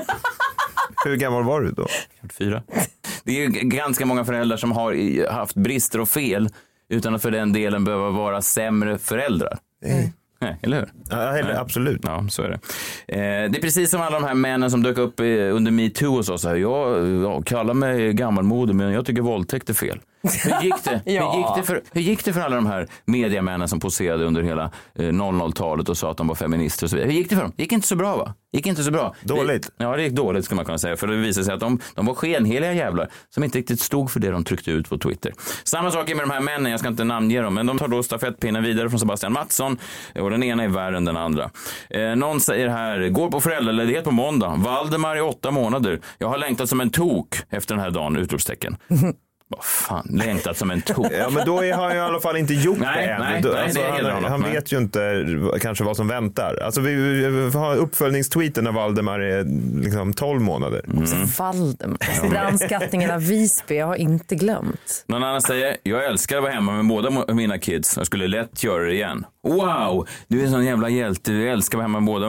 Hur 1.05 1.15
gammal 1.15 1.43
var 1.43 1.61
du 1.61 1.71
då? 1.71 1.87
Fyra. 2.37 2.63
Det 3.23 3.43
är 3.43 3.47
ganska 3.49 4.05
många 4.05 4.25
föräldrar 4.25 4.57
som 4.57 4.71
har 4.71 5.29
haft 5.31 5.55
brister 5.55 5.99
och 5.99 6.09
fel 6.09 6.49
utan 6.89 7.15
att 7.15 7.21
för 7.21 7.31
den 7.31 7.53
delen 7.53 7.83
behöva 7.83 8.09
vara 8.09 8.41
sämre 8.41 8.97
föräldrar. 8.97 9.59
Nej. 9.81 10.13
Nej, 10.39 10.57
eller 10.61 10.77
hur? 10.77 10.89
Ja, 11.09 11.37
eller, 11.37 11.53
absolut. 11.53 12.01
Ja, 12.03 12.25
så 12.29 12.43
är 12.43 12.49
det. 12.49 12.59
Eh, 13.07 13.51
det 13.51 13.57
är 13.57 13.61
precis 13.61 13.89
som 13.91 14.01
alla 14.01 14.19
de 14.19 14.25
här 14.25 14.33
männen 14.33 14.71
som 14.71 14.83
dök 14.83 14.97
upp 14.97 15.19
eh, 15.19 15.25
under 15.25 15.71
metoo 15.71 16.17
och 16.17 16.25
sa 16.25 16.37
så 16.37 16.49
här, 16.49 16.55
jag, 16.55 17.07
jag 17.07 17.45
kallar 17.45 17.73
mig 17.73 18.13
gammalmodig 18.13 18.75
men 18.75 18.91
jag 18.91 19.05
tycker 19.05 19.21
våldtäkt 19.21 19.69
är 19.69 19.73
fel. 19.73 19.99
Hur 20.43 20.63
gick 20.63 20.83
det? 20.83 21.01
Ja. 21.05 21.31
hur, 21.31 21.39
gick 21.39 21.55
det 21.55 21.63
för, 21.63 21.81
hur 21.91 22.01
gick 22.01 22.25
det 22.25 22.33
för 22.33 22.41
alla 22.41 22.55
de 22.55 22.65
här 22.65 22.87
mediamännen 23.05 23.67
som 23.67 23.79
poserade 23.79 24.25
under 24.25 24.41
hela 24.41 24.71
eh, 24.95 25.01
00-talet 25.01 25.89
och 25.89 25.97
sa 25.97 26.11
att 26.11 26.17
de 26.17 26.27
var 26.27 26.35
feminister 26.35 26.85
och 26.85 26.89
så 26.89 26.95
vidare? 26.95 27.11
Hur 27.11 27.17
gick 27.17 27.29
det 27.29 27.35
för 27.35 27.41
dem? 27.41 27.53
gick 27.57 27.71
inte 27.71 27.87
så 27.87 27.95
bra 27.95 28.17
va? 28.17 28.33
gick 28.51 28.67
inte 28.67 28.83
så 28.83 28.91
bra. 28.91 29.15
Dåligt. 29.21 29.63
Det, 29.77 29.83
ja, 29.83 29.95
det 29.95 30.03
gick 30.03 30.13
dåligt 30.13 30.45
skulle 30.45 30.55
man 30.55 30.65
kunna 30.65 30.77
säga. 30.77 30.97
För 30.97 31.07
det 31.07 31.15
visade 31.15 31.45
sig 31.45 31.53
att 31.53 31.59
de, 31.59 31.79
de 31.95 32.05
var 32.05 32.13
skenheliga 32.13 32.73
jävlar 32.73 33.09
som 33.29 33.43
inte 33.43 33.57
riktigt 33.57 33.81
stod 33.81 34.11
för 34.11 34.19
det 34.19 34.31
de 34.31 34.43
tryckte 34.43 34.71
ut 34.71 34.89
på 34.89 34.97
Twitter. 34.97 35.33
Samma 35.63 35.91
sak 35.91 36.09
är 36.09 36.15
med 36.15 36.23
de 36.23 36.31
här 36.31 36.41
männen, 36.41 36.71
jag 36.71 36.79
ska 36.79 36.89
inte 36.89 37.03
namnge 37.03 37.41
dem, 37.41 37.53
men 37.53 37.65
de 37.65 37.77
tar 37.77 37.87
då 37.87 38.03
stafettpinnen 38.03 38.63
vidare 38.63 38.89
från 38.89 38.99
Sebastian 38.99 39.33
Mattsson 39.33 39.77
och 40.19 40.29
den 40.29 40.43
ena 40.43 40.63
är 40.63 40.67
värre 40.67 40.97
än 40.97 41.05
den 41.05 41.17
andra. 41.17 41.49
Eh, 41.89 42.15
någon 42.15 42.39
säger 42.39 42.67
här, 42.67 43.09
går 43.09 43.31
på 43.31 43.41
föräldraledighet 43.41 44.03
på 44.03 44.11
måndag, 44.11 44.55
Valdemar 44.57 45.17
i 45.17 45.21
åtta 45.21 45.51
månader. 45.51 45.99
Jag 46.17 46.27
har 46.27 46.37
längtat 46.37 46.69
som 46.69 46.81
en 46.81 46.89
tok 46.89 47.35
efter 47.49 47.75
den 47.75 47.83
här 47.83 47.91
dagen, 47.91 48.15
utropstecken. 48.15 48.77
Vad 49.49 49.63
fan, 49.63 50.07
längtat 50.11 50.57
som 50.57 50.71
en 50.71 50.81
tok. 50.81 51.07
Ja, 51.19 51.29
men 51.29 51.45
då 51.45 51.55
har 51.57 51.73
han 51.83 51.91
ju 51.91 51.97
i 51.97 52.01
alla 52.01 52.19
fall 52.19 52.37
inte 52.37 52.53
gjort 52.53 52.77
Nej, 52.79 53.07
det 53.07 53.13
än. 53.13 53.21
nej, 53.21 53.41
Då- 53.41 53.49
nej, 53.49 53.63
alltså, 53.63 53.79
det 53.81 53.87
han, 54.03 54.05
honom. 54.13 54.31
han 54.31 54.43
vet 54.43 54.73
ju 54.73 54.77
inte 54.77 55.25
kanske 55.61 55.83
vad 55.83 55.95
som 55.97 56.07
väntar. 56.07 56.59
Alltså, 56.65 56.81
vi, 56.81 56.93
vi, 56.95 57.29
vi 57.29 57.57
har 57.57 57.75
uppföljningstweeten 57.75 58.63
när 58.63 58.71
Valdemar 58.71 59.19
är 59.19 59.43
liksom 59.83 60.13
12 60.13 60.41
månader. 60.41 60.81
Mm. 60.93 61.05
Valdemar. 61.39 61.97
Alltså, 62.07 62.27
Brandskattningen 62.29 63.11
av 63.11 63.21
Visby, 63.27 63.75
jag 63.77 63.87
har 63.87 63.95
inte 63.95 64.35
glömt. 64.35 65.03
Någon 65.07 65.23
annan 65.23 65.41
säger, 65.41 65.77
jag 65.83 66.05
älskar 66.05 66.37
att 66.37 66.43
vara 66.43 66.53
hemma 66.53 66.71
med 66.71 66.87
båda 66.87 67.33
mina 67.33 67.57
kids. 67.57 67.97
Jag 67.97 68.05
skulle 68.05 68.27
lätt 68.27 68.63
göra 68.63 68.83
det 68.83 68.93
igen. 68.93 69.25
Wow, 69.47 70.07
du 70.27 70.39
är 70.39 70.45
en 70.45 70.51
sån 70.51 70.65
jävla 70.65 70.89
hjälte. 70.89 71.31
Du 71.31 71.49
älskar 71.49 71.79
hemma 71.81 71.99
med 71.99 72.07
båda. 72.07 72.27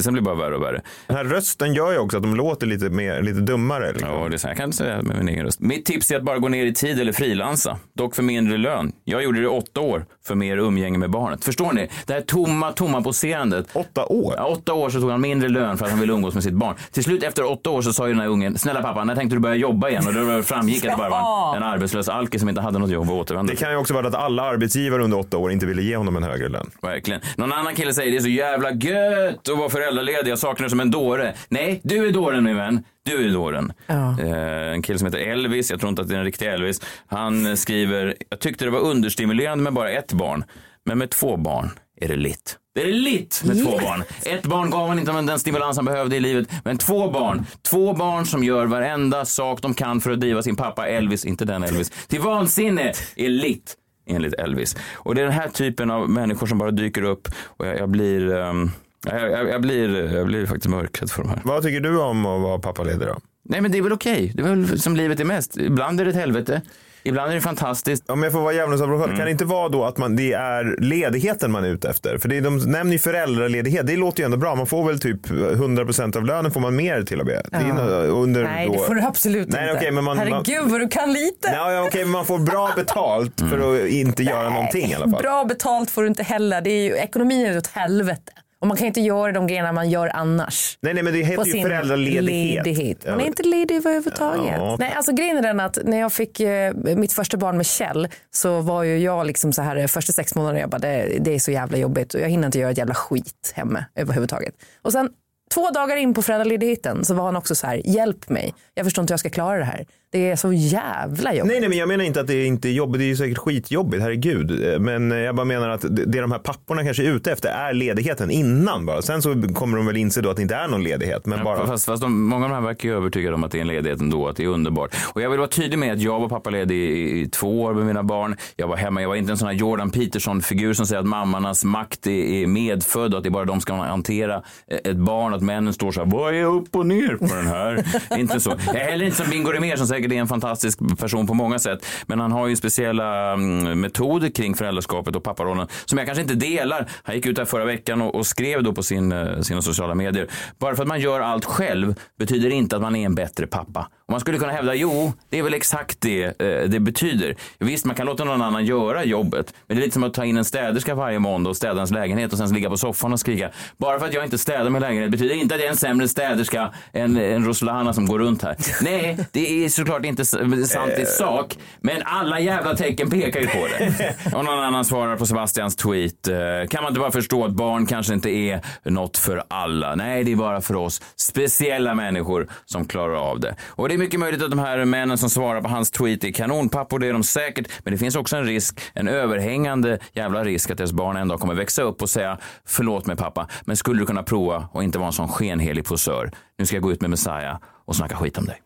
Sen 0.00 0.12
blir 0.12 0.22
det 0.22 0.24
bara 0.24 0.34
värre 0.34 0.56
och 0.56 0.62
värre. 0.62 0.82
Den 1.06 1.16
här 1.16 1.24
rösten 1.24 1.74
gör 1.74 1.92
ju 1.92 1.98
också 1.98 2.16
att 2.16 2.22
de 2.22 2.34
låter 2.36 2.66
lite, 2.66 2.90
mer, 2.90 3.22
lite 3.22 3.40
dummare. 3.40 3.92
Liksom. 3.92 4.08
Ja, 4.10 4.28
det 4.28 4.36
är 4.36 4.38
så. 4.38 4.48
Jag 4.48 4.56
kan 4.56 4.64
inte 4.64 4.76
säga 4.76 5.02
med 5.02 5.16
min 5.18 5.28
egen 5.28 5.44
röst. 5.44 5.60
Mitt 5.60 5.84
tips 5.84 6.10
är 6.10 6.16
att 6.16 6.22
bara 6.22 6.38
gå 6.38 6.48
ner 6.48 6.66
i 6.66 6.74
tid 6.74 7.00
eller 7.00 7.12
frilansa, 7.12 7.78
dock 7.94 8.14
för 8.14 8.22
mindre 8.22 8.56
lön. 8.56 8.92
Jag 9.04 9.22
gjorde 9.22 9.38
det 9.38 9.44
i 9.44 9.48
åtta 9.48 9.80
år 9.80 10.04
för 10.26 10.34
mer 10.34 10.56
umgänge 10.56 10.98
med 10.98 11.10
barnet. 11.10 11.44
Förstår 11.44 11.72
ni? 11.72 11.88
Det 12.06 12.12
här 12.12 12.20
tomma, 12.20 12.72
tomma 12.72 13.02
poserandet. 13.02 13.66
Åtta 13.72 14.06
år? 14.06 14.34
Ja, 14.36 14.44
åtta 14.44 14.72
år 14.72 14.90
så 14.90 15.00
tog 15.00 15.10
han 15.10 15.20
mindre 15.20 15.48
lön 15.48 15.78
för 15.78 15.84
att 15.84 15.90
han 15.90 16.00
ville 16.00 16.12
umgås 16.12 16.34
med 16.34 16.42
sitt 16.42 16.54
barn. 16.54 16.74
Till 16.92 17.04
slut 17.04 17.22
efter 17.22 17.44
åtta 17.44 17.70
år 17.70 17.82
så 17.82 17.92
sa 17.92 18.06
ju 18.06 18.12
den 18.12 18.20
här 18.20 18.28
ungen, 18.28 18.58
snälla 18.58 18.82
pappa, 18.82 19.04
när 19.04 19.14
tänkte 19.14 19.36
du 19.36 19.40
börja 19.40 19.54
jobba 19.54 19.88
igen? 19.88 20.06
Och 20.06 20.14
då 20.14 20.42
framgick 20.42 20.84
att 20.84 20.90
det 20.90 20.96
bara 20.96 21.10
var 21.10 21.56
en, 21.56 21.62
en 21.62 21.68
arbetslös 21.68 22.08
alkis 22.08 22.40
som 22.40 22.48
inte 22.48 22.60
hade 22.60 22.78
något 22.78 22.90
jobb 22.90 23.04
att 23.04 23.10
återvända 23.10 23.52
Det 23.52 23.56
kan 23.56 23.70
ju 23.70 23.76
också 23.76 23.94
vara 23.94 24.08
att 24.08 24.14
alla 24.14 24.42
arbetsgivare 24.42 25.04
under 25.04 25.18
åtta 25.18 25.36
år 25.38 25.52
inte 25.52 25.66
ville 25.66 25.82
ge 25.82 25.96
honom 25.96 26.16
en 26.16 26.22
högre 26.22 26.48
lön. 26.48 26.55
Verkligen. 26.82 27.20
Någon 27.36 27.52
annan 27.52 27.74
kille 27.74 27.94
säger 27.94 28.10
det 28.10 28.16
är 28.16 28.20
så 28.20 28.28
jävla 28.28 28.72
gött 28.72 29.48
att 29.48 29.58
vara 29.58 29.68
föräldraledig. 29.70 30.30
Jag 30.30 30.38
saknar 30.38 30.64
det 30.64 30.70
som 30.70 30.80
en 30.80 30.90
dåre. 30.90 31.34
Nej, 31.48 31.80
du 31.84 32.06
är 32.06 32.12
dåren 32.12 32.44
min 32.44 32.56
vän. 32.56 32.84
Du 33.04 33.28
är 33.28 33.32
dåren. 33.32 33.72
Ja. 33.86 34.20
Eh, 34.20 34.72
en 34.72 34.82
kille 34.82 34.98
som 34.98 35.06
heter 35.06 35.18
Elvis, 35.18 35.70
jag 35.70 35.80
tror 35.80 35.90
inte 35.90 36.02
att 36.02 36.08
det 36.08 36.14
är 36.14 36.18
en 36.18 36.24
riktig 36.24 36.46
Elvis. 36.46 36.80
Han 37.06 37.56
skriver, 37.56 38.14
jag 38.28 38.40
tyckte 38.40 38.64
det 38.64 38.70
var 38.70 38.80
understimulerande 38.80 39.64
med 39.64 39.72
bara 39.72 39.90
ett 39.90 40.12
barn. 40.12 40.44
Men 40.84 40.98
med 40.98 41.10
två 41.10 41.36
barn 41.36 41.70
är 42.00 42.08
det 42.08 42.16
litt. 42.16 42.58
Det 42.74 42.82
är 42.82 42.92
litt 42.92 43.42
med 43.44 43.64
två 43.64 43.78
barn. 43.78 44.02
Ett 44.24 44.46
barn 44.46 44.70
gav 44.70 44.88
han 44.88 44.98
inte 44.98 45.12
den 45.12 45.38
stimulans 45.38 45.76
han 45.76 45.84
behövde 45.84 46.16
i 46.16 46.20
livet. 46.20 46.48
Men 46.64 46.78
två 46.78 47.10
barn. 47.10 47.46
Två 47.62 47.92
barn 47.92 48.26
som 48.26 48.44
gör 48.44 48.66
varenda 48.66 49.24
sak 49.24 49.62
de 49.62 49.74
kan 49.74 50.00
för 50.00 50.10
att 50.10 50.20
driva 50.20 50.42
sin 50.42 50.56
pappa 50.56 50.88
Elvis, 50.88 51.24
inte 51.24 51.44
den 51.44 51.62
Elvis, 51.62 51.90
till 51.90 52.20
vansinne 52.20 52.92
är 53.16 53.28
litt 53.28 53.76
enligt 54.06 54.34
Elvis. 54.34 54.76
Och 54.94 55.14
det 55.14 55.20
är 55.20 55.24
den 55.24 55.32
här 55.34 55.48
typen 55.48 55.90
av 55.90 56.10
människor 56.10 56.46
som 56.46 56.58
bara 56.58 56.70
dyker 56.70 57.02
upp 57.02 57.28
och 57.46 57.66
jag, 57.66 57.78
jag 57.78 57.88
blir 57.88 58.34
ehm, 58.34 58.70
jag, 59.06 59.30
jag, 59.30 59.48
jag, 59.48 59.60
blir, 59.60 60.14
jag 60.14 60.26
blir 60.26 60.46
faktiskt 60.46 60.68
mörkrädd 60.68 61.10
för 61.10 61.22
de 61.22 61.28
här. 61.28 61.40
Vad 61.44 61.62
tycker 61.62 61.80
du 61.80 62.00
om 62.00 62.26
att 62.26 62.42
vara 62.42 62.58
pappaledig 62.58 63.08
då? 63.08 63.18
Nej 63.42 63.60
men 63.60 63.72
det 63.72 63.78
är 63.78 63.82
väl 63.82 63.92
okej. 63.92 64.32
Det 64.34 64.42
är 64.42 64.48
väl 64.48 64.80
som 64.80 64.96
livet 64.96 65.20
är 65.20 65.24
mest. 65.24 65.56
Ibland 65.56 66.00
är 66.00 66.04
det 66.04 66.10
ett 66.10 66.16
helvete. 66.16 66.62
Ibland 67.06 67.30
är 67.30 67.34
det 67.34 67.40
fantastiskt. 67.40 68.10
Om 68.10 68.22
jag 68.22 68.32
får 68.32 68.40
vara 68.40 68.52
djävulens 68.52 68.82
Mm. 68.82 69.16
kan 69.16 69.24
det 69.24 69.30
inte 69.30 69.44
vara 69.44 69.68
då 69.68 69.84
att 69.84 69.98
man, 69.98 70.16
det 70.16 70.32
är 70.32 70.76
ledigheten 70.78 71.50
man 71.52 71.64
är 71.64 71.68
ute 71.68 71.88
efter? 71.88 72.18
För 72.18 72.28
det, 72.28 72.36
är- 72.36 72.40
de 72.40 72.56
nämner 72.58 72.92
ju 72.92 72.98
föräldraledighet, 72.98 73.86
det 73.86 73.96
låter 73.96 74.20
ju 74.20 74.24
ändå 74.24 74.36
bra. 74.36 74.54
Man 74.54 74.66
får 74.66 74.84
väl 74.84 75.00
typ 75.00 75.26
100% 75.30 76.16
av 76.16 76.24
lönen 76.24 76.52
får 76.52 76.60
man 76.60 76.76
mer 76.76 77.02
till 77.02 77.20
och 77.20 77.26
med. 77.26 77.46
Det 77.50 77.56
är 77.56 77.62
nog 77.62 78.22
under 78.22 78.42
Nej, 78.44 78.66
då... 78.66 78.72
det 78.72 78.78
får 78.78 78.94
du 78.94 79.00
absolut 79.02 79.48
Nej, 79.48 79.62
inte. 79.68 79.78
okej, 79.78 79.90
men 79.90 80.04
man- 80.04 80.18
Herregud 80.18 80.70
vad 80.70 80.80
du 80.80 80.88
kan 80.88 81.12
lite. 81.12 81.50
Nej, 81.50 81.74
ja, 81.74 81.82
okej, 81.86 82.04
men 82.04 82.10
man 82.12 82.26
får 82.26 82.38
bra 82.38 82.70
betalt 82.76 83.40
för 83.50 83.74
att 83.84 83.88
inte 83.90 84.22
göra 84.22 84.50
någonting 84.50 84.90
i 84.90 84.94
alla 84.94 85.10
fall. 85.10 85.22
Bra 85.22 85.44
betalt 85.44 85.90
får 85.90 86.02
du 86.02 86.08
inte 86.08 86.22
heller. 86.22 86.60
Det 86.60 86.70
är 86.70 86.82
ju, 86.82 86.96
ekonomin 86.96 87.46
är 87.46 87.58
åt 87.58 87.66
helvete. 87.66 88.32
Och 88.60 88.66
man 88.66 88.76
kan 88.76 88.86
inte 88.86 89.00
göra 89.00 89.32
de 89.32 89.46
grejerna 89.46 89.72
man 89.72 89.90
gör 89.90 90.10
annars. 90.14 90.78
Nej, 90.80 90.94
nej, 90.94 91.02
men 91.02 91.12
det 91.12 91.22
heter 91.22 91.44
ju 91.44 91.62
föräldraledighet. 91.62 92.24
ledighet. 92.24 93.06
Man 93.06 93.20
är 93.20 93.26
inte 93.26 93.42
ledig 93.42 93.76
överhuvudtaget. 93.76 94.54
Ja. 94.56 94.76
Nej, 94.78 94.92
alltså 94.96 95.12
grejen 95.12 95.36
är 95.36 95.42
den 95.42 95.60
att 95.60 95.78
när 95.84 95.98
jag 96.00 96.12
fick 96.12 96.40
eh, 96.40 96.74
mitt 96.74 97.12
första 97.12 97.36
barn 97.36 97.56
med 97.56 97.66
Kjell 97.66 98.08
så 98.30 98.60
var 98.60 98.82
ju 98.82 98.98
jag 98.98 99.26
liksom 99.26 99.52
så 99.52 99.62
här 99.62 99.76
eh, 99.76 99.86
första 99.86 100.12
sex 100.12 100.34
månader 100.34 100.60
jag 100.60 100.70
bara 100.70 100.78
det, 100.78 101.18
det 101.20 101.34
är 101.34 101.38
så 101.38 101.50
jävla 101.50 101.78
jobbigt 101.78 102.14
och 102.14 102.20
jag 102.20 102.28
hinner 102.28 102.46
inte 102.46 102.58
göra 102.58 102.70
ett 102.70 102.78
jävla 102.78 102.94
skit 102.94 103.52
hemma 103.54 103.84
överhuvudtaget. 103.94 104.54
Och 104.82 104.92
sen 104.92 105.08
två 105.54 105.70
dagar 105.70 105.96
in 105.96 106.14
på 106.14 106.22
föräldraledigheten 106.22 107.04
så 107.04 107.14
var 107.14 107.24
han 107.24 107.36
också 107.36 107.54
så 107.54 107.66
här 107.66 107.82
hjälp 107.84 108.28
mig. 108.28 108.54
Jag 108.74 108.86
förstår 108.86 109.02
inte 109.02 109.10
hur 109.10 109.14
jag 109.14 109.20
ska 109.20 109.30
klara 109.30 109.58
det 109.58 109.64
här. 109.64 109.86
Det 110.12 110.30
är 110.30 110.36
så 110.36 110.52
jävla 110.52 111.34
jobbigt. 111.34 111.50
Nej, 111.52 111.60
nej, 111.60 111.68
men 111.68 111.78
jag 111.78 111.88
menar 111.88 112.04
inte 112.04 112.20
att 112.20 112.26
det 112.26 112.44
inte 112.44 112.68
är 112.68 112.72
jobbigt. 112.72 112.98
Det 112.98 113.04
är 113.04 113.08
ju 113.08 113.16
säkert 113.16 113.38
skitjobbigt, 113.38 114.02
herregud. 114.02 114.72
Eh, 114.72 114.78
Men 114.80 115.10
jag 115.10 115.34
bara 115.36 115.44
menar 115.44 115.68
att 115.68 115.80
det 115.90 116.20
de 116.20 116.32
här 116.32 116.38
papporna 116.38 116.84
kanske 116.84 117.02
är 117.02 117.10
ute 117.10 117.32
efter 117.32 117.48
är 117.48 117.72
ledigheten 117.72 118.30
innan 118.30 118.86
bara. 118.86 119.02
Sen 119.02 119.22
så 119.22 119.42
kommer 119.54 119.76
de 119.76 119.86
väl 119.86 119.96
inse 119.96 120.20
då 120.20 120.30
att 120.30 120.36
det 120.36 120.42
inte 120.42 120.54
är 120.54 120.68
någon 120.68 120.82
ledighet. 120.82 121.26
Men 121.26 121.44
bara... 121.44 121.66
Fast, 121.66 121.84
fast 121.86 122.02
de, 122.02 122.22
många 122.28 122.44
av 122.44 122.50
de 122.50 122.54
här 122.54 122.62
verkar 122.62 122.88
ju 122.88 122.96
övertygade 122.96 123.34
om 123.34 123.44
att 123.44 123.50
det 123.52 123.58
är 123.58 123.60
en 123.60 123.66
ledighet 123.68 124.00
ändå, 124.00 124.28
att 124.28 124.36
det 124.36 124.44
är 124.44 124.48
underbart. 124.48 124.94
Och 125.12 125.22
jag 125.22 125.30
vill 125.30 125.38
vara 125.38 125.48
tydlig 125.48 125.78
med 125.78 125.92
att 125.92 126.00
jag 126.00 126.20
var 126.20 126.28
pappaledig 126.28 126.76
i, 126.76 127.20
i 127.20 127.28
två 127.28 127.62
år 127.62 127.74
med 127.74 127.86
mina 127.86 128.02
barn. 128.02 128.36
Jag 128.56 128.68
var 128.68 128.76
hemma, 128.76 129.02
jag 129.02 129.08
var 129.08 129.16
inte 129.16 129.32
en 129.32 129.38
sån 129.38 129.48
här 129.48 129.54
Jordan 129.54 129.90
Peterson-figur 129.90 130.72
som 130.74 130.86
säger 130.86 131.00
att 131.00 131.06
mammarnas 131.06 131.64
makt 131.64 132.06
är, 132.06 132.10
är 132.42 132.46
medfödd 132.46 133.12
och 133.14 133.18
att 133.18 133.24
det 133.24 133.28
är 133.28 133.30
bara 133.30 133.44
de 133.44 133.60
ska 133.60 133.74
hantera 133.74 134.42
ett 134.84 134.96
barn, 134.96 135.34
att 135.34 135.42
männen 135.42 135.72
står 135.72 135.92
så 135.92 136.00
här, 136.04 136.10
vad 136.10 136.34
är 136.34 136.44
upp 136.44 136.76
och 136.76 136.86
ner 136.86 137.16
på 137.16 137.34
den 137.34 137.46
här? 137.46 137.84
inte 138.18 138.40
så. 138.40 138.54
Jag 138.66 138.76
är 138.76 138.90
heller 138.90 139.04
inte 139.04 139.16
som 139.16 139.30
Bingo 139.30 139.50
Rimér 139.52 139.76
som 139.76 139.86
säkert 139.96 140.12
är 140.12 140.16
en 140.16 140.28
fantastisk 140.28 140.98
person 140.98 141.26
på 141.26 141.34
många 141.34 141.58
sätt. 141.58 141.86
Men 142.06 142.20
han 142.20 142.32
har 142.32 142.46
ju 142.46 142.56
speciella 142.56 143.32
mm, 143.32 143.80
metoder 143.80 144.28
kring 144.28 144.54
föräldraskapet 144.54 145.16
och 145.16 145.22
papparollen 145.22 145.68
som 145.84 145.98
jag 145.98 146.06
kanske 146.06 146.22
inte 146.22 146.34
delar. 146.34 146.88
Han 147.02 147.14
gick 147.14 147.26
ut 147.26 147.36
där 147.36 147.44
förra 147.44 147.64
veckan 147.64 148.02
och, 148.02 148.14
och 148.14 148.26
skrev 148.26 148.62
då 148.62 148.72
på 148.72 148.82
sin, 148.82 149.12
eh, 149.12 149.40
sina 149.40 149.62
sociala 149.62 149.94
medier. 149.94 150.28
Bara 150.58 150.76
för 150.76 150.82
att 150.82 150.88
man 150.88 151.00
gör 151.00 151.20
allt 151.20 151.44
själv 151.44 151.94
betyder 152.18 152.50
inte 152.50 152.76
att 152.76 152.82
man 152.82 152.96
är 152.96 153.06
en 153.06 153.14
bättre 153.14 153.46
pappa. 153.46 153.88
Och 154.06 154.12
man 154.12 154.20
skulle 154.20 154.38
kunna 154.38 154.52
hävda, 154.52 154.74
jo, 154.74 155.12
det 155.30 155.38
är 155.38 155.42
väl 155.42 155.54
exakt 155.54 156.00
det 156.00 156.24
eh, 156.42 156.68
det 156.68 156.80
betyder. 156.80 157.36
Visst, 157.58 157.84
man 157.84 157.96
kan 157.96 158.06
låta 158.06 158.24
någon 158.24 158.42
annan 158.42 158.64
göra 158.66 159.04
jobbet, 159.04 159.54
men 159.66 159.76
det 159.76 159.82
är 159.82 159.84
lite 159.84 159.94
som 159.94 160.04
att 160.04 160.14
ta 160.14 160.24
in 160.24 160.36
en 160.36 160.44
städerska 160.44 160.94
varje 160.94 161.18
måndag 161.18 161.50
och 161.50 161.56
städa 161.56 161.74
ens 161.74 161.90
lägenhet 161.90 162.32
och 162.32 162.38
sen 162.38 162.52
ligga 162.54 162.70
på 162.70 162.76
soffan 162.76 163.12
och 163.12 163.20
skrika. 163.20 163.50
Bara 163.76 163.98
för 163.98 164.06
att 164.06 164.14
jag 164.14 164.24
inte 164.24 164.38
städar 164.38 164.70
min 164.70 164.82
lägenhet 164.82 165.10
betyder 165.10 165.34
inte 165.34 165.54
att 165.54 165.60
jag 165.60 165.66
är 165.66 165.70
en 165.70 165.76
sämre 165.76 166.08
städerska 166.08 166.72
än, 166.92 167.16
än 167.16 167.44
Roslana 167.44 167.92
som 167.92 168.06
går 168.06 168.18
runt 168.18 168.42
här. 168.42 168.56
Nej, 168.82 169.18
det 169.32 169.64
är 169.64 169.68
såklart 169.68 170.04
inte 170.04 170.24
sant 170.24 170.92
i 170.98 171.06
sak, 171.06 171.56
men 171.80 172.02
alla 172.04 172.40
jävla 172.40 172.76
tecken 172.76 173.10
pekar 173.10 173.40
ju 173.40 173.46
på 173.46 173.66
det. 173.66 174.14
Och 174.36 174.44
någon 174.44 174.58
annan 174.58 174.84
svarar 174.84 175.16
på 175.16 175.26
Sebastians 175.26 175.76
tweet. 175.76 176.28
Eh, 176.28 176.34
kan 176.70 176.82
man 176.82 176.90
inte 176.90 177.00
bara 177.00 177.10
förstå 177.12 177.44
att 177.44 177.52
barn 177.52 177.86
kanske 177.86 178.14
inte 178.14 178.30
är 178.30 178.60
något 178.84 179.16
för 179.16 179.42
alla? 179.48 179.94
Nej, 179.94 180.24
det 180.24 180.32
är 180.32 180.36
bara 180.36 180.60
för 180.60 180.76
oss 180.76 181.02
speciella 181.16 181.94
människor 181.94 182.48
som 182.64 182.84
klarar 182.84 183.30
av 183.30 183.40
det. 183.40 183.56
Och 183.66 183.88
det 183.88 183.95
är 183.96 183.98
mycket 183.98 184.20
möjligt 184.20 184.42
att 184.42 184.50
de 184.50 184.58
här 184.58 184.84
männen 184.84 185.18
som 185.18 185.30
svarar 185.30 185.60
på 185.60 185.68
hans 185.68 185.90
tweet 185.90 186.24
är 186.24 186.32
kanonpappor, 186.32 186.98
det 186.98 187.06
är 187.06 187.12
de 187.12 187.22
säkert. 187.22 187.68
Men 187.84 187.92
det 187.92 187.98
finns 187.98 188.16
också 188.16 188.36
en 188.36 188.44
risk, 188.44 188.80
en 188.94 189.08
överhängande 189.08 189.98
jävla 190.12 190.44
risk 190.44 190.70
att 190.70 190.78
deras 190.78 190.92
barn 190.92 191.16
en 191.16 191.28
dag 191.28 191.40
kommer 191.40 191.54
växa 191.54 191.82
upp 191.82 192.02
och 192.02 192.10
säga 192.10 192.38
förlåt 192.64 193.06
mig 193.06 193.16
pappa, 193.16 193.48
men 193.64 193.76
skulle 193.76 194.00
du 194.00 194.06
kunna 194.06 194.22
prova 194.22 194.68
och 194.72 194.84
inte 194.84 194.98
vara 194.98 195.06
en 195.06 195.12
sån 195.12 195.28
skenhelig 195.28 195.84
posör? 195.84 196.30
Nu 196.58 196.66
ska 196.66 196.76
jag 196.76 196.82
gå 196.82 196.92
ut 196.92 197.00
med 197.00 197.10
Messiah 197.10 197.56
och 197.84 197.96
snacka 197.96 198.16
skit 198.16 198.38
om 198.38 198.44
dig. 198.44 198.65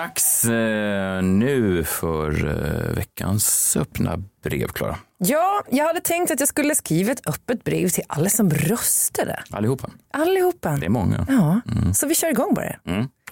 Dags 0.00 0.44
eh, 0.44 1.22
nu 1.22 1.84
för 1.84 2.48
eh, 2.48 2.96
veckans 2.96 3.76
öppna 3.76 4.18
brev, 4.42 4.68
Klara. 4.68 4.98
Ja, 5.18 5.62
jag 5.70 5.86
hade 5.86 6.00
tänkt 6.00 6.30
att 6.30 6.40
jag 6.40 6.48
skulle 6.48 6.74
skriva 6.74 7.12
ett 7.12 7.28
öppet 7.28 7.64
brev 7.64 7.88
till 7.88 8.04
alla 8.08 8.28
som 8.28 8.50
röstade. 8.50 9.42
Allihopa. 9.50 9.90
Allihopa. 10.12 10.70
Det 10.70 10.86
är 10.86 10.90
många. 10.90 11.26
Ja, 11.28 11.60
så 11.94 12.06
vi 12.06 12.14
kör 12.14 12.30
igång 12.30 12.54
bara. 12.54 12.76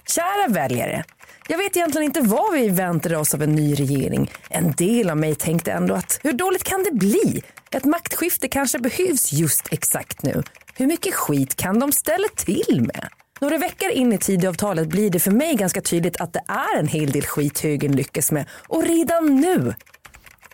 Kära 0.07 0.47
väljare. 0.49 1.03
Jag 1.47 1.57
vet 1.57 1.77
egentligen 1.77 2.05
inte 2.05 2.21
vad 2.21 2.53
vi 2.53 2.69
väntade 2.69 3.17
oss 3.17 3.33
av 3.33 3.43
en 3.43 3.55
ny 3.55 3.75
regering. 3.75 4.31
En 4.49 4.71
del 4.71 5.09
av 5.09 5.17
mig 5.17 5.35
tänkte 5.35 5.71
ändå 5.71 5.93
att 5.95 6.19
hur 6.23 6.33
dåligt 6.33 6.63
kan 6.63 6.83
det 6.83 6.91
bli? 6.91 7.43
Ett 7.71 7.85
maktskifte 7.85 8.47
kanske 8.47 8.79
behövs 8.79 9.33
just 9.33 9.73
exakt 9.73 10.23
nu. 10.23 10.43
Hur 10.75 10.87
mycket 10.87 11.13
skit 11.13 11.55
kan 11.55 11.79
de 11.79 11.91
ställa 11.91 12.27
till 12.35 12.81
med? 12.81 13.09
Några 13.41 13.57
veckor 13.57 13.89
in 13.89 14.13
i 14.13 14.17
Tidöavtalet 14.17 14.87
blir 14.87 15.09
det 15.09 15.19
för 15.19 15.31
mig 15.31 15.55
ganska 15.55 15.81
tydligt 15.81 16.21
att 16.21 16.33
det 16.33 16.43
är 16.47 16.79
en 16.79 16.87
hel 16.87 17.11
del 17.11 17.25
skit 17.25 17.59
högern 17.59 17.91
lyckas 17.91 18.31
med. 18.31 18.45
Och 18.67 18.83
redan 18.83 19.35
nu. 19.35 19.73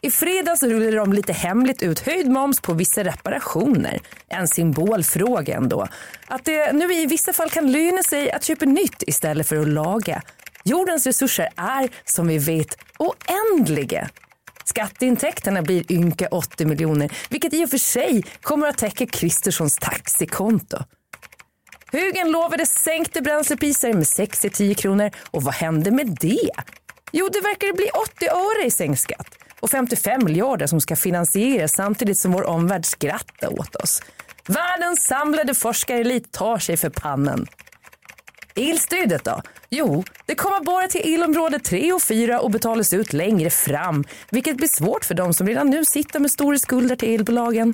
I 0.02 0.12
fredags 0.12 0.64
rullade 0.64 0.98
de 0.98 1.14
lite 1.14 1.34
hemligt 1.34 1.84
ut 1.84 2.00
höjd 2.00 2.30
moms 2.30 2.62
på 2.62 2.74
vissa 2.74 3.04
reparationer. 3.04 4.00
En 4.28 4.48
symbolfråga 4.48 5.56
ändå. 5.56 5.88
Att 6.28 6.46
det 6.46 6.74
nu 6.74 6.94
i 6.94 7.06
vissa 7.06 7.34
fall 7.34 7.50
kan 7.50 7.72
löna 7.72 8.04
sig 8.04 8.32
att 8.32 8.44
köpa 8.44 8.66
nytt 8.66 9.04
istället 9.08 9.48
för 9.48 9.58
att 9.58 9.68
laga. 9.68 10.22
Jordens 10.64 11.06
resurser 11.06 11.50
är, 11.58 11.90
som 12.06 12.28
vi 12.28 12.38
vet, 12.38 12.78
oändliga. 12.98 14.10
Skatteintäkterna 14.64 15.62
blir 15.62 15.92
ynka 15.92 16.28
80 16.28 16.66
miljoner, 16.66 17.12
vilket 17.30 17.54
i 17.54 17.66
och 17.66 17.70
för 17.70 17.78
sig 17.78 18.24
kommer 18.42 18.68
att 18.68 18.78
täcka 18.78 19.06
Kristerssons 19.06 19.76
taxikonto. 19.76 20.78
Hugen 21.92 22.32
lovade 22.32 22.66
sänkta 22.66 23.22
bränslepriser 23.22 23.94
med 23.94 24.04
6-10 24.04 24.74
kronor 24.74 25.12
och 25.32 25.44
vad 25.44 25.54
hände 25.54 25.92
med 25.92 26.18
det? 26.22 26.52
Jo, 27.12 27.30
det 27.34 27.42
verkar 27.42 27.74
bli 27.74 27.90
80 27.90 28.28
öre 28.30 28.66
i 28.66 28.72
sänkt 28.72 29.00
skatt 29.00 29.38
och 29.60 29.70
55 29.70 30.26
miljarder 30.26 30.68
som 30.68 30.82
ska 30.82 30.96
finansieras 30.96 31.72
samtidigt 31.74 32.18
som 32.18 32.32
vår 32.32 32.44
omvärld 32.44 32.86
skrattar 32.86 33.60
åt 33.60 33.76
oss. 33.76 34.02
Världens 34.48 35.04
samlade 35.04 35.54
forskarelit 35.56 36.32
tar 36.32 36.58
sig 36.58 36.78
för 36.78 36.90
pannan. 36.90 37.48
Elstödet 38.56 39.24
då? 39.24 39.42
Jo, 39.70 40.04
det 40.26 40.36
kommer 40.36 40.60
bara 40.60 40.88
till 40.88 41.14
elområde 41.14 41.60
3 41.60 41.94
och 41.94 42.02
4 42.02 42.40
och 42.40 42.52
betalas 42.52 42.94
ut 42.94 43.14
längre 43.14 43.50
fram, 43.50 44.04
vilket 44.30 44.58
blir 44.58 44.68
svårt 44.68 45.06
för 45.06 45.14
de 45.14 45.34
som 45.34 45.48
redan 45.48 45.70
nu 45.70 45.86
sitter 45.86 46.20
med 46.20 46.32
stora 46.32 46.60
skulder 46.60 46.96
till 46.96 47.16
elbolagen. 47.16 47.74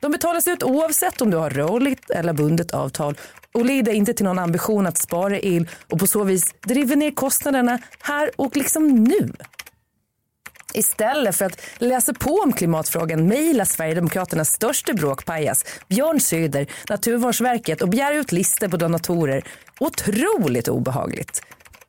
De 0.00 0.12
betalas 0.12 0.48
ut 0.48 0.62
oavsett 0.62 1.20
om 1.20 1.30
du 1.30 1.36
har 1.36 1.50
rörligt 1.50 2.10
eller 2.10 2.32
bundet 2.32 2.70
avtal 2.70 3.16
och 3.54 3.64
leder 3.64 3.92
inte 3.92 4.14
till 4.14 4.24
någon 4.24 4.38
ambition 4.38 4.86
att 4.86 4.98
spara 4.98 5.38
el 5.38 5.68
och 5.88 5.98
på 5.98 6.06
så 6.06 6.24
vis 6.24 6.54
driver 6.66 6.96
ner 6.96 7.10
kostnaderna 7.10 7.78
här 8.00 8.30
och 8.36 8.56
liksom 8.56 9.04
nu. 9.04 9.32
Istället 10.74 11.36
för 11.36 11.44
att 11.44 11.60
läsa 11.78 12.14
på 12.14 12.34
om 12.34 12.52
klimatfrågan 12.52 13.28
mejlar 13.28 13.64
Sverigedemokraternas 13.64 14.52
största 14.52 14.92
bråkpajas 14.92 15.64
Björn 15.88 16.20
Söder 16.20 16.66
Naturvårdsverket 16.88 17.82
och 17.82 17.88
begär 17.88 18.12
ut 18.12 18.32
listor 18.32 18.68
på 18.68 18.76
donatorer. 18.76 19.44
Otroligt 19.80 20.68
obehagligt. 20.68 21.42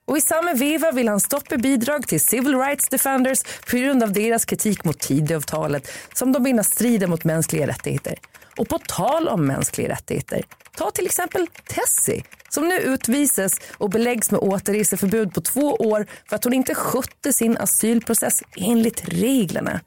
Och 0.05 0.17
i 0.17 0.21
samma 0.21 0.53
veva 0.53 0.91
vill 0.91 1.07
han 1.07 1.19
stoppa 1.19 1.57
bidrag 1.57 2.07
till 2.07 2.21
Civil 2.21 2.55
Rights 2.55 2.87
Defenders 2.89 3.39
på 3.69 3.77
grund 3.77 4.03
av 4.03 4.13
deras 4.13 4.45
kritik 4.45 4.83
mot 4.83 4.99
Tidöavtalet 4.99 5.91
som 6.13 6.31
de 6.31 6.43
menar 6.43 6.63
strider 6.63 7.07
mot 7.07 7.23
mänskliga 7.23 7.67
rättigheter. 7.67 8.15
Och 8.57 8.69
på 8.69 8.79
tal 8.79 9.27
om 9.27 9.45
mänskliga 9.45 9.89
rättigheter, 9.89 10.43
ta 10.77 10.91
till 10.91 11.05
exempel 11.05 11.47
Tessie 11.47 12.23
som 12.49 12.67
nu 12.67 12.75
utvisas 12.75 13.59
och 13.77 13.89
beläggs 13.89 14.31
med 14.31 14.39
återreseförbud 14.39 15.33
på 15.33 15.41
två 15.41 15.75
år 15.75 16.07
för 16.29 16.35
att 16.35 16.43
hon 16.43 16.53
inte 16.53 16.75
skötte 16.75 17.33
sin 17.33 17.57
asylprocess 17.57 18.43
enligt 18.57 19.03
reglerna. 19.07 19.79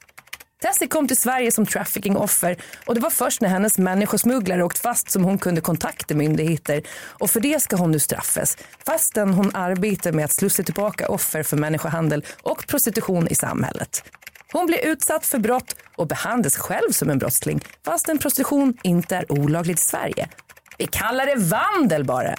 Tessie 0.63 0.89
kom 0.89 1.09
till 1.09 1.17
Sverige 1.17 1.51
som 1.51 1.67
traffickingoffer 1.67 2.57
och 2.87 2.95
det 2.95 3.01
var 3.01 3.11
först 3.11 3.41
när 3.41 3.49
hennes 3.49 3.79
människosmugglare 3.79 4.65
åkt 4.65 4.79
fast 4.79 5.11
som 5.11 5.25
hon 5.25 5.39
kunde 5.39 5.61
kontakta 5.61 6.15
myndigheter 6.15 6.83
och 7.09 7.31
för 7.31 7.41
det 7.41 7.63
ska 7.63 7.77
hon 7.77 7.91
nu 7.91 7.99
straffas 7.99 8.57
fastän 8.87 9.35
hon 9.35 9.51
arbetar 9.55 10.13
med 10.13 10.25
att 10.25 10.33
slussa 10.33 10.63
tillbaka 10.63 11.09
offer 11.09 11.43
för 11.43 11.57
människohandel 11.57 12.25
och 12.43 12.67
prostitution 12.67 13.29
i 13.29 13.35
samhället. 13.35 14.05
Hon 14.55 14.67
blir 14.67 14.87
utsatt 14.87 15.27
för 15.27 15.39
brott 15.39 15.77
och 15.97 16.07
behandlas 16.07 16.57
själv 16.57 16.91
som 16.91 17.11
en 17.11 17.19
brottsling 17.19 17.61
fast 17.85 18.09
en 18.09 18.19
prostitution 18.19 18.77
inte 18.83 19.17
är 19.17 19.33
olagligt 19.33 19.79
i 19.79 19.83
Sverige. 19.83 20.29
Vi 20.79 20.87
kallar 20.87 21.27
det 21.27 21.35
vandel 21.37 22.05
bara. 22.05 22.35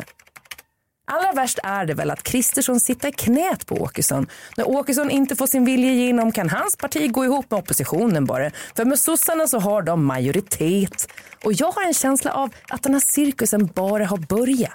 Allra 1.08 1.32
värst 1.32 1.60
är 1.64 1.86
det 1.86 1.94
väl 1.94 2.12
att 2.12 2.24
Kristersson 2.24 2.80
sitter 2.80 3.08
i 3.08 3.12
knät 3.12 3.66
på 3.66 3.76
Åkesson. 3.76 4.28
När 4.58 4.68
Åkesson 4.68 5.12
inte 5.12 5.36
får 5.36 5.48
sin 5.48 5.66
vilja 5.66 5.92
igenom 5.92 6.32
kan 6.32 6.50
hans 6.50 6.78
parti 6.78 7.12
gå 7.12 7.26
ihop 7.26 7.52
med 7.52 7.60
oppositionen 7.60 8.26
bara. 8.26 8.52
För 8.76 8.86
med 8.86 9.00
sossarna 9.00 9.48
så 9.48 9.60
har 9.60 9.82
de 9.82 10.06
majoritet. 10.06 11.08
Och 11.44 11.54
jag 11.54 11.72
har 11.72 11.84
en 11.84 11.94
känsla 11.94 12.32
av 12.32 12.50
att 12.70 12.84
den 12.84 12.94
här 12.94 13.00
cirkusen 13.00 13.66
bara 13.76 14.06
har 14.06 14.18
börjat. 14.18 14.74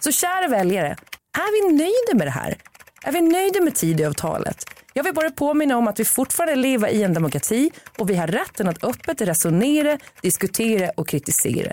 Så 0.00 0.12
kära 0.12 0.48
väljare, 0.48 0.96
är 1.32 1.68
vi 1.68 1.76
nöjda 1.76 2.18
med 2.18 2.26
det 2.26 2.30
här? 2.30 2.58
Är 3.04 3.12
vi 3.12 3.20
nöjda 3.20 3.60
med 3.60 3.74
Tidöavtalet? 3.74 4.64
Jag 4.94 5.04
vill 5.04 5.14
bara 5.14 5.30
påminna 5.30 5.76
om 5.76 5.88
att 5.88 6.00
vi 6.00 6.04
fortfarande 6.04 6.56
lever 6.56 6.88
i 6.88 7.02
en 7.02 7.14
demokrati 7.14 7.70
och 7.98 8.10
vi 8.10 8.14
har 8.14 8.26
rätten 8.26 8.68
att 8.68 8.84
öppet 8.84 9.20
resonera, 9.20 9.98
diskutera 10.22 10.90
och 10.96 11.08
kritisera. 11.08 11.72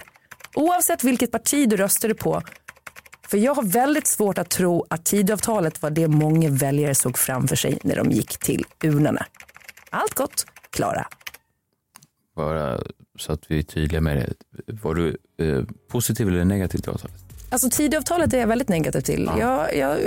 Oavsett 0.56 1.04
vilket 1.04 1.32
parti 1.32 1.70
du 1.70 1.78
röstade 1.78 2.16
på 2.16 2.42
för 3.30 3.38
jag 3.38 3.56
har 3.56 3.64
väldigt 3.64 4.08
svårt 4.08 4.38
att 4.38 4.50
tro 4.50 4.86
att 4.90 5.06
Tidöavtalet 5.06 5.82
var 5.82 5.90
det 5.90 6.08
många 6.08 6.50
väljare 6.50 6.96
såg 6.96 7.18
framför 7.18 7.56
sig 7.56 7.80
när 7.84 7.96
de 7.96 8.12
gick 8.12 8.38
till 8.38 8.66
urnorna. 8.84 9.26
Allt 9.90 10.14
gott, 10.14 10.46
Klara. 10.70 11.08
Bara 12.36 12.80
så 13.20 13.34
att 13.34 13.52
vi 13.52 13.60
är 13.60 13.64
tydliga 13.64 14.02
med 14.02 14.18
det. 14.18 14.34
Var 14.84 14.96
du 14.96 15.18
eh, 15.38 15.64
positiv 15.88 16.28
eller 16.28 16.46
negativ 16.46 16.78
till 16.78 16.90
avtalet? 16.90 17.16
Alltså 17.50 17.70
Tidöavtalet 17.70 18.34
är 18.34 18.40
jag 18.40 18.48
väldigt 18.48 18.70
negativ 18.70 19.02
till. 19.02 19.30
Ja. 19.38 19.40
Jag, 19.40 19.78
jag, 19.78 20.00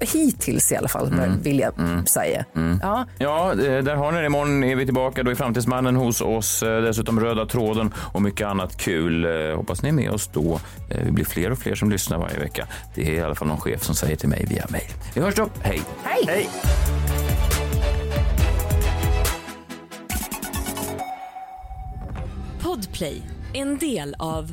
hittills 0.00 0.72
i 0.72 0.76
alla 0.76 0.88
fall 0.88 1.12
mm. 1.12 1.42
vill 1.42 1.58
jag 1.58 1.78
mm. 1.78 2.06
säga. 2.06 2.44
Mm. 2.56 2.78
Ja. 2.82 3.06
ja, 3.18 3.54
där 3.54 3.94
har 3.94 4.12
ni 4.12 4.20
det. 4.20 4.26
Imorgon 4.26 4.64
är 4.64 4.76
vi 4.76 4.84
tillbaka. 4.84 5.22
Då 5.22 5.30
är 5.30 5.34
Framtidsmannen 5.34 5.96
hos 5.96 6.20
oss. 6.20 6.60
Dessutom 6.60 7.20
Röda 7.20 7.46
tråden 7.46 7.94
och 8.12 8.22
mycket 8.22 8.46
annat 8.46 8.76
kul. 8.76 9.26
Hoppas 9.56 9.82
ni 9.82 9.88
är 9.88 9.92
med 9.92 10.10
oss 10.10 10.30
då. 10.32 10.60
Vi 11.04 11.10
blir 11.10 11.24
fler 11.24 11.50
och 11.50 11.58
fler 11.58 11.74
som 11.74 11.90
lyssnar 11.90 12.18
varje 12.18 12.38
vecka. 12.38 12.66
Det 12.94 13.08
är 13.08 13.12
i 13.12 13.20
alla 13.20 13.34
fall 13.34 13.48
någon 13.48 13.60
chef 13.60 13.82
som 13.82 13.94
säger 13.94 14.16
till 14.16 14.28
mig 14.28 14.46
via 14.48 14.66
mejl. 14.68 14.90
Vi 15.14 15.20
hörs 15.20 15.34
då. 15.34 15.48
Hej! 15.62 15.80
Hej! 16.04 16.24
Hej. 16.26 16.48
Podplay, 22.62 23.22
en 23.52 23.78
del 23.78 24.14
av 24.18 24.52